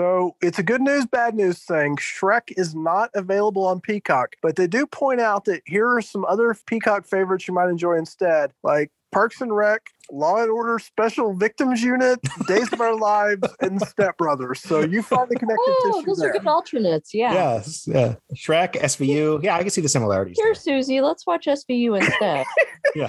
So 0.00 0.34
it's 0.40 0.58
a 0.58 0.62
good 0.62 0.80
news, 0.80 1.04
bad 1.04 1.34
news 1.34 1.58
thing. 1.58 1.96
Shrek 1.96 2.54
is 2.56 2.74
not 2.74 3.10
available 3.12 3.66
on 3.66 3.82
Peacock, 3.82 4.34
but 4.40 4.56
they 4.56 4.66
do 4.66 4.86
point 4.86 5.20
out 5.20 5.44
that 5.44 5.60
here 5.66 5.86
are 5.94 6.00
some 6.00 6.24
other 6.24 6.56
Peacock 6.64 7.04
favorites 7.06 7.46
you 7.46 7.52
might 7.52 7.68
enjoy 7.68 7.98
instead, 7.98 8.50
like 8.62 8.90
Parks 9.12 9.42
and 9.42 9.54
Rec, 9.54 9.82
Law 10.10 10.40
and 10.40 10.50
Order 10.50 10.78
Special 10.78 11.34
Victims 11.34 11.82
Unit, 11.82 12.18
Days 12.48 12.72
of 12.72 12.80
Our 12.80 12.96
Lives, 12.98 13.46
and 13.60 13.78
Step 13.82 14.16
Brothers. 14.16 14.60
So 14.62 14.80
you 14.80 15.02
find 15.02 15.28
the 15.28 15.36
connective 15.36 15.58
Oh, 15.68 15.92
tissue 15.98 16.06
those 16.06 16.16
there. 16.16 16.30
are 16.30 16.32
good 16.32 16.46
alternates. 16.46 17.12
Yeah. 17.12 17.34
Yes, 17.34 17.86
yeah. 17.86 18.14
Shrek, 18.34 18.80
SVU. 18.80 19.42
Yeah, 19.42 19.56
I 19.56 19.60
can 19.60 19.68
see 19.68 19.82
the 19.82 19.88
similarities. 19.90 20.38
Here, 20.38 20.54
Susie, 20.54 21.02
let's 21.02 21.26
watch 21.26 21.44
SVU 21.44 22.00
instead. 22.00 22.46
Yeah. 22.94 23.06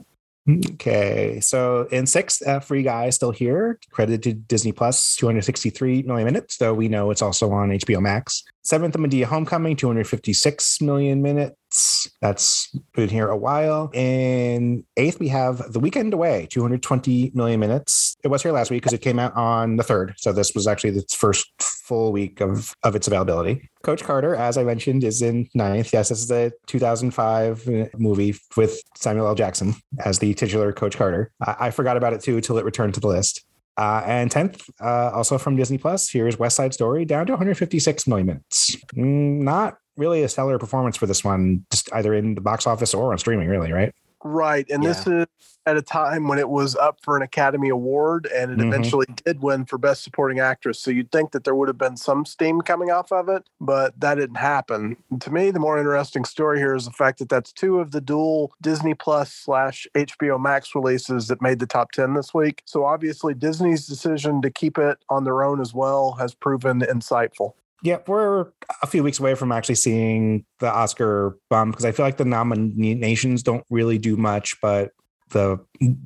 okay, 0.48 1.40
so 1.40 1.86
in 1.90 2.06
sixth, 2.06 2.46
uh, 2.46 2.60
Free 2.60 2.82
Guy 2.82 3.06
is 3.06 3.14
still 3.14 3.30
here, 3.30 3.78
credited 3.90 4.22
to 4.24 4.32
Disney 4.34 4.72
Plus, 4.72 5.16
263 5.16 6.02
million 6.02 6.26
minutes, 6.26 6.58
though 6.58 6.74
we 6.74 6.88
know 6.88 7.10
it's 7.10 7.22
also 7.22 7.50
on 7.52 7.70
HBO 7.70 8.00
Max. 8.00 8.44
Seventh, 8.64 8.94
The 8.94 8.98
Madea 8.98 9.24
Homecoming, 9.24 9.76
256 9.76 10.80
million 10.80 11.20
minutes. 11.20 12.10
That's 12.22 12.74
been 12.94 13.10
here 13.10 13.28
a 13.28 13.36
while. 13.36 13.90
In 13.92 14.86
eighth, 14.96 15.20
we 15.20 15.28
have 15.28 15.70
The 15.70 15.80
Weekend 15.80 16.14
Away, 16.14 16.46
220 16.50 17.32
million 17.34 17.60
minutes. 17.60 18.16
It 18.24 18.28
was 18.28 18.42
here 18.42 18.52
last 18.52 18.70
week 18.70 18.82
because 18.82 18.94
it 18.94 19.02
came 19.02 19.18
out 19.18 19.34
on 19.36 19.76
the 19.76 19.82
third. 19.82 20.14
So 20.16 20.32
this 20.32 20.54
was 20.54 20.66
actually 20.66 20.96
its 20.96 21.14
first 21.14 21.46
full 21.60 22.10
week 22.10 22.40
of, 22.40 22.74
of 22.82 22.96
its 22.96 23.06
availability. 23.06 23.68
Coach 23.82 24.02
Carter, 24.02 24.34
as 24.34 24.56
I 24.56 24.64
mentioned, 24.64 25.04
is 25.04 25.20
in 25.20 25.46
ninth. 25.54 25.92
Yes, 25.92 26.08
this 26.08 26.22
is 26.22 26.30
a 26.30 26.50
2005 26.66 27.68
movie 27.98 28.34
with 28.56 28.80
Samuel 28.96 29.26
L. 29.26 29.34
Jackson 29.34 29.74
as 30.02 30.20
the 30.20 30.32
titular 30.32 30.72
Coach 30.72 30.96
Carter. 30.96 31.30
I, 31.42 31.56
I 31.66 31.70
forgot 31.70 31.98
about 31.98 32.14
it 32.14 32.22
too 32.22 32.40
till 32.40 32.56
it 32.56 32.64
returned 32.64 32.94
to 32.94 33.00
the 33.00 33.08
list. 33.08 33.44
Uh, 33.76 34.02
and 34.06 34.30
10th, 34.30 34.70
uh, 34.80 35.10
also 35.12 35.36
from 35.36 35.56
Disney 35.56 35.78
Plus, 35.78 36.08
here's 36.08 36.38
West 36.38 36.56
Side 36.56 36.72
Story 36.72 37.04
down 37.04 37.26
to 37.26 37.32
156 37.32 38.06
million 38.06 38.26
minutes. 38.26 38.76
Mm, 38.94 39.42
Not 39.42 39.76
really 39.96 40.22
a 40.22 40.28
stellar 40.28 40.58
performance 40.58 40.96
for 40.96 41.06
this 41.06 41.24
one, 41.24 41.64
just 41.70 41.92
either 41.92 42.14
in 42.14 42.34
the 42.34 42.40
box 42.40 42.66
office 42.66 42.94
or 42.94 43.12
on 43.12 43.18
streaming, 43.18 43.48
really, 43.48 43.72
right? 43.72 43.92
Right. 44.26 44.66
And 44.70 44.82
this 44.82 45.06
is 45.06 45.26
at 45.66 45.76
a 45.76 45.82
time 45.82 46.28
when 46.28 46.38
it 46.38 46.48
was 46.48 46.74
up 46.76 46.98
for 47.02 47.14
an 47.16 47.22
Academy 47.22 47.68
Award 47.68 48.26
and 48.34 48.52
it 48.52 48.58
Mhm. 48.58 48.68
eventually 48.68 49.06
did 49.24 49.42
win 49.42 49.66
for 49.66 49.76
Best 49.76 50.02
Supporting 50.02 50.40
Actress. 50.40 50.78
So 50.78 50.90
you'd 50.90 51.12
think 51.12 51.32
that 51.32 51.44
there 51.44 51.54
would 51.54 51.68
have 51.68 51.76
been 51.76 51.98
some 51.98 52.24
steam 52.24 52.62
coming 52.62 52.90
off 52.90 53.12
of 53.12 53.28
it, 53.28 53.44
but 53.60 53.98
that 54.00 54.14
didn't 54.14 54.36
happen. 54.36 54.96
To 55.20 55.30
me, 55.30 55.50
the 55.50 55.60
more 55.60 55.76
interesting 55.76 56.24
story 56.24 56.58
here 56.58 56.74
is 56.74 56.86
the 56.86 56.90
fact 56.90 57.18
that 57.18 57.28
that's 57.28 57.52
two 57.52 57.80
of 57.80 57.90
the 57.90 58.00
dual 58.00 58.52
Disney 58.62 58.94
Plus 58.94 59.30
slash 59.30 59.86
HBO 59.94 60.38
Max 60.38 60.74
releases 60.74 61.28
that 61.28 61.42
made 61.42 61.58
the 61.58 61.66
top 61.66 61.92
10 61.92 62.14
this 62.14 62.32
week. 62.32 62.62
So 62.64 62.84
obviously, 62.86 63.34
Disney's 63.34 63.86
decision 63.86 64.40
to 64.40 64.50
keep 64.50 64.78
it 64.78 64.98
on 65.10 65.24
their 65.24 65.42
own 65.42 65.60
as 65.60 65.74
well 65.74 66.12
has 66.12 66.34
proven 66.34 66.80
insightful. 66.80 67.52
Yeah, 67.84 67.98
we're 68.06 68.46
a 68.80 68.86
few 68.86 69.02
weeks 69.02 69.20
away 69.20 69.34
from 69.34 69.52
actually 69.52 69.74
seeing 69.74 70.46
the 70.58 70.72
Oscar 70.72 71.36
bump 71.50 71.74
because 71.74 71.84
I 71.84 71.92
feel 71.92 72.06
like 72.06 72.16
the 72.16 72.24
nominations 72.24 73.42
don't 73.42 73.62
really 73.68 73.98
do 73.98 74.16
much, 74.16 74.58
but 74.62 74.92
the 75.28 75.58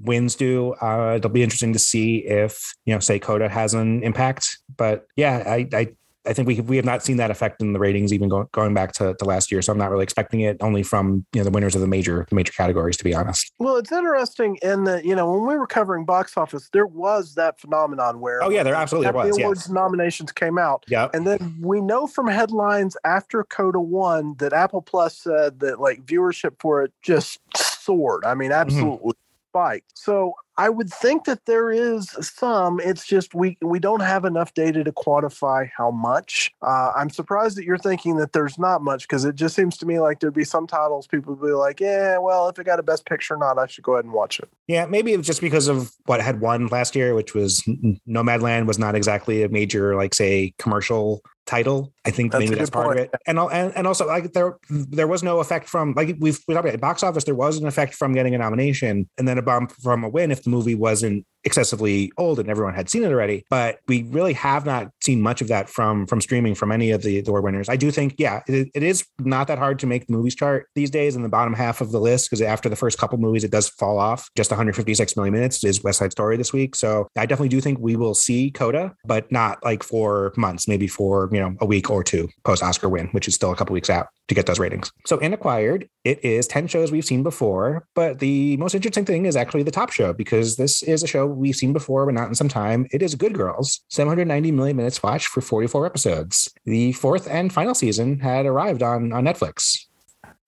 wins 0.02 0.34
do. 0.34 0.72
Uh, 0.82 1.14
it'll 1.18 1.30
be 1.30 1.44
interesting 1.44 1.72
to 1.74 1.78
see 1.78 2.26
if 2.26 2.74
you 2.84 2.94
know, 2.94 2.98
say, 2.98 3.20
Coda 3.20 3.48
has 3.48 3.74
an 3.74 4.02
impact. 4.02 4.58
But 4.76 5.06
yeah, 5.14 5.44
I 5.46 5.68
I, 5.72 5.86
I 6.28 6.32
think 6.34 6.46
we 6.46 6.60
we 6.60 6.76
have 6.76 6.84
not 6.84 7.02
seen 7.02 7.16
that 7.16 7.30
effect 7.30 7.62
in 7.62 7.72
the 7.72 7.78
ratings 7.78 8.12
even 8.12 8.28
go, 8.28 8.48
going 8.52 8.74
back 8.74 8.92
to, 8.92 9.14
to 9.14 9.24
last 9.24 9.50
year. 9.50 9.62
So 9.62 9.72
I'm 9.72 9.78
not 9.78 9.90
really 9.90 10.02
expecting 10.04 10.40
it 10.40 10.56
only 10.60 10.82
from 10.82 11.24
you 11.32 11.40
know 11.40 11.44
the 11.44 11.50
winners 11.50 11.74
of 11.74 11.80
the 11.80 11.86
major 11.86 12.26
the 12.28 12.34
major 12.36 12.52
categories, 12.52 12.96
to 12.98 13.04
be 13.04 13.14
honest. 13.14 13.52
Well, 13.58 13.76
it's 13.76 13.90
interesting 13.90 14.58
in 14.62 14.84
that, 14.84 15.04
you 15.04 15.16
know, 15.16 15.30
when 15.32 15.46
we 15.46 15.56
were 15.56 15.66
covering 15.66 16.04
box 16.04 16.36
office, 16.36 16.68
there 16.72 16.86
was 16.86 17.34
that 17.34 17.58
phenomenon 17.60 18.20
where 18.20 18.42
Oh 18.42 18.50
yeah, 18.50 18.62
there 18.62 18.74
absolutely 18.74 19.10
was. 19.12 19.38
Awards 19.38 19.60
Yes. 19.66 19.70
nominations 19.70 20.30
came 20.32 20.58
out. 20.58 20.84
Yeah. 20.88 21.08
And 21.14 21.26
then 21.26 21.56
we 21.60 21.80
know 21.80 22.06
from 22.06 22.28
headlines 22.28 22.96
after 23.04 23.42
Coda 23.44 23.80
won 23.80 24.34
that 24.38 24.52
Apple 24.52 24.82
Plus 24.82 25.16
said 25.16 25.60
that 25.60 25.80
like 25.80 26.04
viewership 26.04 26.56
for 26.60 26.82
it 26.82 26.92
just 27.02 27.40
soared. 27.56 28.24
I 28.24 28.28
Mm-hmm. 28.28 28.38
mean, 28.40 28.52
absolutely 28.52 29.12
spiked. 29.58 29.98
So 29.98 30.34
I 30.56 30.68
would 30.68 30.90
think 30.90 31.24
that 31.24 31.44
there 31.46 31.70
is 31.70 32.08
some. 32.20 32.80
It's 32.80 33.06
just 33.06 33.34
we 33.34 33.56
we 33.62 33.78
don't 33.78 34.00
have 34.00 34.24
enough 34.24 34.54
data 34.54 34.82
to 34.82 34.92
quantify 34.92 35.70
how 35.76 35.90
much. 35.90 36.52
Uh, 36.62 36.92
I'm 36.96 37.10
surprised 37.10 37.56
that 37.56 37.64
you're 37.64 37.78
thinking 37.78 38.16
that 38.16 38.32
there's 38.32 38.58
not 38.58 38.82
much 38.82 39.02
because 39.02 39.24
it 39.24 39.36
just 39.36 39.54
seems 39.54 39.76
to 39.78 39.86
me 39.86 40.00
like 40.00 40.20
there'd 40.20 40.34
be 40.34 40.44
some 40.44 40.66
titles 40.66 41.06
people 41.06 41.34
would 41.34 41.46
be 41.46 41.52
like, 41.52 41.80
yeah, 41.80 42.18
well, 42.18 42.48
if 42.48 42.58
it 42.58 42.64
got 42.64 42.80
a 42.80 42.82
Best 42.82 43.06
Picture 43.06 43.34
or 43.34 43.36
not, 43.36 43.58
I 43.58 43.66
should 43.66 43.84
go 43.84 43.94
ahead 43.94 44.04
and 44.04 44.14
watch 44.14 44.40
it. 44.40 44.48
Yeah, 44.66 44.86
maybe 44.86 45.12
it's 45.12 45.26
just 45.26 45.40
because 45.40 45.68
of 45.68 45.92
what 46.06 46.20
had 46.20 46.40
won 46.40 46.66
last 46.66 46.96
year, 46.96 47.14
which 47.14 47.34
was 47.34 47.62
Nomadland 48.08 48.66
was 48.66 48.78
not 48.78 48.94
exactly 48.94 49.42
a 49.44 49.48
major, 49.48 49.94
like 49.94 50.14
say, 50.14 50.54
commercial 50.58 51.22
title. 51.46 51.92
I 52.08 52.10
think 52.10 52.32
That's 52.32 52.44
maybe 52.44 52.56
that's 52.56 52.70
part 52.70 52.86
point. 52.86 52.98
of 53.00 53.04
it. 53.04 53.10
And 53.26 53.38
and 53.38 53.72
and 53.76 53.86
also 53.86 54.06
like 54.06 54.32
there 54.32 54.56
there 54.70 55.06
was 55.06 55.22
no 55.22 55.40
effect 55.40 55.68
from 55.68 55.92
like 55.94 56.16
we've 56.18 56.40
we 56.48 56.54
talked 56.54 56.64
about 56.64 56.74
it, 56.74 56.80
box 56.80 57.02
office. 57.02 57.24
There 57.24 57.34
was 57.34 57.58
an 57.58 57.66
effect 57.66 57.94
from 57.94 58.14
getting 58.14 58.34
a 58.34 58.38
nomination 58.38 59.08
and 59.18 59.28
then 59.28 59.38
a 59.38 59.42
bump 59.42 59.72
from 59.72 60.04
a 60.04 60.08
win 60.08 60.30
if 60.30 60.42
the 60.42 60.50
movie 60.50 60.74
wasn't 60.74 61.26
excessively 61.44 62.10
old 62.18 62.38
and 62.38 62.50
everyone 62.50 62.74
had 62.74 62.90
seen 62.90 63.04
it 63.04 63.12
already. 63.12 63.44
But 63.48 63.78
we 63.86 64.02
really 64.04 64.32
have 64.34 64.66
not 64.66 64.90
seen 65.02 65.20
much 65.22 65.40
of 65.40 65.48
that 65.48 65.68
from 65.68 66.06
from 66.06 66.20
streaming 66.20 66.54
from 66.54 66.72
any 66.72 66.90
of 66.90 67.02
the 67.02 67.20
the 67.20 67.30
award 67.30 67.44
winners. 67.44 67.68
I 67.68 67.76
do 67.76 67.90
think 67.90 68.14
yeah, 68.18 68.42
it, 68.46 68.68
it 68.74 68.82
is 68.82 69.04
not 69.18 69.46
that 69.48 69.58
hard 69.58 69.78
to 69.80 69.86
make 69.86 70.06
the 70.06 70.12
movies 70.12 70.34
chart 70.34 70.66
these 70.74 70.90
days 70.90 71.16
in 71.16 71.22
the 71.22 71.28
bottom 71.28 71.54
half 71.54 71.80
of 71.80 71.92
the 71.92 72.00
list 72.00 72.28
because 72.28 72.42
after 72.42 72.68
the 72.68 72.76
first 72.76 72.98
couple 72.98 73.18
movies 73.18 73.44
it 73.44 73.50
does 73.50 73.68
fall 73.68 73.98
off. 73.98 74.30
Just 74.36 74.50
156 74.50 75.16
million 75.16 75.34
minutes 75.34 75.62
is 75.64 75.82
West 75.82 75.98
Side 75.98 76.12
Story 76.12 76.36
this 76.36 76.52
week. 76.52 76.74
So 76.74 77.08
I 77.16 77.26
definitely 77.26 77.48
do 77.50 77.60
think 77.60 77.78
we 77.78 77.96
will 77.96 78.14
see 78.14 78.50
Coda, 78.50 78.94
but 79.04 79.30
not 79.30 79.62
like 79.64 79.82
for 79.82 80.32
months, 80.36 80.68
maybe 80.68 80.86
for 80.86 81.28
you 81.32 81.40
know 81.40 81.54
a 81.60 81.66
week 81.66 81.90
or 81.90 81.97
two 82.02 82.28
post 82.44 82.62
Oscar 82.62 82.88
win, 82.88 83.08
which 83.08 83.28
is 83.28 83.34
still 83.34 83.52
a 83.52 83.56
couple 83.56 83.74
weeks 83.74 83.90
out 83.90 84.08
to 84.28 84.34
get 84.34 84.46
those 84.46 84.58
ratings. 84.58 84.92
So 85.06 85.18
in 85.18 85.32
Acquired, 85.32 85.88
it 86.04 86.22
is 86.24 86.46
10 86.46 86.66
shows 86.68 86.92
we've 86.92 87.04
seen 87.04 87.22
before, 87.22 87.86
but 87.94 88.18
the 88.18 88.56
most 88.58 88.74
interesting 88.74 89.04
thing 89.04 89.26
is 89.26 89.36
actually 89.36 89.62
the 89.62 89.70
top 89.70 89.90
show 89.90 90.12
because 90.12 90.56
this 90.56 90.82
is 90.82 91.02
a 91.02 91.06
show 91.06 91.26
we've 91.26 91.56
seen 91.56 91.72
before, 91.72 92.04
but 92.06 92.14
not 92.14 92.28
in 92.28 92.34
some 92.34 92.48
time. 92.48 92.86
It 92.92 93.02
is 93.02 93.14
Good 93.14 93.34
Girls, 93.34 93.80
790 93.88 94.52
million 94.52 94.76
minutes 94.76 95.02
watched 95.02 95.28
for 95.28 95.40
44 95.40 95.86
episodes. 95.86 96.48
The 96.64 96.92
fourth 96.92 97.26
and 97.28 97.52
final 97.52 97.74
season 97.74 98.20
had 98.20 98.44
arrived 98.46 98.82
on, 98.82 99.12
on 99.12 99.24
Netflix. 99.24 99.86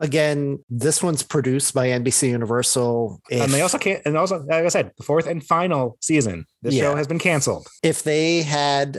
Again, 0.02 0.64
this 0.70 1.02
one's 1.02 1.22
produced 1.22 1.74
by 1.74 1.88
NBC 1.88 2.30
Universal. 2.30 3.20
If, 3.30 3.42
and 3.42 3.52
they 3.52 3.60
also 3.60 3.76
can't, 3.76 4.00
and 4.06 4.16
also, 4.16 4.38
like 4.44 4.64
I 4.64 4.68
said, 4.68 4.92
the 4.96 5.04
fourth 5.04 5.26
and 5.26 5.44
final 5.44 5.98
season, 6.00 6.46
this 6.62 6.74
Yeah. 6.74 6.84
show 6.84 6.96
has 6.96 7.06
been 7.06 7.18
canceled. 7.18 7.68
if 7.82 8.02
they 8.02 8.40
had 8.42 8.98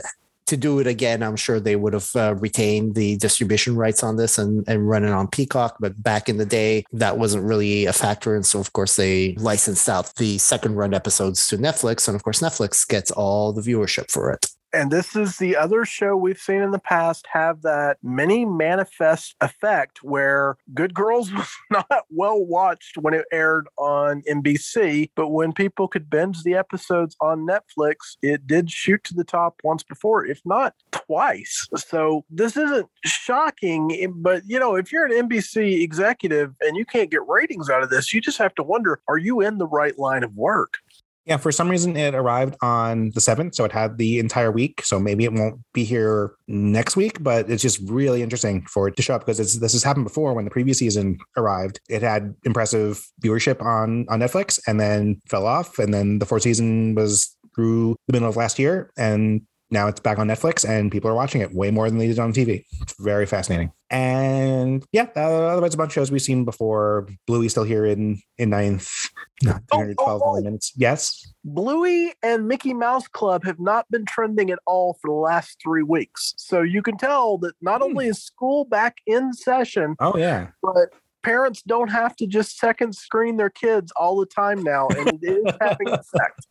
to 0.51 0.57
do 0.57 0.79
it 0.79 0.87
again, 0.87 1.23
I'm 1.23 1.37
sure 1.37 1.59
they 1.59 1.77
would 1.77 1.93
have 1.93 2.09
uh, 2.15 2.35
retained 2.35 2.93
the 2.93 3.15
distribution 3.17 3.75
rights 3.75 4.03
on 4.03 4.17
this 4.17 4.37
and, 4.37 4.67
and 4.67 4.87
run 4.87 5.05
it 5.05 5.11
on 5.11 5.27
Peacock. 5.27 5.77
But 5.79 6.03
back 6.03 6.27
in 6.27 6.37
the 6.37 6.45
day, 6.45 6.83
that 6.91 7.17
wasn't 7.17 7.45
really 7.45 7.85
a 7.85 7.93
factor. 7.93 8.35
And 8.35 8.45
so, 8.45 8.59
of 8.59 8.73
course, 8.73 8.97
they 8.97 9.33
licensed 9.35 9.87
out 9.87 10.13
the 10.15 10.37
second 10.37 10.75
run 10.75 10.93
episodes 10.93 11.47
to 11.47 11.57
Netflix. 11.57 12.07
And 12.09 12.15
of 12.15 12.23
course, 12.23 12.41
Netflix 12.41 12.85
gets 12.85 13.11
all 13.11 13.53
the 13.53 13.61
viewership 13.61 14.11
for 14.11 14.29
it. 14.31 14.45
And 14.73 14.89
this 14.89 15.15
is 15.15 15.37
the 15.37 15.57
other 15.57 15.83
show 15.83 16.15
we've 16.15 16.39
seen 16.39 16.61
in 16.61 16.71
the 16.71 16.79
past 16.79 17.27
have 17.31 17.61
that 17.63 17.97
mini 18.01 18.45
manifest 18.45 19.35
effect 19.41 20.01
where 20.01 20.57
Good 20.73 20.93
Girls 20.93 21.31
was 21.33 21.49
not 21.69 22.05
well 22.09 22.43
watched 22.43 22.97
when 22.97 23.13
it 23.13 23.25
aired 23.31 23.67
on 23.77 24.21
NBC, 24.29 25.11
but 25.15 25.29
when 25.29 25.51
people 25.51 25.87
could 25.87 26.09
binge 26.09 26.43
the 26.43 26.55
episodes 26.55 27.15
on 27.19 27.47
Netflix, 27.47 28.17
it 28.21 28.47
did 28.47 28.71
shoot 28.71 29.03
to 29.05 29.13
the 29.13 29.23
top 29.23 29.59
once 29.63 29.83
before, 29.83 30.25
if 30.25 30.41
not 30.45 30.73
twice. 30.91 31.67
So 31.75 32.23
this 32.29 32.55
isn't 32.55 32.87
shocking, 33.03 33.91
eh, 33.99 34.07
but 34.09 34.43
you 34.45 34.59
know, 34.59 34.75
if 34.75 34.91
you're 34.91 35.05
an 35.05 35.29
NBC 35.29 35.81
executive 35.81 36.53
and 36.61 36.77
you 36.77 36.85
can't 36.85 37.11
get 37.11 37.27
ratings 37.27 37.69
out 37.69 37.83
of 37.83 37.89
this, 37.89 38.13
you 38.13 38.21
just 38.21 38.37
have 38.37 38.55
to 38.55 38.63
wonder, 38.63 39.01
are 39.07 39.17
you 39.17 39.41
in 39.41 39.57
the 39.57 39.67
right 39.67 39.97
line 39.99 40.23
of 40.23 40.33
work? 40.35 40.77
Yeah, 41.25 41.37
for 41.37 41.51
some 41.51 41.69
reason 41.69 41.95
it 41.95 42.15
arrived 42.15 42.55
on 42.63 43.11
the 43.11 43.19
7th, 43.19 43.53
so 43.53 43.63
it 43.63 43.71
had 43.71 43.97
the 43.97 44.17
entire 44.17 44.51
week. 44.51 44.81
So 44.83 44.99
maybe 44.99 45.23
it 45.23 45.31
won't 45.31 45.61
be 45.71 45.83
here 45.83 46.33
next 46.47 46.95
week, 46.95 47.21
but 47.21 47.49
it's 47.49 47.61
just 47.61 47.79
really 47.89 48.23
interesting 48.23 48.65
for 48.65 48.87
it 48.87 48.95
to 48.95 49.03
show 49.03 49.15
up 49.15 49.25
because 49.25 49.37
this 49.59 49.73
has 49.73 49.83
happened 49.83 50.05
before 50.05 50.33
when 50.33 50.45
the 50.45 50.51
previous 50.51 50.79
season 50.79 51.19
arrived. 51.37 51.79
It 51.89 52.01
had 52.01 52.35
impressive 52.43 53.05
viewership 53.23 53.61
on 53.61 54.07
on 54.09 54.19
Netflix 54.19 54.59
and 54.65 54.79
then 54.79 55.21
fell 55.27 55.45
off 55.45 55.77
and 55.77 55.93
then 55.93 56.19
the 56.19 56.25
fourth 56.25 56.41
season 56.41 56.95
was 56.95 57.35
through 57.53 57.95
the 58.07 58.13
middle 58.13 58.29
of 58.29 58.35
last 58.35 58.57
year 58.57 58.91
and 58.97 59.41
now 59.71 59.87
it's 59.87 59.99
back 59.99 60.19
on 60.19 60.27
Netflix 60.27 60.67
and 60.67 60.91
people 60.91 61.09
are 61.09 61.15
watching 61.15 61.41
it 61.41 61.53
way 61.53 61.71
more 61.71 61.89
than 61.89 61.97
they 61.97 62.07
did 62.07 62.19
on 62.19 62.33
TV. 62.33 62.65
It's 62.81 62.93
very 62.99 63.25
fascinating. 63.25 63.71
And 63.89 64.85
yeah, 64.91 65.07
uh, 65.15 65.19
otherwise 65.19 65.73
a 65.73 65.77
bunch 65.77 65.89
of 65.89 65.93
shows 65.93 66.11
we've 66.11 66.21
seen 66.21 66.45
before. 66.45 67.07
Bluey 67.25 67.49
still 67.49 67.63
here 67.63 67.85
in 67.85 68.21
in 68.37 68.49
ninth. 68.49 69.09
No, 69.43 69.51
312 69.73 69.97
oh, 69.99 70.25
oh, 70.25 70.37
oh. 70.37 70.41
minutes. 70.41 70.73
Yes. 70.75 71.33
Bluey 71.43 72.13
and 72.21 72.47
Mickey 72.47 72.73
Mouse 72.73 73.07
Club 73.07 73.43
have 73.45 73.59
not 73.59 73.89
been 73.89 74.05
trending 74.05 74.51
at 74.51 74.59
all 74.67 74.97
for 75.01 75.09
the 75.09 75.15
last 75.15 75.57
three 75.63 75.83
weeks. 75.83 76.33
So 76.37 76.61
you 76.61 76.81
can 76.81 76.97
tell 76.97 77.37
that 77.39 77.55
not 77.61 77.81
hmm. 77.81 77.87
only 77.87 78.07
is 78.07 78.21
school 78.21 78.65
back 78.65 78.97
in 79.07 79.33
session. 79.33 79.95
Oh 79.99 80.17
yeah. 80.17 80.49
But 80.61 80.89
parents 81.23 81.61
don't 81.63 81.89
have 81.89 82.15
to 82.17 82.27
just 82.27 82.57
second 82.57 82.95
screen 82.95 83.37
their 83.37 83.49
kids 83.49 83.91
all 83.95 84.19
the 84.19 84.25
time 84.25 84.63
now, 84.63 84.87
and 84.89 85.19
it 85.21 85.23
is 85.23 85.53
having 85.61 85.89
an 85.89 85.99
effect. 85.99 86.47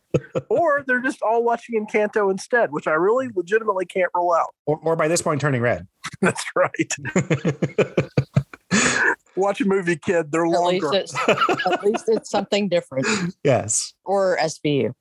Or 0.49 0.83
they're 0.87 1.01
just 1.01 1.21
all 1.21 1.43
watching 1.43 1.85
Encanto 1.85 2.31
instead, 2.31 2.71
which 2.71 2.87
I 2.87 2.93
really 2.93 3.29
legitimately 3.35 3.85
can't 3.85 4.11
rule 4.13 4.33
out. 4.33 4.53
Or, 4.65 4.79
or 4.83 4.95
by 4.95 5.07
this 5.07 5.21
point, 5.21 5.41
turning 5.41 5.61
red. 5.61 5.87
That's 6.21 6.43
right. 6.55 6.91
Watch 9.35 9.61
a 9.61 9.65
movie, 9.65 9.95
kid. 9.95 10.31
They're 10.31 10.45
at 10.45 10.51
longer. 10.51 10.89
Least 10.89 11.15
at 11.27 11.83
least 11.83 12.05
it's 12.07 12.29
something 12.29 12.67
different. 12.67 13.07
Yes. 13.43 13.93
Or 14.03 14.37
SVU. 14.37 14.93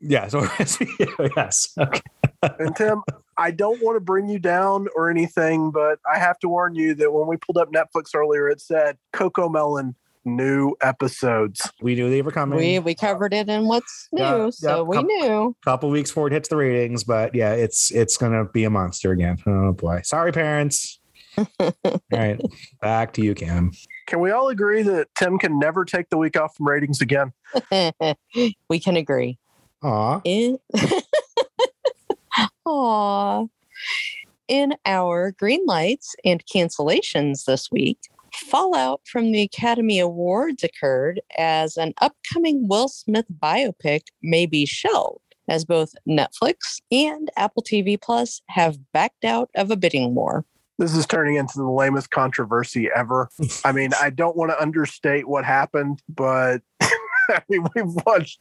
Yes. 0.00 0.34
Or 0.34 0.42
SVU. 0.42 1.30
Yes. 1.36 1.68
Okay. 1.78 2.00
and 2.42 2.76
Tim, 2.76 3.02
I 3.38 3.50
don't 3.50 3.82
want 3.82 3.96
to 3.96 4.00
bring 4.00 4.28
you 4.28 4.38
down 4.38 4.88
or 4.94 5.10
anything, 5.10 5.70
but 5.70 5.98
I 6.10 6.18
have 6.18 6.38
to 6.40 6.48
warn 6.48 6.74
you 6.74 6.94
that 6.94 7.12
when 7.12 7.26
we 7.26 7.36
pulled 7.36 7.58
up 7.58 7.70
Netflix 7.72 8.14
earlier, 8.14 8.48
it 8.48 8.60
said 8.60 8.96
CoComelon 9.12 9.94
new 10.26 10.74
episodes. 10.82 11.70
We 11.80 11.94
knew 11.94 12.10
they 12.10 12.22
were 12.22 12.32
coming. 12.32 12.58
We 12.58 12.78
we 12.80 12.94
covered 12.94 13.32
it 13.32 13.48
in 13.48 13.66
what's 13.66 14.08
new, 14.12 14.22
yeah, 14.22 14.50
so 14.50 14.76
yeah, 14.76 14.82
we 14.82 14.96
couple, 14.96 15.08
knew. 15.08 15.56
Couple 15.64 15.90
weeks 15.90 16.10
before 16.10 16.26
it 16.26 16.32
hits 16.32 16.48
the 16.48 16.56
ratings, 16.56 17.04
but 17.04 17.34
yeah, 17.34 17.52
it's 17.52 17.90
it's 17.92 18.16
gonna 18.16 18.44
be 18.44 18.64
a 18.64 18.70
monster 18.70 19.12
again. 19.12 19.38
Oh 19.46 19.72
boy, 19.72 20.00
sorry 20.04 20.32
parents. 20.32 20.98
all 21.60 21.72
right, 22.12 22.40
back 22.80 23.12
to 23.14 23.22
you, 23.22 23.34
Cam. 23.34 23.70
Can 24.06 24.20
we 24.20 24.30
all 24.30 24.48
agree 24.48 24.82
that 24.82 25.08
Tim 25.16 25.38
can 25.38 25.58
never 25.58 25.84
take 25.84 26.08
the 26.08 26.16
week 26.16 26.38
off 26.38 26.56
from 26.56 26.68
ratings 26.68 27.00
again? 27.00 27.32
we 28.68 28.80
can 28.80 28.96
agree. 28.96 29.38
Aw. 29.82 30.20
In- 30.24 30.58
Aw. 32.66 33.46
In 34.48 34.74
our 34.84 35.32
green 35.32 35.64
lights 35.66 36.14
and 36.24 36.44
cancellations 36.46 37.44
this 37.44 37.70
week, 37.70 37.98
fallout 38.34 39.00
from 39.06 39.30
the 39.30 39.42
Academy 39.42 39.98
Awards 40.00 40.64
occurred 40.64 41.20
as 41.38 41.76
an 41.76 41.94
upcoming 42.00 42.68
Will 42.68 42.88
Smith 42.88 43.26
biopic 43.40 44.02
may 44.22 44.46
be 44.46 44.66
shelved, 44.66 45.34
as 45.48 45.64
both 45.64 45.92
Netflix 46.08 46.80
and 46.90 47.30
Apple 47.36 47.62
TV 47.62 48.00
Plus 48.00 48.42
have 48.48 48.78
backed 48.92 49.24
out 49.24 49.48
of 49.54 49.70
a 49.70 49.76
bidding 49.76 50.14
war. 50.14 50.44
This 50.78 50.94
is 50.94 51.06
turning 51.06 51.36
into 51.36 51.56
the 51.56 51.70
lamest 51.70 52.10
controversy 52.10 52.90
ever. 52.94 53.30
I 53.64 53.72
mean, 53.72 53.92
I 54.00 54.10
don't 54.10 54.36
want 54.36 54.50
to 54.50 54.60
understate 54.60 55.26
what 55.26 55.44
happened, 55.44 56.02
but 56.08 56.62
I 56.82 57.42
mean, 57.48 57.66
we've 57.74 57.94
watched 58.04 58.40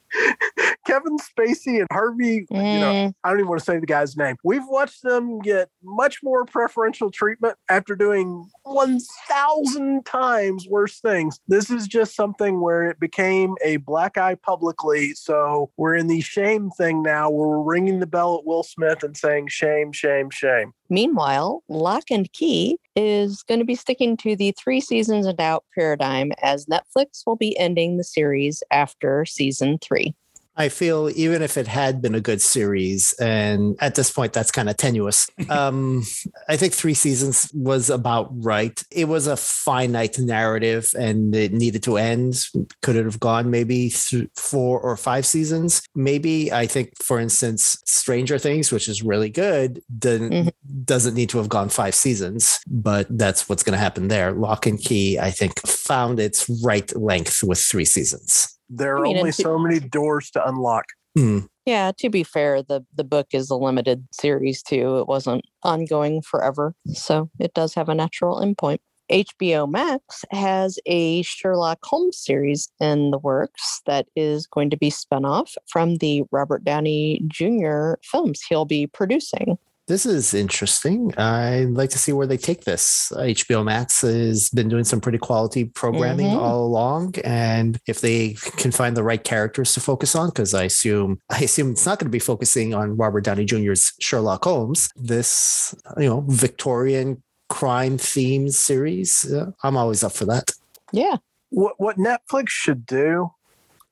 Kevin 0.85 1.17
Spacey 1.17 1.79
and 1.79 1.87
Harvey. 1.91 2.45
Mm. 2.51 2.73
You 2.73 2.79
know, 2.79 2.93
mm. 2.93 3.13
I 3.23 3.29
don't 3.29 3.39
even 3.39 3.49
want 3.49 3.59
to 3.59 3.65
say 3.65 3.79
the 3.79 3.85
guy's 3.85 4.15
name. 4.15 4.35
We've 4.43 4.65
watched 4.67 5.03
them 5.03 5.39
get 5.39 5.69
much 5.83 6.19
more 6.23 6.45
preferential 6.45 7.11
treatment 7.11 7.57
after 7.69 7.95
doing 7.95 8.49
1,000 8.63 10.05
times 10.05 10.67
worse 10.69 10.99
things. 10.99 11.39
This 11.47 11.69
is 11.69 11.87
just 11.87 12.15
something 12.15 12.61
where 12.61 12.83
it 12.89 12.99
became 12.99 13.55
a 13.63 13.77
black 13.77 14.17
eye 14.17 14.35
publicly. 14.35 15.13
So 15.13 15.71
we're 15.77 15.95
in 15.95 16.07
the 16.07 16.21
shame 16.21 16.69
thing 16.71 17.01
now 17.01 17.29
where 17.29 17.47
we're 17.47 17.73
ringing 17.73 17.99
the 17.99 18.07
bell 18.07 18.37
at 18.37 18.45
Will 18.45 18.63
Smith 18.63 19.03
and 19.03 19.15
saying, 19.15 19.47
shame, 19.47 19.91
shame, 19.91 20.29
shame. 20.29 20.73
Meanwhile, 20.89 21.63
Locke 21.67 22.11
and 22.11 22.31
Key 22.31 22.77
is 22.95 23.43
going 23.43 23.59
to 23.59 23.65
be 23.65 23.75
sticking 23.75 24.15
to 24.17 24.35
the 24.35 24.53
three 24.57 24.79
seasons 24.79 25.25
and 25.25 25.39
out 25.41 25.65
paradigm 25.73 26.31
as 26.41 26.67
Netflix 26.67 27.23
will 27.25 27.35
be 27.35 27.57
ending 27.57 27.97
the 27.97 28.03
series 28.03 28.61
after 28.71 29.25
season 29.25 29.79
three. 29.79 30.13
I 30.57 30.69
feel 30.69 31.09
even 31.15 31.41
if 31.41 31.57
it 31.57 31.67
had 31.67 32.01
been 32.01 32.15
a 32.15 32.21
good 32.21 32.41
series, 32.41 33.13
and 33.13 33.75
at 33.79 33.95
this 33.95 34.11
point 34.11 34.33
that's 34.33 34.51
kind 34.51 34.69
of 34.69 34.77
tenuous. 34.77 35.29
Um, 35.47 36.03
I 36.49 36.57
think 36.57 36.73
three 36.73 36.95
seasons 36.95 37.51
was 37.53 37.89
about 37.89 38.29
right. 38.31 38.83
It 38.91 39.07
was 39.07 39.27
a 39.27 39.37
finite 39.37 40.17
narrative, 40.17 40.91
and 40.97 41.35
it 41.35 41.53
needed 41.53 41.83
to 41.83 41.97
end. 41.97 42.43
Could 42.81 42.95
it 42.95 43.05
have 43.05 43.19
gone 43.19 43.51
maybe 43.51 43.91
four 44.35 44.79
or 44.79 44.97
five 44.97 45.25
seasons? 45.25 45.81
Maybe. 45.93 46.51
I 46.51 46.65
think, 46.65 46.91
for 47.01 47.19
instance, 47.19 47.77
Stranger 47.85 48.39
Things, 48.39 48.71
which 48.71 48.87
is 48.87 49.03
really 49.03 49.29
good, 49.29 49.81
mm-hmm. 49.97 50.49
doesn't 50.83 51.13
need 51.13 51.29
to 51.29 51.37
have 51.37 51.49
gone 51.49 51.69
five 51.69 51.95
seasons, 51.95 52.59
but 52.67 53.07
that's 53.09 53.47
what's 53.47 53.63
going 53.63 53.77
to 53.77 53.83
happen 53.83 54.07
there. 54.07 54.31
Locke 54.31 54.65
and 54.65 54.79
Key, 54.79 55.19
I 55.19 55.31
think, 55.31 55.59
found 55.65 56.19
its 56.19 56.49
right 56.63 56.93
length 56.95 57.43
with 57.43 57.59
three 57.59 57.85
seasons. 57.85 58.54
There 58.69 58.95
are 58.95 59.05
I 59.05 59.09
mean, 59.09 59.17
only 59.17 59.31
so 59.31 59.57
many 59.57 59.79
doors 59.79 60.31
to 60.31 60.47
unlock. 60.47 60.85
Hmm. 61.15 61.39
Yeah, 61.65 61.91
to 61.97 62.09
be 62.09 62.23
fair, 62.23 62.61
the 62.61 62.85
the 62.93 63.03
book 63.03 63.27
is 63.31 63.49
a 63.49 63.55
limited 63.55 64.07
series 64.11 64.61
too. 64.61 64.99
It 64.99 65.07
wasn't 65.07 65.45
ongoing 65.63 66.21
forever, 66.21 66.75
so 66.93 67.29
it 67.39 67.53
does 67.53 67.73
have 67.73 67.89
a 67.89 67.95
natural 67.95 68.39
endpoint. 68.39 68.79
HBO 69.11 69.69
Max 69.69 70.25
has 70.31 70.79
a 70.87 71.21
Sherlock 71.21 71.79
Holmes 71.83 72.17
series 72.17 72.69
in 72.79 73.11
the 73.11 73.19
works 73.19 73.81
that 73.85 74.07
is 74.15 74.47
going 74.47 74.71
to 74.71 74.77
be 74.77 74.89
spun 74.89 75.25
off 75.25 75.55
from 75.67 75.97
the 75.97 76.23
Robert 76.31 76.63
Downey 76.63 77.21
Jr. 77.27 77.93
films 78.03 78.41
he'll 78.49 78.65
be 78.65 78.87
producing. 78.87 79.57
This 79.87 80.07
is 80.07 80.33
interesting. 80.33 81.13
I'd 81.15 81.69
like 81.69 81.91
to 81.91 81.99
see 81.99 82.11
where 82.11 82.25
they 82.25 82.37
take 82.37 82.63
this. 82.63 83.11
HBO 83.15 83.63
Max 83.63 84.01
has 84.01 84.49
been 84.49 84.67
doing 84.67 84.83
some 84.83 84.99
pretty 84.99 85.19
quality 85.19 85.65
programming 85.65 86.27
mm-hmm. 86.27 86.39
all 86.39 86.65
along, 86.65 87.15
and 87.23 87.79
if 87.87 88.01
they 88.01 88.33
can 88.57 88.71
find 88.71 88.97
the 88.97 89.03
right 89.03 89.23
characters 89.23 89.73
to 89.75 89.79
focus 89.79 90.15
on, 90.15 90.29
because 90.29 90.55
I 90.55 90.63
assume 90.63 91.19
I 91.29 91.41
assume 91.41 91.71
it's 91.71 91.85
not 91.85 91.99
going 91.99 92.07
to 92.07 92.11
be 92.11 92.19
focusing 92.19 92.73
on 92.73 92.97
Robert 92.97 93.21
Downey 93.21 93.45
Jr.'s 93.45 93.93
Sherlock 93.99 94.43
Holmes. 94.43 94.89
This, 94.95 95.75
you 95.97 96.09
know, 96.09 96.25
Victorian 96.27 97.21
crime 97.49 97.99
theme 97.99 98.49
series. 98.49 99.31
Uh, 99.31 99.51
I'm 99.63 99.77
always 99.77 100.03
up 100.03 100.13
for 100.13 100.25
that. 100.25 100.51
Yeah. 100.91 101.17
What 101.51 101.75
what 101.77 101.97
Netflix 101.97 102.49
should 102.49 102.87
do 102.87 103.34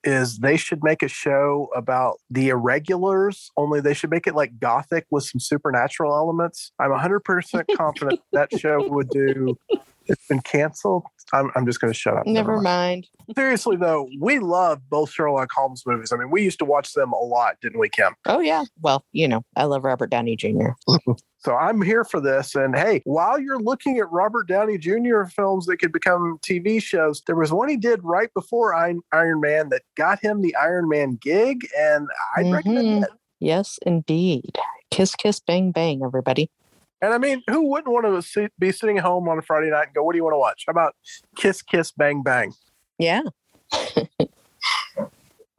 is 0.04 0.40
they 0.40 0.58
should 0.58 0.84
make 0.84 1.02
a 1.02 1.08
show 1.08 1.70
about 1.76 2.20
the 2.30 2.50
irregulars, 2.50 3.52
only 3.58 3.80
they 3.82 3.94
should 3.94 4.10
make 4.10 4.28
it 4.28 4.36
like 4.36 4.60
gothic 4.60 5.06
with 5.12 5.24
some 5.24 5.40
supernatural 5.40 6.16
elements. 6.16 6.72
I'm 6.80 6.92
100% 6.92 7.66
confident 7.78 8.22
that 8.34 8.50
show 8.60 8.88
would 8.88 9.10
do. 9.10 9.58
It's 10.06 10.28
been 10.28 10.42
canceled. 10.42 11.04
I'm, 11.32 11.50
I'm 11.56 11.66
just 11.66 11.80
going 11.80 11.92
to 11.92 11.98
shut 11.98 12.18
up. 12.18 12.26
Never, 12.26 12.52
Never 12.52 12.62
mind. 12.62 13.08
mind. 13.28 13.38
Seriously, 13.38 13.78
though, 13.78 14.10
we 14.20 14.40
love 14.40 14.82
both 14.90 15.10
Sherlock 15.12 15.50
Holmes 15.54 15.84
movies. 15.86 16.12
I 16.12 16.18
mean, 16.18 16.30
we 16.30 16.44
used 16.44 16.60
to 16.60 16.66
watch 16.66 16.94
them 16.94 17.14
a 17.14 17.24
lot, 17.24 17.56
didn't 17.62 17.80
we, 17.80 17.88
Kim? 17.90 18.14
Oh, 18.26 18.40
yeah. 18.40 18.66
Well, 18.82 19.06
you 19.14 19.28
know, 19.28 19.44
I 19.56 19.64
love 19.64 19.86
Robert 19.86 20.10
Downey 20.10 20.36
Jr. 20.36 20.72
So 21.44 21.56
I'm 21.56 21.82
here 21.82 22.06
for 22.06 22.22
this. 22.22 22.56
And 22.56 22.76
hey, 22.76 23.02
while 23.04 23.38
you're 23.40 23.60
looking 23.60 23.98
at 23.98 24.10
Robert 24.12 24.48
Downey 24.48 24.78
Jr. 24.78 25.24
films 25.26 25.66
that 25.66 25.78
could 25.78 25.92
become 25.92 26.40
TV 26.42 26.82
shows, 26.82 27.22
there 27.28 27.36
was 27.36 27.52
one 27.52 27.68
he 27.68 27.76
did 27.76 28.00
right 28.04 28.34
before 28.34 28.74
Iron 28.74 29.42
Man 29.42 29.70
that 29.70 29.82
got 29.96 30.20
him 30.20 30.42
the 30.42 30.56
Iron 30.56 30.88
Man 30.88 31.18
gig. 31.22 31.68
And 31.78 32.08
I'd 32.38 32.46
mm-hmm. 32.46 32.54
recommend 32.54 33.04
it. 33.04 33.10
Yes, 33.40 33.78
indeed. 33.86 34.58
Kiss, 34.90 35.16
kiss, 35.16 35.42
bang, 35.42 35.72
bang, 35.72 36.02
everybody. 36.04 36.50
And 37.02 37.14
I 37.14 37.18
mean, 37.18 37.44
who 37.50 37.68
wouldn't 37.68 37.92
want 37.92 38.06
to 38.06 38.22
see, 38.22 38.48
be 38.58 38.72
sitting 38.72 38.98
at 38.98 39.04
home 39.04 39.28
on 39.28 39.38
a 39.38 39.42
Friday 39.42 39.70
night 39.70 39.88
and 39.88 39.96
go, 39.96 40.04
"What 40.04 40.14
do 40.14 40.18
you 40.18 40.24
want 40.24 40.36
to 40.36 40.40
watch?" 40.40 40.64
How 40.66 40.72
about 40.72 40.96
Kiss, 41.36 41.62
Kiss, 41.62 41.92
Bang, 41.92 42.24
Bang? 42.24 42.54
Yeah. 42.98 43.24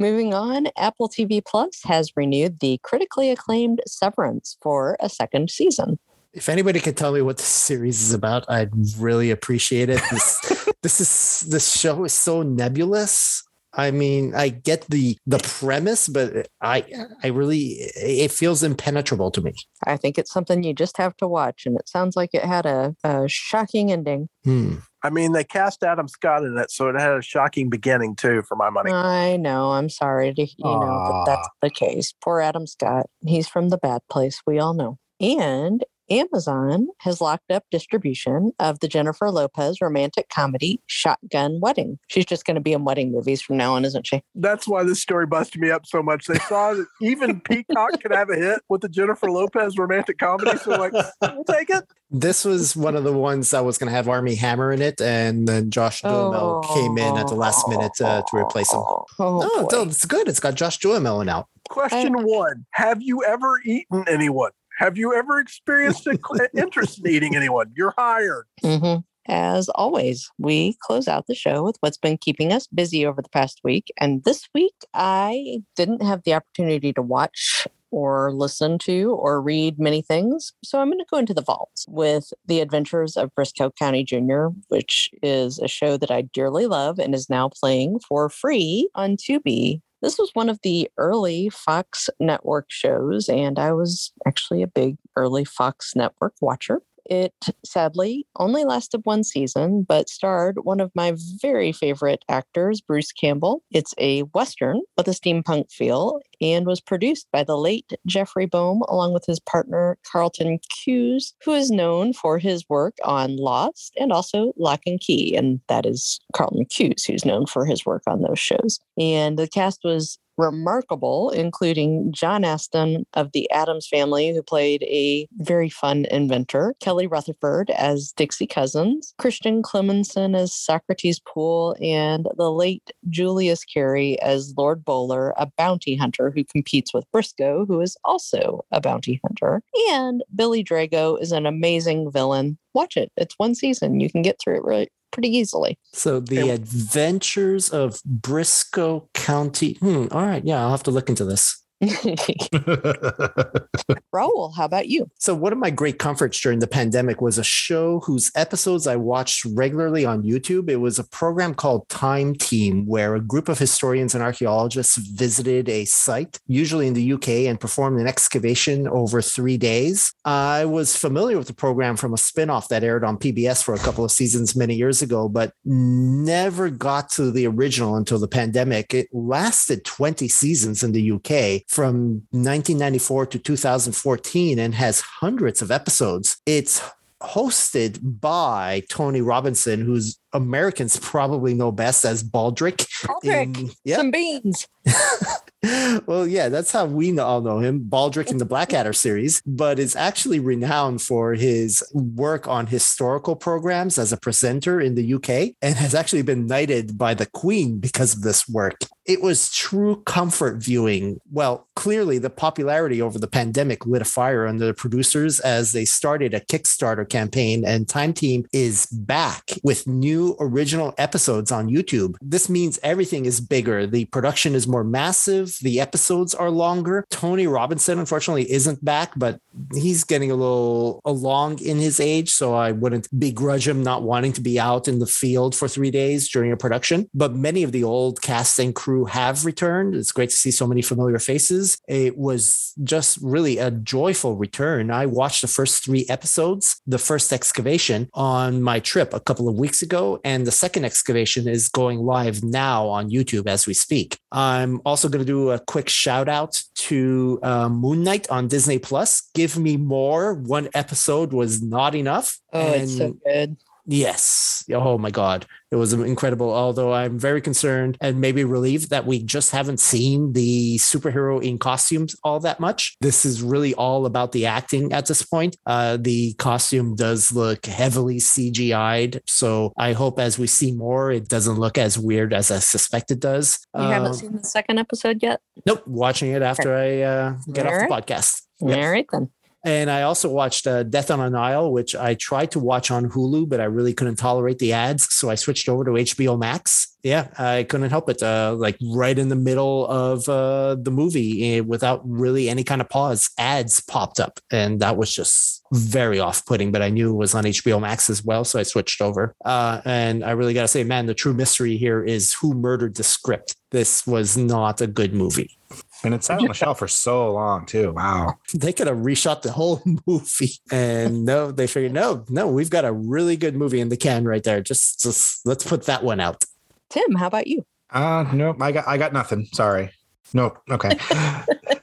Moving 0.04 0.34
on, 0.34 0.66
Apple 0.76 1.08
TV 1.08 1.42
Plus 1.42 1.80
has 1.84 2.12
renewed 2.14 2.60
the 2.60 2.78
critically 2.82 3.30
acclaimed 3.30 3.80
Severance 3.86 4.58
for 4.60 4.98
a 5.00 5.08
second 5.08 5.48
season. 5.48 5.98
If 6.34 6.50
anybody 6.50 6.78
could 6.78 6.94
tell 6.94 7.12
me 7.12 7.22
what 7.22 7.38
this 7.38 7.46
series 7.46 8.02
is 8.02 8.12
about, 8.12 8.44
I'd 8.50 8.68
really 8.98 9.30
appreciate 9.30 9.88
it. 9.88 10.02
This, 10.10 10.66
this 10.82 11.00
is 11.00 11.48
this 11.48 11.74
show 11.74 12.04
is 12.04 12.12
so 12.12 12.42
nebulous. 12.42 13.42
I 13.72 13.92
mean, 13.92 14.34
I 14.34 14.50
get 14.50 14.82
the 14.90 15.16
the 15.26 15.38
premise, 15.38 16.06
but 16.06 16.48
I 16.60 16.84
I 17.22 17.28
really 17.28 17.68
it 17.96 18.30
feels 18.30 18.62
impenetrable 18.62 19.30
to 19.30 19.40
me. 19.40 19.54
I 19.84 19.96
think 19.96 20.18
it's 20.18 20.30
something 20.30 20.62
you 20.62 20.74
just 20.74 20.98
have 20.98 21.16
to 21.16 21.26
watch, 21.26 21.64
and 21.64 21.78
it 21.78 21.88
sounds 21.88 22.14
like 22.14 22.34
it 22.34 22.44
had 22.44 22.66
a, 22.66 22.94
a 23.04 23.26
shocking 23.26 23.90
ending. 23.90 24.28
Hmm. 24.44 24.76
I 25.04 25.10
mean, 25.10 25.32
they 25.32 25.44
cast 25.44 25.84
Adam 25.84 26.08
Scott 26.08 26.44
in 26.44 26.56
it, 26.56 26.70
so 26.70 26.88
it 26.88 26.98
had 26.98 27.12
a 27.12 27.20
shocking 27.20 27.68
beginning 27.68 28.16
too, 28.16 28.42
for 28.48 28.56
my 28.56 28.70
money. 28.70 28.90
I 28.90 29.36
know. 29.36 29.72
I'm 29.72 29.90
sorry 29.90 30.32
to 30.32 30.42
you 30.42 30.64
know 30.64 30.80
that 30.80 31.24
that's 31.26 31.46
ah. 31.48 31.56
the 31.60 31.68
case. 31.68 32.14
Poor 32.22 32.40
Adam 32.40 32.66
Scott. 32.66 33.06
He's 33.20 33.46
from 33.46 33.68
the 33.68 33.76
bad 33.76 34.00
place. 34.10 34.40
We 34.46 34.58
all 34.58 34.72
know. 34.72 34.98
And 35.20 35.84
Amazon 36.10 36.88
has 37.00 37.20
locked 37.20 37.50
up 37.50 37.64
distribution 37.70 38.52
of 38.58 38.80
the 38.80 38.88
Jennifer 38.88 39.30
Lopez 39.30 39.80
romantic 39.80 40.28
comedy 40.28 40.80
Shotgun 40.86 41.60
Wedding. 41.60 41.98
She's 42.08 42.26
just 42.26 42.44
going 42.44 42.56
to 42.56 42.60
be 42.60 42.72
in 42.72 42.84
wedding 42.84 43.12
movies 43.12 43.40
from 43.42 43.56
now 43.56 43.74
on, 43.74 43.84
isn't 43.84 44.06
she? 44.06 44.22
That's 44.34 44.68
why 44.68 44.82
this 44.84 45.00
story 45.00 45.26
busted 45.26 45.60
me 45.60 45.70
up 45.70 45.86
so 45.86 46.02
much. 46.02 46.26
They 46.26 46.38
saw 46.40 46.74
that 46.74 46.86
even 47.00 47.40
Peacock 47.48 48.00
could 48.02 48.12
have 48.12 48.30
a 48.30 48.36
hit 48.36 48.60
with 48.68 48.82
the 48.82 48.88
Jennifer 48.88 49.30
Lopez 49.30 49.78
romantic 49.78 50.18
comedy, 50.18 50.56
so 50.58 50.70
like, 50.72 50.92
we'll 50.92 51.44
take 51.44 51.70
it. 51.70 51.84
This 52.10 52.44
was 52.44 52.76
one 52.76 52.94
of 52.96 53.02
the 53.04 53.12
ones 53.12 53.50
that 53.50 53.64
was 53.64 53.78
going 53.78 53.88
to 53.90 53.94
have 53.96 54.08
Armie 54.08 54.36
Hammer 54.36 54.72
in 54.72 54.82
it, 54.82 55.00
and 55.00 55.48
then 55.48 55.70
Josh 55.70 56.02
Duhamel 56.02 56.60
came 56.74 56.96
in 56.98 57.16
at 57.16 57.26
the 57.28 57.34
last 57.34 57.66
minute 57.68 58.00
uh, 58.00 58.22
to 58.30 58.36
replace 58.36 58.72
him. 58.72 58.80
Oh, 58.80 59.04
Oh, 59.18 59.66
boy. 59.68 59.82
it's 59.88 60.04
good. 60.04 60.28
It's 60.28 60.38
got 60.40 60.54
Josh 60.54 60.78
Duhamel 60.78 61.20
in 61.22 61.26
now. 61.26 61.46
Question 61.70 62.12
one: 62.24 62.66
Have 62.72 63.00
you 63.02 63.24
ever 63.24 63.58
eaten 63.64 64.04
anyone? 64.06 64.50
Have 64.84 64.98
you 64.98 65.14
ever 65.14 65.38
experienced 65.38 66.06
an 66.06 66.18
interest 66.54 66.98
in 66.98 67.10
eating 67.10 67.34
anyone? 67.34 67.72
You're 67.74 67.94
hired. 67.96 68.44
hmm 68.62 68.96
As 69.26 69.70
always, 69.70 70.30
we 70.36 70.76
close 70.82 71.08
out 71.08 71.26
the 71.26 71.34
show 71.34 71.64
with 71.64 71.78
what's 71.80 71.96
been 71.96 72.18
keeping 72.18 72.52
us 72.52 72.66
busy 72.66 73.06
over 73.06 73.22
the 73.22 73.30
past 73.30 73.62
week. 73.64 73.90
And 73.98 74.22
this 74.24 74.46
week, 74.54 74.74
I 74.92 75.62
didn't 75.74 76.02
have 76.02 76.24
the 76.24 76.34
opportunity 76.34 76.92
to 76.92 77.00
watch 77.00 77.66
or 77.90 78.30
listen 78.34 78.76
to 78.80 79.12
or 79.12 79.40
read 79.40 79.78
many 79.78 80.02
things. 80.02 80.52
So 80.62 80.78
I'm 80.78 80.88
going 80.88 80.98
to 80.98 81.06
go 81.10 81.16
into 81.16 81.32
the 81.32 81.40
vaults 81.40 81.86
with 81.88 82.34
The 82.44 82.60
Adventures 82.60 83.16
of 83.16 83.34
Brisco 83.34 83.74
County 83.78 84.04
Jr., 84.04 84.48
which 84.68 85.08
is 85.22 85.58
a 85.60 85.68
show 85.68 85.96
that 85.96 86.10
I 86.10 86.22
dearly 86.34 86.66
love 86.66 86.98
and 86.98 87.14
is 87.14 87.30
now 87.30 87.48
playing 87.48 88.00
for 88.06 88.28
free 88.28 88.90
on 88.94 89.16
Tubi. 89.16 89.80
This 90.04 90.18
was 90.18 90.28
one 90.34 90.50
of 90.50 90.58
the 90.62 90.90
early 90.98 91.48
Fox 91.48 92.10
Network 92.20 92.66
shows, 92.68 93.26
and 93.30 93.58
I 93.58 93.72
was 93.72 94.12
actually 94.26 94.60
a 94.60 94.66
big 94.66 94.98
early 95.16 95.46
Fox 95.46 95.96
Network 95.96 96.34
watcher. 96.42 96.82
It 97.06 97.32
sadly 97.64 98.26
only 98.38 98.66
lasted 98.66 99.00
one 99.04 99.24
season, 99.24 99.82
but 99.82 100.10
starred 100.10 100.58
one 100.62 100.80
of 100.80 100.90
my 100.94 101.14
very 101.40 101.72
favorite 101.72 102.22
actors, 102.28 102.82
Bruce 102.82 103.12
Campbell. 103.12 103.62
It's 103.70 103.94
a 103.96 104.20
Western 104.34 104.82
with 104.98 105.08
a 105.08 105.12
steampunk 105.12 105.72
feel 105.72 106.20
and 106.44 106.66
was 106.66 106.80
produced 106.80 107.26
by 107.32 107.42
the 107.42 107.56
late 107.56 107.94
Jeffrey 108.06 108.46
Boam 108.46 108.82
along 108.88 109.14
with 109.14 109.24
his 109.26 109.40
partner, 109.40 109.96
Carlton 110.10 110.58
Cuse, 110.68 111.32
who 111.42 111.54
is 111.54 111.70
known 111.70 112.12
for 112.12 112.38
his 112.38 112.68
work 112.68 112.96
on 113.02 113.36
Lost 113.36 113.94
and 113.98 114.12
also 114.12 114.52
Locke 114.58 114.82
and 114.84 115.00
Key. 115.00 115.34
And 115.36 115.60
that 115.68 115.86
is 115.86 116.20
Carlton 116.34 116.66
Cuse, 116.66 117.04
who's 117.04 117.24
known 117.24 117.46
for 117.46 117.64
his 117.64 117.86
work 117.86 118.02
on 118.06 118.20
those 118.20 118.38
shows. 118.38 118.78
And 118.98 119.38
the 119.38 119.48
cast 119.48 119.80
was 119.84 120.18
remarkable, 120.36 121.30
including 121.30 122.12
John 122.12 122.44
Astin 122.44 123.04
of 123.14 123.32
the 123.32 123.50
Addams 123.50 123.86
family, 123.86 124.34
who 124.34 124.42
played 124.42 124.82
a 124.84 125.28
very 125.38 125.68
fun 125.68 126.06
inventor, 126.10 126.74
Kelly 126.80 127.06
Rutherford 127.06 127.70
as 127.70 128.12
Dixie 128.16 128.46
Cousins, 128.46 129.14
Christian 129.18 129.62
Clemenson 129.62 130.36
as 130.36 130.54
Socrates 130.54 131.20
Poole, 131.20 131.76
and 131.80 132.26
the 132.36 132.50
late 132.50 132.90
Julius 133.08 133.64
Carry 133.64 134.20
as 134.20 134.54
Lord 134.56 134.84
Bowler, 134.84 135.34
a 135.36 135.46
bounty 135.56 135.96
hunter 135.96 136.30
who 136.34 136.44
competes 136.44 136.92
with 136.92 137.04
Brisco, 137.12 137.66
who 137.66 137.80
is 137.80 137.96
also 138.04 138.64
a 138.70 138.80
bounty 138.80 139.20
hunter. 139.26 139.62
And 139.90 140.22
Billy 140.34 140.62
Drago 140.64 141.20
is 141.20 141.32
an 141.32 141.46
amazing 141.46 142.10
villain. 142.10 142.58
Watch 142.74 142.96
it. 142.96 143.10
It's 143.16 143.34
one 143.38 143.54
season. 143.54 144.00
You 144.00 144.10
can 144.10 144.22
get 144.22 144.38
through 144.42 144.56
it 144.56 144.64
really 144.64 144.88
pretty 145.12 145.34
easily. 145.34 145.78
So 145.92 146.20
the. 146.20 146.50
Adventures 146.50 147.70
of 147.70 148.00
Brisco 148.02 149.08
County. 149.14 149.74
Hmm. 149.74 150.06
All 150.10 150.26
right. 150.26 150.44
Yeah, 150.44 150.60
I'll 150.60 150.70
have 150.70 150.82
to 150.84 150.90
look 150.90 151.08
into 151.08 151.24
this. 151.24 151.63
Raul, 154.14 154.54
how 154.56 154.64
about 154.64 154.88
you? 154.88 155.10
So 155.18 155.34
one 155.34 155.52
of 155.52 155.58
my 155.58 155.70
great 155.70 155.98
comforts 155.98 156.40
during 156.40 156.60
the 156.60 156.66
pandemic 156.66 157.20
was 157.20 157.38
a 157.38 157.44
show 157.44 158.00
whose 158.00 158.30
episodes 158.34 158.86
I 158.86 158.96
watched 158.96 159.44
regularly 159.44 160.04
on 160.04 160.22
YouTube. 160.22 160.70
It 160.70 160.76
was 160.76 160.98
a 160.98 161.04
program 161.04 161.54
called 161.54 161.88
Time 161.88 162.34
Team, 162.34 162.86
where 162.86 163.14
a 163.14 163.20
group 163.20 163.48
of 163.48 163.58
historians 163.58 164.14
and 164.14 164.22
archaeologists 164.22 164.96
visited 164.96 165.68
a 165.68 165.84
site, 165.84 166.38
usually 166.46 166.86
in 166.86 166.94
the 166.94 167.12
UK, 167.12 167.28
and 167.48 167.60
performed 167.60 168.00
an 168.00 168.06
excavation 168.06 168.88
over 168.88 169.20
three 169.20 169.56
days. 169.56 170.12
I 170.24 170.64
was 170.64 170.96
familiar 170.96 171.38
with 171.38 171.48
the 171.48 171.54
program 171.54 171.96
from 171.96 172.14
a 172.14 172.18
spin-off 172.18 172.68
that 172.68 172.84
aired 172.84 173.04
on 173.04 173.18
PBS 173.18 173.62
for 173.62 173.74
a 173.74 173.78
couple 173.78 174.04
of 174.04 174.10
seasons 174.10 174.56
many 174.56 174.74
years 174.74 175.02
ago, 175.02 175.28
but 175.28 175.52
never 175.64 176.70
got 176.70 177.10
to 177.10 177.30
the 177.30 177.46
original 177.46 177.96
until 177.96 178.18
the 178.18 178.28
pandemic. 178.28 178.94
It 178.94 179.08
lasted 179.12 179.84
20 179.84 180.28
seasons 180.28 180.82
in 180.82 180.92
the 180.92 181.12
UK 181.12 181.68
from 181.74 182.22
1994 182.30 183.26
to 183.26 183.38
2014 183.38 184.58
and 184.60 184.74
has 184.74 185.00
hundreds 185.00 185.60
of 185.60 185.72
episodes. 185.72 186.36
It's 186.46 186.80
hosted 187.20 187.98
by 188.20 188.82
Tony 188.88 189.20
Robinson, 189.20 189.80
who's 189.80 190.18
Americans 190.32 190.98
probably 190.98 191.54
know 191.54 191.72
best 191.72 192.04
as 192.04 192.22
Baldrick. 192.22 192.86
Baldrick, 193.02 193.58
in- 193.58 193.70
yeah. 193.84 193.96
Some 193.96 194.10
beans. 194.10 194.68
well, 196.06 196.26
yeah, 196.26 196.48
that's 196.48 196.70
how 196.70 196.84
we 196.84 197.18
all 197.18 197.40
know 197.40 197.58
him, 197.58 197.80
Baldrick 197.80 198.30
in 198.30 198.38
the 198.38 198.44
Blackadder 198.44 198.92
series, 198.92 199.42
but 199.46 199.78
is 199.78 199.96
actually 199.96 200.38
renowned 200.38 201.02
for 201.02 201.34
his 201.34 201.82
work 201.92 202.46
on 202.46 202.66
historical 202.66 203.34
programs 203.34 203.98
as 203.98 204.12
a 204.12 204.16
presenter 204.16 204.80
in 204.80 204.94
the 204.94 205.14
UK 205.14 205.56
and 205.62 205.74
has 205.74 205.94
actually 205.94 206.22
been 206.22 206.46
knighted 206.46 206.98
by 206.98 207.14
the 207.14 207.26
Queen 207.26 207.78
because 207.78 208.14
of 208.14 208.22
this 208.22 208.48
work. 208.48 208.78
It 209.06 209.20
was 209.20 209.50
true 209.52 210.02
comfort 210.04 210.56
viewing. 210.56 211.20
Well, 211.30 211.68
clearly, 211.76 212.18
the 212.18 212.30
popularity 212.30 213.02
over 213.02 213.18
the 213.18 213.26
pandemic 213.26 213.84
lit 213.84 214.02
a 214.02 214.04
fire 214.04 214.46
under 214.46 214.66
the 214.66 214.74
producers 214.74 215.40
as 215.40 215.72
they 215.72 215.84
started 215.84 216.32
a 216.32 216.40
Kickstarter 216.40 217.08
campaign, 217.08 217.64
and 217.66 217.88
Time 217.88 218.14
Team 218.14 218.46
is 218.52 218.86
back 218.86 219.50
with 219.62 219.86
new 219.86 220.36
original 220.40 220.94
episodes 220.96 221.52
on 221.52 221.68
YouTube. 221.68 222.14
This 222.22 222.48
means 222.48 222.78
everything 222.82 223.26
is 223.26 223.40
bigger. 223.40 223.86
The 223.86 224.06
production 224.06 224.54
is 224.54 224.66
more 224.66 224.84
massive. 224.84 225.58
The 225.60 225.80
episodes 225.80 226.34
are 226.34 226.50
longer. 226.50 227.04
Tony 227.10 227.46
Robinson, 227.46 227.98
unfortunately, 227.98 228.50
isn't 228.50 228.84
back, 228.84 229.12
but 229.16 229.38
he's 229.74 230.04
getting 230.04 230.30
a 230.30 230.34
little 230.34 231.00
along 231.04 231.60
in 231.60 231.78
his 231.78 232.00
age. 232.00 232.30
So 232.30 232.54
I 232.54 232.72
wouldn't 232.72 233.08
begrudge 233.18 233.68
him 233.68 233.82
not 233.82 234.02
wanting 234.02 234.32
to 234.32 234.40
be 234.40 234.58
out 234.58 234.88
in 234.88 234.98
the 234.98 235.06
field 235.06 235.54
for 235.54 235.68
three 235.68 235.90
days 235.90 236.28
during 236.28 236.52
a 236.52 236.56
production. 236.56 237.08
But 237.14 237.34
many 237.34 237.62
of 237.62 237.72
the 237.72 237.84
old 237.84 238.22
cast 238.22 238.58
and 238.58 238.74
crew 238.94 239.04
have 239.06 239.44
returned. 239.44 239.94
It's 239.94 240.12
great 240.12 240.30
to 240.30 240.36
see 240.36 240.50
so 240.50 240.66
many 240.66 240.82
familiar 240.82 241.18
faces. 241.18 241.78
It 241.88 242.16
was 242.16 242.72
just 242.84 243.18
really 243.20 243.58
a 243.58 243.70
joyful 243.70 244.36
return. 244.36 244.90
I 244.90 245.06
watched 245.06 245.42
the 245.42 245.48
first 245.48 245.84
three 245.84 246.06
episodes, 246.08 246.80
the 246.86 246.98
first 246.98 247.32
excavation 247.32 248.08
on 248.14 248.62
my 248.62 248.78
trip 248.80 249.12
a 249.12 249.20
couple 249.20 249.48
of 249.48 249.56
weeks 249.56 249.82
ago, 249.82 250.20
and 250.24 250.46
the 250.46 250.52
second 250.52 250.84
excavation 250.84 251.48
is 251.48 251.68
going 251.68 251.98
live 251.98 252.44
now 252.44 252.86
on 252.86 253.10
YouTube 253.10 253.48
as 253.48 253.66
we 253.66 253.74
speak. 253.74 254.18
I'm 254.30 254.80
also 254.84 255.08
going 255.08 255.24
to 255.24 255.32
do 255.32 255.50
a 255.50 255.58
quick 255.58 255.88
shout 255.88 256.28
out 256.28 256.62
to 256.88 257.38
uh, 257.42 257.68
Moon 257.68 258.04
Knight 258.04 258.30
on 258.30 258.48
Disney 258.48 258.78
Plus. 258.78 259.30
Give 259.34 259.58
me 259.58 259.76
more. 259.76 260.34
One 260.34 260.68
episode 260.74 261.32
was 261.32 261.62
not 261.62 261.94
enough. 261.94 262.38
Oh, 262.52 262.72
it's 262.72 262.96
so 262.96 263.16
good. 263.26 263.56
Yes. 263.86 264.64
Oh 264.72 264.98
my 264.98 265.10
God. 265.10 265.46
It 265.70 265.76
was 265.76 265.92
incredible. 265.92 266.52
Although 266.52 266.94
I'm 266.94 267.18
very 267.18 267.40
concerned 267.40 267.98
and 268.00 268.20
maybe 268.20 268.44
relieved 268.44 268.90
that 268.90 269.06
we 269.06 269.22
just 269.22 269.50
haven't 269.50 269.80
seen 269.80 270.32
the 270.32 270.76
superhero 270.78 271.42
in 271.42 271.58
costumes 271.58 272.16
all 272.24 272.40
that 272.40 272.60
much. 272.60 272.96
This 273.00 273.24
is 273.24 273.42
really 273.42 273.74
all 273.74 274.06
about 274.06 274.32
the 274.32 274.46
acting 274.46 274.92
at 274.92 275.06
this 275.06 275.22
point. 275.22 275.56
Uh, 275.66 275.98
the 276.00 276.34
costume 276.34 276.94
does 276.94 277.32
look 277.32 277.66
heavily 277.66 278.16
CGI'd. 278.16 279.20
So 279.26 279.72
I 279.76 279.92
hope 279.92 280.18
as 280.18 280.38
we 280.38 280.46
see 280.46 280.72
more, 280.72 281.10
it 281.10 281.28
doesn't 281.28 281.56
look 281.56 281.76
as 281.76 281.98
weird 281.98 282.32
as 282.32 282.50
I 282.50 282.60
suspect 282.60 283.10
it 283.10 283.20
does. 283.20 283.58
You 283.74 283.82
haven't 283.82 284.14
seen 284.14 284.36
the 284.36 284.44
second 284.44 284.78
episode 284.78 285.22
yet? 285.22 285.40
Nope. 285.66 285.86
Watching 285.86 286.30
it 286.30 286.42
after 286.42 286.74
I 286.74 287.00
uh, 287.00 287.36
get 287.52 287.66
All 287.66 287.72
off 287.72 287.80
right. 287.80 288.06
the 288.06 288.12
podcast. 288.14 288.42
All 288.62 288.68
right 288.68 289.06
then. 289.10 289.30
And 289.64 289.90
I 289.90 290.02
also 290.02 290.28
watched 290.28 290.66
uh, 290.66 290.82
Death 290.82 291.10
on 291.10 291.20
a 291.20 291.30
Nile, 291.30 291.72
which 291.72 291.96
I 291.96 292.14
tried 292.14 292.50
to 292.50 292.60
watch 292.60 292.90
on 292.90 293.08
Hulu, 293.08 293.48
but 293.48 293.60
I 293.60 293.64
really 293.64 293.94
couldn't 293.94 294.16
tolerate 294.16 294.58
the 294.58 294.74
ads. 294.74 295.12
So 295.12 295.30
I 295.30 295.36
switched 295.36 295.70
over 295.70 295.84
to 295.84 295.90
HBO 295.92 296.38
Max. 296.38 296.96
Yeah, 297.02 297.28
I 297.38 297.64
couldn't 297.64 297.90
help 297.90 298.10
it. 298.10 298.22
Uh, 298.22 298.54
like 298.58 298.76
right 298.82 299.18
in 299.18 299.28
the 299.28 299.36
middle 299.36 299.86
of 299.86 300.28
uh, 300.28 300.76
the 300.76 300.90
movie, 300.90 301.56
eh, 301.56 301.60
without 301.60 302.02
really 302.04 302.48
any 302.48 302.64
kind 302.64 302.80
of 302.80 302.88
pause, 302.88 303.30
ads 303.38 303.80
popped 303.80 304.20
up. 304.20 304.38
And 304.50 304.80
that 304.80 304.96
was 304.96 305.14
just 305.14 305.62
very 305.72 306.20
off 306.20 306.44
putting, 306.46 306.70
but 306.70 306.82
I 306.82 306.90
knew 306.90 307.10
it 307.10 307.16
was 307.16 307.34
on 307.34 307.44
HBO 307.44 307.80
Max 307.80 308.10
as 308.10 308.22
well. 308.22 308.44
So 308.44 308.58
I 308.58 308.62
switched 308.62 309.00
over. 309.00 309.34
Uh, 309.44 309.80
and 309.84 310.24
I 310.24 310.32
really 310.32 310.54
got 310.54 310.62
to 310.62 310.68
say, 310.68 310.84
man, 310.84 311.06
the 311.06 311.14
true 311.14 311.34
mystery 311.34 311.76
here 311.76 312.02
is 312.02 312.34
who 312.34 312.54
murdered 312.54 312.96
the 312.96 313.04
script. 313.04 313.56
This 313.70 314.06
was 314.06 314.36
not 314.36 314.80
a 314.80 314.86
good 314.86 315.14
movie. 315.14 315.58
And 316.04 316.14
it 316.14 316.22
sat 316.24 316.40
on 316.40 316.46
the 316.48 316.54
shelf 316.54 316.78
for 316.78 316.88
so 316.88 317.32
long 317.32 317.66
too. 317.66 317.92
Wow. 317.92 318.34
they 318.54 318.72
could 318.72 318.86
have 318.86 318.98
reshot 318.98 319.42
the 319.42 319.52
whole 319.52 319.82
movie 320.06 320.52
and 320.70 321.24
no 321.24 321.50
they 321.50 321.66
figured 321.66 321.92
no 321.92 322.24
no 322.28 322.48
we've 322.48 322.70
got 322.70 322.84
a 322.84 322.92
really 322.92 323.36
good 323.36 323.56
movie 323.56 323.80
in 323.80 323.88
the 323.88 323.96
can 323.96 324.24
right 324.24 324.42
there 324.42 324.60
just 324.60 325.00
just 325.00 325.46
let's 325.46 325.64
put 325.64 325.86
that 325.86 326.02
one 326.04 326.20
out 326.20 326.44
Tim, 326.90 327.14
how 327.16 327.26
about 327.26 327.46
you? 327.46 327.64
Uh 327.90 328.24
nope. 328.32 328.60
I 328.60 328.72
got 328.72 328.86
I 328.86 328.98
got 328.98 329.12
nothing. 329.12 329.46
Sorry. 329.52 329.90
Nope. 330.32 330.58
Okay. 330.70 330.90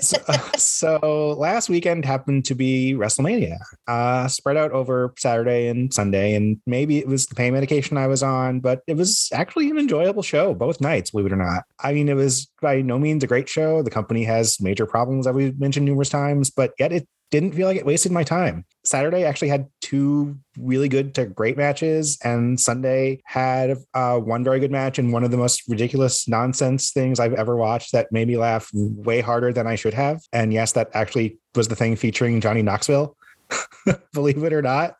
so, 0.56 1.36
last 1.38 1.68
weekend 1.68 2.04
happened 2.04 2.44
to 2.46 2.54
be 2.54 2.94
WrestleMania, 2.94 3.58
uh, 3.86 4.28
spread 4.28 4.56
out 4.56 4.72
over 4.72 5.14
Saturday 5.18 5.68
and 5.68 5.92
Sunday, 5.92 6.34
and 6.34 6.60
maybe 6.66 6.98
it 6.98 7.06
was 7.06 7.26
the 7.26 7.34
pain 7.34 7.52
medication 7.52 7.96
I 7.96 8.06
was 8.06 8.22
on, 8.22 8.60
but 8.60 8.82
it 8.86 8.96
was 8.96 9.28
actually 9.32 9.70
an 9.70 9.78
enjoyable 9.78 10.22
show 10.22 10.54
both 10.54 10.80
nights, 10.80 11.10
believe 11.10 11.26
it 11.26 11.32
or 11.32 11.36
not. 11.36 11.64
I 11.82 11.92
mean, 11.92 12.08
it 12.08 12.14
was 12.14 12.48
by 12.60 12.80
no 12.82 12.98
means 12.98 13.24
a 13.24 13.26
great 13.26 13.48
show. 13.48 13.82
The 13.82 13.90
company 13.90 14.24
has 14.24 14.60
major 14.60 14.86
problems 14.86 15.26
that 15.26 15.34
we've 15.34 15.58
mentioned 15.58 15.86
numerous 15.86 16.10
times, 16.10 16.50
but 16.50 16.72
yet 16.78 16.92
it 16.92 17.08
didn't 17.30 17.52
feel 17.52 17.66
like 17.66 17.76
it 17.76 17.86
wasted 17.86 18.12
my 18.12 18.24
time. 18.24 18.64
Saturday 18.84 19.24
actually 19.24 19.48
had 19.48 19.68
two 19.80 20.38
really 20.58 20.88
good 20.88 21.14
to 21.14 21.26
great 21.26 21.56
matches, 21.56 22.18
and 22.24 22.58
Sunday 22.58 23.20
had 23.24 23.76
uh, 23.94 24.18
one 24.18 24.44
very 24.44 24.60
good 24.60 24.70
match 24.70 24.98
and 24.98 25.12
one 25.12 25.24
of 25.24 25.30
the 25.30 25.36
most 25.36 25.62
ridiculous 25.68 26.26
nonsense 26.26 26.90
things 26.90 27.20
I've 27.20 27.34
ever 27.34 27.56
watched 27.56 27.92
that 27.92 28.10
made 28.12 28.28
me 28.28 28.36
laugh 28.36 28.70
way 28.72 29.20
harder 29.20 29.52
than 29.52 29.66
I 29.66 29.74
should 29.74 29.94
have. 29.94 30.20
And 30.32 30.52
yes, 30.52 30.72
that 30.72 30.90
actually 30.94 31.38
was 31.54 31.68
the 31.68 31.76
thing 31.76 31.96
featuring 31.96 32.40
Johnny 32.40 32.62
Knoxville. 32.62 33.16
Believe 34.12 34.42
it 34.44 34.52
or 34.52 34.60
not, 34.60 34.96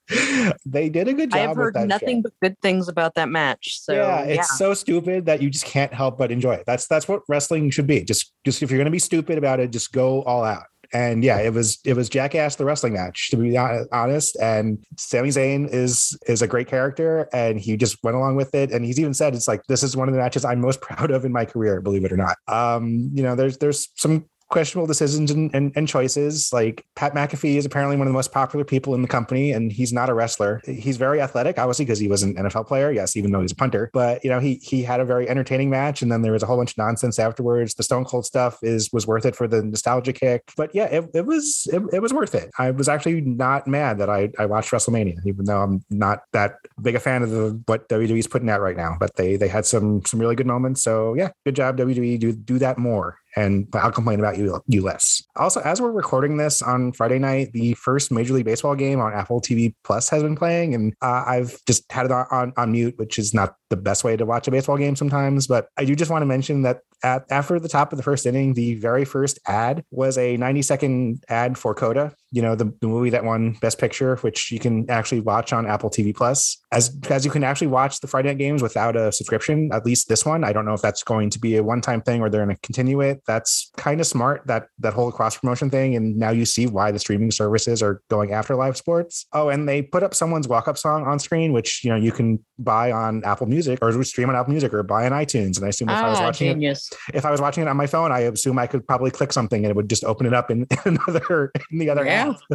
they 0.64 0.88
did 0.88 1.06
a 1.06 1.12
good 1.12 1.30
job. 1.30 1.38
I 1.38 1.40
have 1.40 1.50
with 1.50 1.58
heard 1.58 1.74
that 1.74 1.86
nothing 1.86 2.18
show. 2.18 2.22
but 2.22 2.32
good 2.40 2.58
things 2.60 2.88
about 2.88 3.14
that 3.16 3.28
match. 3.28 3.78
So 3.80 3.92
yeah, 3.92 4.24
yeah, 4.24 4.34
it's 4.34 4.56
so 4.56 4.72
stupid 4.72 5.26
that 5.26 5.42
you 5.42 5.50
just 5.50 5.66
can't 5.66 5.92
help 5.92 6.16
but 6.16 6.32
enjoy 6.32 6.54
it. 6.54 6.64
That's 6.66 6.86
that's 6.86 7.06
what 7.06 7.22
wrestling 7.28 7.70
should 7.70 7.86
be. 7.86 8.04
Just 8.04 8.32
just 8.46 8.62
if 8.62 8.70
you're 8.70 8.78
gonna 8.78 8.90
be 8.90 8.98
stupid 8.98 9.36
about 9.36 9.60
it, 9.60 9.70
just 9.70 9.92
go 9.92 10.22
all 10.22 10.44
out. 10.44 10.64
And 10.92 11.22
yeah, 11.22 11.38
it 11.38 11.52
was 11.52 11.78
it 11.84 11.94
was 11.94 12.08
Jackass 12.08 12.56
the 12.56 12.64
wrestling 12.64 12.94
match 12.94 13.30
to 13.30 13.36
be 13.36 13.56
honest. 13.56 14.36
And 14.40 14.84
Sami 14.96 15.28
Zayn 15.28 15.68
is 15.72 16.18
is 16.26 16.42
a 16.42 16.46
great 16.46 16.66
character, 16.66 17.28
and 17.32 17.60
he 17.60 17.76
just 17.76 18.02
went 18.02 18.16
along 18.16 18.36
with 18.36 18.54
it. 18.54 18.72
And 18.72 18.84
he's 18.84 18.98
even 18.98 19.14
said 19.14 19.34
it's 19.34 19.48
like 19.48 19.62
this 19.68 19.82
is 19.82 19.96
one 19.96 20.08
of 20.08 20.14
the 20.14 20.20
matches 20.20 20.44
I'm 20.44 20.60
most 20.60 20.80
proud 20.88 21.10
of 21.10 21.24
in 21.24 21.32
my 21.32 21.44
career, 21.44 21.80
believe 21.80 22.04
it 22.04 22.12
or 22.12 22.16
not. 22.16 22.36
Um, 22.46 23.10
you 23.12 23.22
know, 23.22 23.34
there's 23.34 23.58
there's 23.58 23.88
some 23.96 24.26
questionable 24.48 24.86
decisions 24.86 25.30
and, 25.30 25.54
and, 25.54 25.72
and 25.76 25.86
choices. 25.86 26.52
Like 26.52 26.84
Pat 26.96 27.14
McAfee 27.14 27.56
is 27.56 27.66
apparently 27.66 27.96
one 27.96 28.06
of 28.06 28.12
the 28.12 28.16
most 28.16 28.32
popular 28.32 28.64
people 28.64 28.94
in 28.94 29.02
the 29.02 29.08
company, 29.08 29.52
and 29.52 29.70
he's 29.70 29.92
not 29.92 30.08
a 30.08 30.14
wrestler. 30.14 30.60
He's 30.64 30.96
very 30.96 31.20
athletic, 31.20 31.58
obviously, 31.58 31.84
because 31.84 31.98
he 31.98 32.08
was 32.08 32.22
an 32.22 32.34
NFL 32.34 32.66
player. 32.66 32.90
Yes, 32.90 33.16
even 33.16 33.32
though 33.32 33.40
he's 33.40 33.52
a 33.52 33.56
punter, 33.56 33.90
but 33.92 34.24
you 34.24 34.30
know, 34.30 34.40
he 34.40 34.54
he 34.56 34.82
had 34.82 35.00
a 35.00 35.04
very 35.04 35.28
entertaining 35.28 35.70
match, 35.70 36.02
and 36.02 36.10
then 36.10 36.22
there 36.22 36.32
was 36.32 36.42
a 36.42 36.46
whole 36.46 36.56
bunch 36.56 36.72
of 36.72 36.78
nonsense 36.78 37.18
afterwards. 37.18 37.74
The 37.74 37.82
Stone 37.82 38.04
Cold 38.04 38.24
stuff 38.26 38.58
is 38.62 38.90
was 38.92 39.06
worth 39.06 39.26
it 39.26 39.36
for 39.36 39.46
the 39.46 39.62
nostalgia 39.62 40.12
kick. 40.12 40.42
But 40.56 40.74
yeah, 40.74 40.86
it, 40.86 41.10
it 41.14 41.26
was 41.26 41.68
it, 41.72 41.82
it 41.92 42.00
was 42.00 42.12
worth 42.12 42.34
it. 42.34 42.50
I 42.58 42.70
was 42.70 42.88
actually 42.88 43.20
not 43.20 43.66
mad 43.66 43.98
that 43.98 44.10
I 44.10 44.30
I 44.38 44.46
watched 44.46 44.70
WrestleMania, 44.70 45.18
even 45.26 45.44
though 45.44 45.62
I'm 45.62 45.84
not 45.90 46.22
that 46.32 46.56
big 46.80 46.94
a 46.94 47.00
fan 47.00 47.22
of 47.22 47.30
the 47.30 47.60
what 47.66 47.88
WWE's 47.88 48.26
putting 48.26 48.50
out 48.50 48.60
right 48.60 48.76
now. 48.76 48.96
But 48.98 49.16
they 49.16 49.36
they 49.36 49.48
had 49.48 49.66
some 49.66 50.04
some 50.04 50.20
really 50.20 50.34
good 50.34 50.46
moments. 50.46 50.82
So 50.82 51.14
yeah, 51.14 51.30
good 51.44 51.56
job 51.56 51.76
WWE. 51.76 52.18
Do 52.18 52.32
do 52.32 52.58
that 52.58 52.78
more 52.78 53.18
and 53.38 53.68
I'll 53.74 53.92
complain 53.92 54.18
about 54.18 54.36
you 54.36 54.60
you 54.66 54.82
less. 54.82 55.22
Also, 55.36 55.60
as 55.60 55.80
we're 55.80 55.92
recording 55.92 56.36
this 56.36 56.60
on 56.60 56.92
Friday 56.92 57.18
night, 57.18 57.52
the 57.52 57.74
first 57.74 58.10
Major 58.10 58.34
League 58.34 58.44
Baseball 58.44 58.74
game 58.74 59.00
on 59.00 59.12
Apple 59.12 59.40
TV 59.40 59.74
Plus 59.84 60.08
has 60.08 60.22
been 60.22 60.34
playing, 60.34 60.74
and 60.74 60.94
uh, 61.02 61.22
I've 61.26 61.56
just 61.66 61.90
had 61.92 62.06
it 62.06 62.12
on, 62.12 62.26
on 62.30 62.52
on 62.56 62.72
mute, 62.72 62.98
which 62.98 63.18
is 63.18 63.32
not 63.32 63.54
the 63.70 63.76
best 63.76 64.02
way 64.02 64.16
to 64.16 64.26
watch 64.26 64.48
a 64.48 64.50
baseball 64.50 64.76
game 64.76 64.96
sometimes. 64.96 65.46
But 65.46 65.68
I 65.76 65.84
do 65.84 65.94
just 65.94 66.10
want 66.10 66.22
to 66.22 66.26
mention 66.26 66.62
that 66.62 66.80
at, 67.04 67.24
after 67.30 67.60
the 67.60 67.68
top 67.68 67.92
of 67.92 67.96
the 67.96 68.02
first 68.02 68.26
inning, 68.26 68.54
the 68.54 68.74
very 68.74 69.04
first 69.04 69.38
ad 69.46 69.84
was 69.90 70.18
a 70.18 70.36
90 70.36 70.62
second 70.62 71.24
ad 71.28 71.56
for 71.56 71.74
Coda, 71.74 72.14
you 72.30 72.42
know, 72.42 72.54
the, 72.54 72.72
the 72.80 72.86
movie 72.86 73.10
that 73.10 73.24
won 73.24 73.52
Best 73.60 73.78
Picture, 73.78 74.16
which 74.16 74.52
you 74.52 74.58
can 74.58 74.88
actually 74.90 75.20
watch 75.20 75.52
on 75.52 75.66
Apple 75.66 75.90
TV 75.90 76.14
Plus. 76.14 76.58
As 76.72 76.96
as 77.08 77.24
you 77.24 77.30
can 77.30 77.42
actually 77.42 77.68
watch 77.68 78.00
the 78.00 78.06
Friday 78.06 78.28
night 78.28 78.38
games 78.38 78.62
without 78.62 78.96
a 78.96 79.10
subscription, 79.12 79.70
at 79.72 79.86
least 79.86 80.08
this 80.08 80.26
one. 80.26 80.44
I 80.44 80.52
don't 80.52 80.66
know 80.66 80.74
if 80.74 80.82
that's 80.82 81.02
going 81.02 81.30
to 81.30 81.38
be 81.38 81.56
a 81.56 81.62
one 81.62 81.80
time 81.80 82.02
thing 82.02 82.20
or 82.20 82.28
they're 82.28 82.44
going 82.44 82.54
to 82.54 82.60
continue 82.60 83.00
it. 83.00 83.22
That's 83.26 83.70
kind 83.76 84.00
of 84.00 84.06
smart 84.06 84.46
that 84.46 84.68
that 84.80 84.92
whole 84.92 85.10
cross 85.10 85.38
promotion 85.38 85.70
thing. 85.70 85.96
And 85.96 86.16
now 86.16 86.30
you 86.30 86.44
see 86.44 86.66
why 86.66 86.90
the 86.90 86.98
streaming 86.98 87.30
services 87.30 87.82
are 87.82 88.02
going 88.10 88.32
after 88.32 88.54
live 88.54 88.76
sports. 88.76 89.26
Oh, 89.32 89.48
and 89.48 89.68
they 89.68 89.80
put 89.80 90.02
up 90.02 90.14
someone's 90.14 90.48
walk 90.48 90.68
up 90.68 90.76
song 90.76 91.06
on 91.06 91.18
screen, 91.18 91.52
which 91.52 91.82
you 91.82 91.90
know 91.90 91.96
you 91.96 92.12
can 92.12 92.44
buy 92.58 92.92
on 92.92 93.24
Apple 93.24 93.46
Music 93.46 93.78
or 93.80 94.04
stream 94.04 94.28
on 94.28 94.36
Apple 94.36 94.52
Music 94.52 94.74
or 94.74 94.82
buy 94.82 95.06
on 95.06 95.12
iTunes. 95.12 95.56
And 95.56 95.64
I 95.64 95.68
assume 95.68 95.88
if 95.88 95.96
I 95.96 96.08
was 96.08 96.18
ah, 96.18 96.24
watching 96.24 96.62
it 96.62 96.78
if 97.14 97.24
I 97.24 97.30
was 97.30 97.40
watching 97.40 97.62
it 97.62 97.68
on 97.68 97.76
my 97.76 97.86
phone, 97.86 98.12
I 98.12 98.20
assume 98.20 98.58
I 98.58 98.66
could 98.66 98.86
probably 98.86 99.10
click 99.10 99.32
something 99.32 99.64
and 99.64 99.70
it 99.70 99.76
would 99.76 99.88
just 99.88 100.04
open 100.04 100.26
it 100.26 100.34
up 100.34 100.50
in, 100.50 100.66
in 100.84 100.98
another 101.06 101.52
in 101.70 101.78
the 101.78 101.88
other 101.88 102.04
Yeah. 102.04 102.17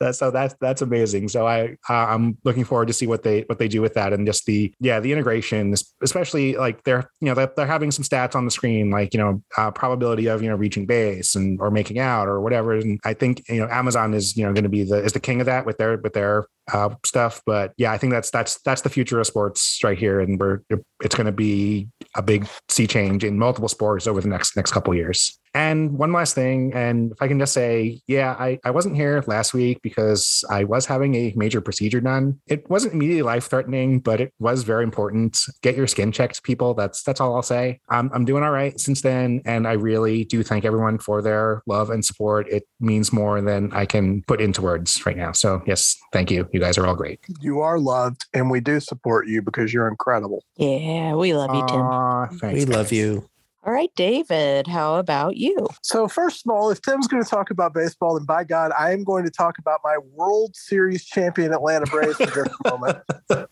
That's- 0.00 0.18
so 0.18 0.30
that's 0.30 0.54
that's 0.60 0.82
amazing. 0.82 1.28
So 1.28 1.46
I 1.46 1.76
I'm 1.88 2.38
looking 2.44 2.64
forward 2.64 2.88
to 2.88 2.94
see 2.94 3.06
what 3.06 3.22
they 3.22 3.42
what 3.42 3.58
they 3.58 3.68
do 3.68 3.80
with 3.80 3.94
that 3.94 4.12
and 4.12 4.26
just 4.26 4.46
the 4.46 4.72
yeah 4.80 5.00
the 5.00 5.12
integration, 5.12 5.74
especially 6.02 6.56
like 6.56 6.82
they're 6.84 7.08
you 7.20 7.26
know 7.28 7.34
they're, 7.34 7.52
they're 7.56 7.66
having 7.66 7.90
some 7.90 8.04
stats 8.04 8.34
on 8.34 8.44
the 8.44 8.50
screen 8.50 8.90
like 8.90 9.14
you 9.14 9.20
know 9.20 9.42
uh, 9.56 9.70
probability 9.70 10.26
of 10.26 10.42
you 10.42 10.48
know 10.48 10.56
reaching 10.56 10.86
base 10.86 11.34
and 11.34 11.60
or 11.60 11.70
making 11.70 11.98
out 11.98 12.26
or 12.28 12.40
whatever. 12.40 12.72
And 12.72 12.98
I 13.04 13.14
think 13.14 13.42
you 13.48 13.60
know 13.60 13.68
Amazon 13.70 14.14
is 14.14 14.36
you 14.36 14.44
know 14.44 14.52
going 14.52 14.64
to 14.64 14.70
be 14.70 14.84
the 14.84 15.02
is 15.04 15.12
the 15.12 15.20
king 15.20 15.40
of 15.40 15.46
that 15.46 15.66
with 15.66 15.78
their 15.78 15.98
with 15.98 16.14
their 16.14 16.46
uh, 16.72 16.90
stuff. 17.04 17.42
But 17.46 17.72
yeah, 17.76 17.92
I 17.92 17.98
think 17.98 18.12
that's 18.12 18.30
that's 18.30 18.60
that's 18.62 18.82
the 18.82 18.90
future 18.90 19.20
of 19.20 19.26
sports 19.26 19.80
right 19.84 19.98
here, 19.98 20.20
and 20.20 20.38
we're 20.38 20.60
it's 21.02 21.14
going 21.14 21.26
to 21.26 21.32
be 21.32 21.88
a 22.14 22.22
big 22.22 22.48
sea 22.68 22.86
change 22.86 23.24
in 23.24 23.38
multiple 23.38 23.68
sports 23.68 24.06
over 24.06 24.20
the 24.20 24.28
next 24.28 24.56
next 24.56 24.72
couple 24.72 24.94
years. 24.94 25.38
And 25.58 25.98
one 25.98 26.12
last 26.12 26.36
thing, 26.36 26.72
and 26.72 27.10
if 27.10 27.20
I 27.20 27.26
can 27.26 27.36
just 27.40 27.52
say, 27.52 28.00
yeah, 28.06 28.36
I, 28.38 28.60
I 28.64 28.70
wasn't 28.70 28.94
here 28.94 29.24
last 29.26 29.52
week 29.52 29.82
because 29.82 30.44
I 30.48 30.62
was 30.62 30.86
having 30.86 31.16
a 31.16 31.32
major 31.34 31.60
procedure 31.60 32.00
done. 32.00 32.38
It 32.46 32.70
wasn't 32.70 32.94
immediately 32.94 33.22
life 33.22 33.50
threatening, 33.50 33.98
but 33.98 34.20
it 34.20 34.32
was 34.38 34.62
very 34.62 34.84
important. 34.84 35.36
Get 35.62 35.76
your 35.76 35.88
skin 35.88 36.12
checked, 36.12 36.44
people. 36.44 36.74
That's 36.74 37.02
that's 37.02 37.20
all 37.20 37.34
I'll 37.34 37.42
say. 37.42 37.80
I'm 37.88 38.08
I'm 38.14 38.24
doing 38.24 38.44
all 38.44 38.52
right 38.52 38.78
since 38.78 39.02
then, 39.02 39.42
and 39.44 39.66
I 39.66 39.72
really 39.72 40.24
do 40.26 40.44
thank 40.44 40.64
everyone 40.64 41.00
for 41.00 41.22
their 41.22 41.60
love 41.66 41.90
and 41.90 42.04
support. 42.04 42.48
It 42.48 42.62
means 42.78 43.12
more 43.12 43.40
than 43.40 43.72
I 43.72 43.84
can 43.84 44.22
put 44.28 44.40
into 44.40 44.62
words 44.62 45.04
right 45.04 45.16
now. 45.16 45.32
So 45.32 45.60
yes, 45.66 45.96
thank 46.12 46.30
you. 46.30 46.48
You 46.52 46.60
guys 46.60 46.78
are 46.78 46.86
all 46.86 46.94
great. 46.94 47.18
You 47.40 47.62
are 47.62 47.80
loved, 47.80 48.26
and 48.32 48.48
we 48.48 48.60
do 48.60 48.78
support 48.78 49.26
you 49.26 49.42
because 49.42 49.74
you're 49.74 49.88
incredible. 49.88 50.44
Yeah, 50.56 51.14
we 51.14 51.34
love 51.34 51.52
you, 51.52 51.66
Tim. 51.66 51.80
Aw, 51.80 52.26
thanks, 52.28 52.60
we 52.60 52.64
love 52.64 52.92
you 52.92 53.28
All 53.64 53.72
right, 53.72 53.90
David, 53.96 54.66
how 54.68 54.96
about 54.96 55.36
you? 55.36 55.66
So, 55.82 56.06
first 56.06 56.46
of 56.46 56.50
all, 56.52 56.70
if 56.70 56.80
Tim's 56.80 57.08
going 57.08 57.22
to 57.22 57.28
talk 57.28 57.50
about 57.50 57.74
baseball, 57.74 58.16
then 58.16 58.24
by 58.24 58.44
God, 58.44 58.70
I 58.78 58.92
am 58.92 59.02
going 59.02 59.24
to 59.24 59.30
talk 59.30 59.58
about 59.58 59.80
my 59.82 59.98
World 60.14 60.54
Series 60.54 61.04
champion 61.04 61.52
Atlanta 61.52 61.86
Braves 61.86 62.16
for 62.16 62.44
just 62.44 62.50
a 62.64 62.70
moment. 62.70 62.98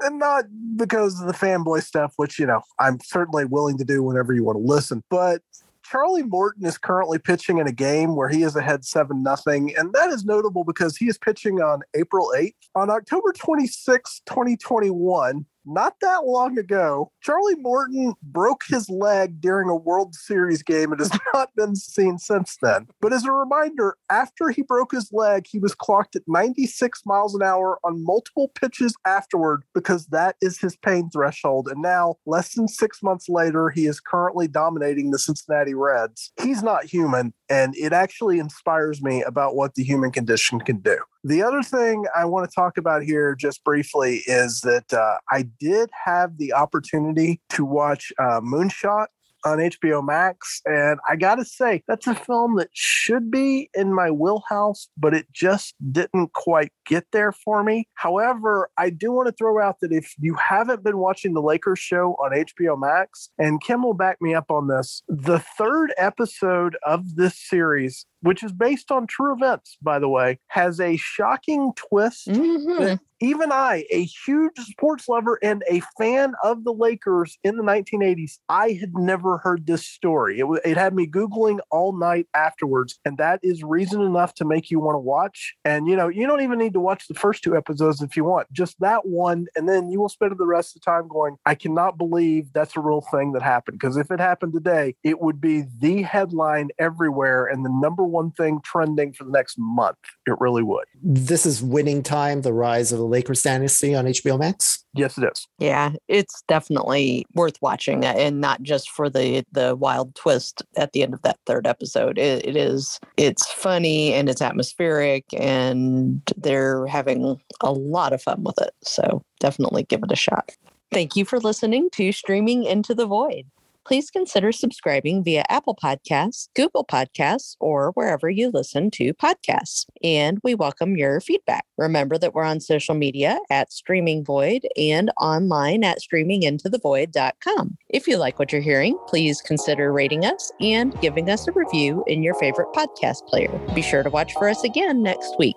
And 0.00 0.20
not 0.20 0.44
because 0.76 1.20
of 1.20 1.26
the 1.26 1.32
fanboy 1.32 1.82
stuff, 1.82 2.12
which, 2.16 2.38
you 2.38 2.46
know, 2.46 2.62
I'm 2.78 3.00
certainly 3.02 3.44
willing 3.44 3.78
to 3.78 3.84
do 3.84 4.00
whenever 4.00 4.32
you 4.32 4.44
want 4.44 4.56
to 4.56 4.62
listen. 4.62 5.02
But 5.10 5.42
Charlie 5.82 6.22
Morton 6.22 6.64
is 6.66 6.78
currently 6.78 7.18
pitching 7.18 7.58
in 7.58 7.66
a 7.66 7.72
game 7.72 8.14
where 8.14 8.28
he 8.28 8.42
is 8.42 8.54
ahead 8.54 8.84
7 8.84 9.22
nothing, 9.22 9.74
And 9.76 9.92
that 9.94 10.10
is 10.10 10.24
notable 10.24 10.62
because 10.62 10.96
he 10.96 11.06
is 11.06 11.18
pitching 11.18 11.60
on 11.60 11.80
April 11.96 12.32
8th. 12.36 12.54
On 12.74 12.90
October 12.90 13.32
26, 13.32 14.22
2021, 14.26 15.46
not 15.68 15.94
that 16.00 16.24
long 16.24 16.58
ago, 16.58 17.12
Charlie 17.22 17.56
Morton 17.56 18.14
broke 18.22 18.62
his 18.68 18.88
leg 18.88 19.40
during 19.40 19.68
a 19.68 19.76
World 19.76 20.14
Series 20.14 20.62
game 20.62 20.92
and 20.92 21.00
has 21.00 21.16
not 21.34 21.54
been 21.54 21.76
seen 21.76 22.18
since 22.18 22.56
then. 22.62 22.86
But 23.00 23.12
as 23.12 23.24
a 23.24 23.32
reminder, 23.32 23.96
after 24.10 24.48
he 24.48 24.62
broke 24.62 24.92
his 24.92 25.10
leg, 25.12 25.46
he 25.46 25.58
was 25.58 25.74
clocked 25.74 26.16
at 26.16 26.22
96 26.26 27.02
miles 27.04 27.34
an 27.34 27.42
hour 27.42 27.78
on 27.84 28.04
multiple 28.04 28.50
pitches 28.54 28.94
afterward 29.04 29.64
because 29.74 30.06
that 30.06 30.36
is 30.40 30.58
his 30.58 30.76
pain 30.76 31.10
threshold. 31.10 31.68
And 31.68 31.82
now, 31.82 32.16
less 32.26 32.54
than 32.54 32.68
six 32.68 33.02
months 33.02 33.28
later, 33.28 33.68
he 33.68 33.86
is 33.86 34.00
currently 34.00 34.48
dominating 34.48 35.10
the 35.10 35.18
Cincinnati 35.18 35.74
Reds. 35.74 36.32
He's 36.42 36.62
not 36.62 36.84
human, 36.84 37.34
and 37.48 37.76
it 37.76 37.92
actually 37.92 38.38
inspires 38.38 39.02
me 39.02 39.22
about 39.22 39.54
what 39.54 39.74
the 39.74 39.84
human 39.84 40.12
condition 40.12 40.60
can 40.60 40.80
do. 40.80 40.98
The 41.24 41.42
other 41.42 41.62
thing 41.62 42.04
I 42.16 42.24
want 42.26 42.48
to 42.48 42.54
talk 42.54 42.78
about 42.78 43.02
here, 43.02 43.34
just 43.34 43.64
briefly, 43.64 44.22
is 44.26 44.60
that 44.60 44.92
uh, 44.92 45.16
I 45.30 45.48
did 45.58 45.90
have 46.04 46.38
the 46.38 46.52
opportunity 46.52 47.40
to 47.50 47.64
watch 47.64 48.12
uh, 48.18 48.40
Moonshot 48.40 49.06
on 49.48 49.58
HBO 49.58 50.04
Max. 50.04 50.60
And 50.64 50.98
I 51.08 51.16
got 51.16 51.36
to 51.36 51.44
say, 51.44 51.82
that's 51.88 52.06
a 52.06 52.14
film 52.14 52.56
that 52.56 52.68
should 52.72 53.30
be 53.30 53.70
in 53.74 53.94
my 53.94 54.10
wheelhouse, 54.10 54.88
but 54.96 55.14
it 55.14 55.26
just 55.32 55.74
didn't 55.92 56.32
quite 56.34 56.72
get 56.86 57.06
there 57.12 57.32
for 57.32 57.62
me. 57.62 57.88
However, 57.94 58.70
I 58.78 58.90
do 58.90 59.12
want 59.12 59.26
to 59.28 59.32
throw 59.32 59.62
out 59.62 59.76
that 59.80 59.92
if 59.92 60.12
you 60.18 60.34
haven't 60.34 60.82
been 60.84 60.98
watching 60.98 61.34
the 61.34 61.42
Lakers 61.42 61.78
show 61.78 62.12
on 62.22 62.32
HBO 62.32 62.78
Max, 62.78 63.30
and 63.38 63.60
Kim 63.62 63.82
will 63.82 63.94
back 63.94 64.18
me 64.20 64.34
up 64.34 64.50
on 64.50 64.68
this, 64.68 65.02
the 65.08 65.38
third 65.56 65.92
episode 65.98 66.76
of 66.86 67.16
this 67.16 67.38
series 67.38 68.06
which 68.22 68.42
is 68.42 68.50
based 68.50 68.90
on 68.90 69.06
true 69.06 69.32
events, 69.32 69.76
by 69.80 69.96
the 69.96 70.08
way, 70.08 70.40
has 70.48 70.80
a 70.80 70.96
shocking 70.96 71.72
twist 71.76 72.26
Mhm. 72.26 72.78
that 72.80 73.00
even 73.20 73.50
I, 73.52 73.84
a 73.90 74.04
huge 74.04 74.56
sports 74.58 75.08
lover 75.08 75.38
and 75.42 75.62
a 75.68 75.82
fan 75.98 76.34
of 76.42 76.64
the 76.64 76.72
Lakers 76.72 77.38
in 77.42 77.56
the 77.56 77.62
1980s, 77.62 78.38
I 78.48 78.72
had 78.72 78.94
never 78.94 79.38
heard 79.38 79.66
this 79.66 79.86
story. 79.86 80.40
It, 80.40 80.46
it 80.64 80.76
had 80.76 80.94
me 80.94 81.06
Googling 81.06 81.58
all 81.70 81.96
night 81.96 82.26
afterwards, 82.34 82.98
and 83.04 83.18
that 83.18 83.40
is 83.42 83.62
reason 83.62 84.02
enough 84.02 84.34
to 84.34 84.44
make 84.44 84.70
you 84.70 84.80
want 84.80 84.94
to 84.94 85.00
watch. 85.00 85.54
And, 85.64 85.88
you 85.88 85.96
know, 85.96 86.08
you 86.08 86.26
don't 86.26 86.42
even 86.42 86.58
need 86.58 86.74
to 86.74 86.80
watch 86.80 87.08
the 87.08 87.14
first 87.14 87.42
two 87.42 87.56
episodes 87.56 88.02
if 88.02 88.16
you 88.16 88.24
want, 88.24 88.52
just 88.52 88.78
that 88.80 89.06
one. 89.06 89.46
And 89.56 89.68
then 89.68 89.90
you 89.90 90.00
will 90.00 90.08
spend 90.08 90.36
the 90.38 90.46
rest 90.46 90.76
of 90.76 90.82
the 90.82 90.90
time 90.90 91.08
going, 91.08 91.36
I 91.46 91.54
cannot 91.54 91.98
believe 91.98 92.52
that's 92.52 92.76
a 92.76 92.80
real 92.80 93.00
thing 93.10 93.32
that 93.32 93.42
happened. 93.42 93.78
Because 93.78 93.96
if 93.96 94.10
it 94.10 94.20
happened 94.20 94.52
today, 94.52 94.94
it 95.02 95.20
would 95.20 95.40
be 95.40 95.64
the 95.78 96.02
headline 96.02 96.68
everywhere 96.78 97.46
and 97.46 97.64
the 97.64 97.70
number 97.70 98.04
one 98.04 98.30
thing 98.32 98.60
trending 98.64 99.12
for 99.12 99.24
the 99.24 99.30
next 99.30 99.56
month. 99.58 99.96
It 100.26 100.34
really 100.38 100.62
would. 100.62 100.84
This 101.02 101.46
is 101.46 101.62
Winning 101.62 102.02
Time, 102.02 102.42
the 102.42 102.52
rise 102.52 102.92
of 102.92 102.98
the 102.98 103.07
Lakers 103.08 103.42
dynasty 103.42 103.94
on 103.94 104.04
HBO 104.04 104.38
Max. 104.38 104.84
Yes, 104.94 105.18
it 105.18 105.24
is. 105.32 105.46
Yeah, 105.58 105.92
it's 106.08 106.42
definitely 106.48 107.26
worth 107.34 107.56
watching, 107.60 108.04
uh, 108.04 108.14
and 108.16 108.40
not 108.40 108.62
just 108.62 108.90
for 108.90 109.08
the 109.10 109.44
the 109.52 109.76
wild 109.76 110.14
twist 110.14 110.62
at 110.76 110.92
the 110.92 111.02
end 111.02 111.14
of 111.14 111.22
that 111.22 111.38
third 111.46 111.66
episode. 111.66 112.18
It, 112.18 112.46
it 112.46 112.56
is 112.56 112.98
it's 113.16 113.50
funny 113.52 114.12
and 114.12 114.28
it's 114.28 114.42
atmospheric, 114.42 115.24
and 115.32 116.22
they're 116.36 116.86
having 116.86 117.40
a 117.60 117.72
lot 117.72 118.12
of 118.12 118.22
fun 118.22 118.42
with 118.44 118.60
it. 118.60 118.74
So 118.82 119.22
definitely 119.40 119.84
give 119.84 120.02
it 120.02 120.12
a 120.12 120.16
shot. 120.16 120.50
Thank 120.90 121.16
you 121.16 121.24
for 121.24 121.38
listening 121.38 121.90
to 121.92 122.12
Streaming 122.12 122.64
Into 122.64 122.94
the 122.94 123.06
Void. 123.06 123.46
Please 123.88 124.10
consider 124.10 124.52
subscribing 124.52 125.24
via 125.24 125.44
Apple 125.48 125.74
Podcasts, 125.74 126.48
Google 126.54 126.84
Podcasts, 126.84 127.56
or 127.58 127.92
wherever 127.92 128.28
you 128.28 128.50
listen 128.52 128.90
to 128.90 129.14
podcasts. 129.14 129.86
And 130.04 130.38
we 130.44 130.54
welcome 130.54 130.98
your 130.98 131.22
feedback. 131.22 131.64
Remember 131.78 132.18
that 132.18 132.34
we're 132.34 132.44
on 132.44 132.60
social 132.60 132.94
media 132.94 133.38
at 133.48 133.72
Streaming 133.72 134.26
Void 134.26 134.68
and 134.76 135.10
online 135.18 135.84
at 135.84 136.00
streamingintothevoid.com. 136.00 137.78
If 137.88 138.06
you 138.06 138.18
like 138.18 138.38
what 138.38 138.52
you're 138.52 138.60
hearing, 138.60 138.98
please 139.08 139.40
consider 139.40 139.90
rating 139.90 140.26
us 140.26 140.52
and 140.60 141.00
giving 141.00 141.30
us 141.30 141.48
a 141.48 141.52
review 141.52 142.04
in 142.06 142.22
your 142.22 142.34
favorite 142.34 142.68
podcast 142.74 143.26
player. 143.26 143.58
Be 143.74 143.80
sure 143.80 144.02
to 144.02 144.10
watch 144.10 144.34
for 144.34 144.50
us 144.50 144.64
again 144.64 145.02
next 145.02 145.34
week. 145.38 145.56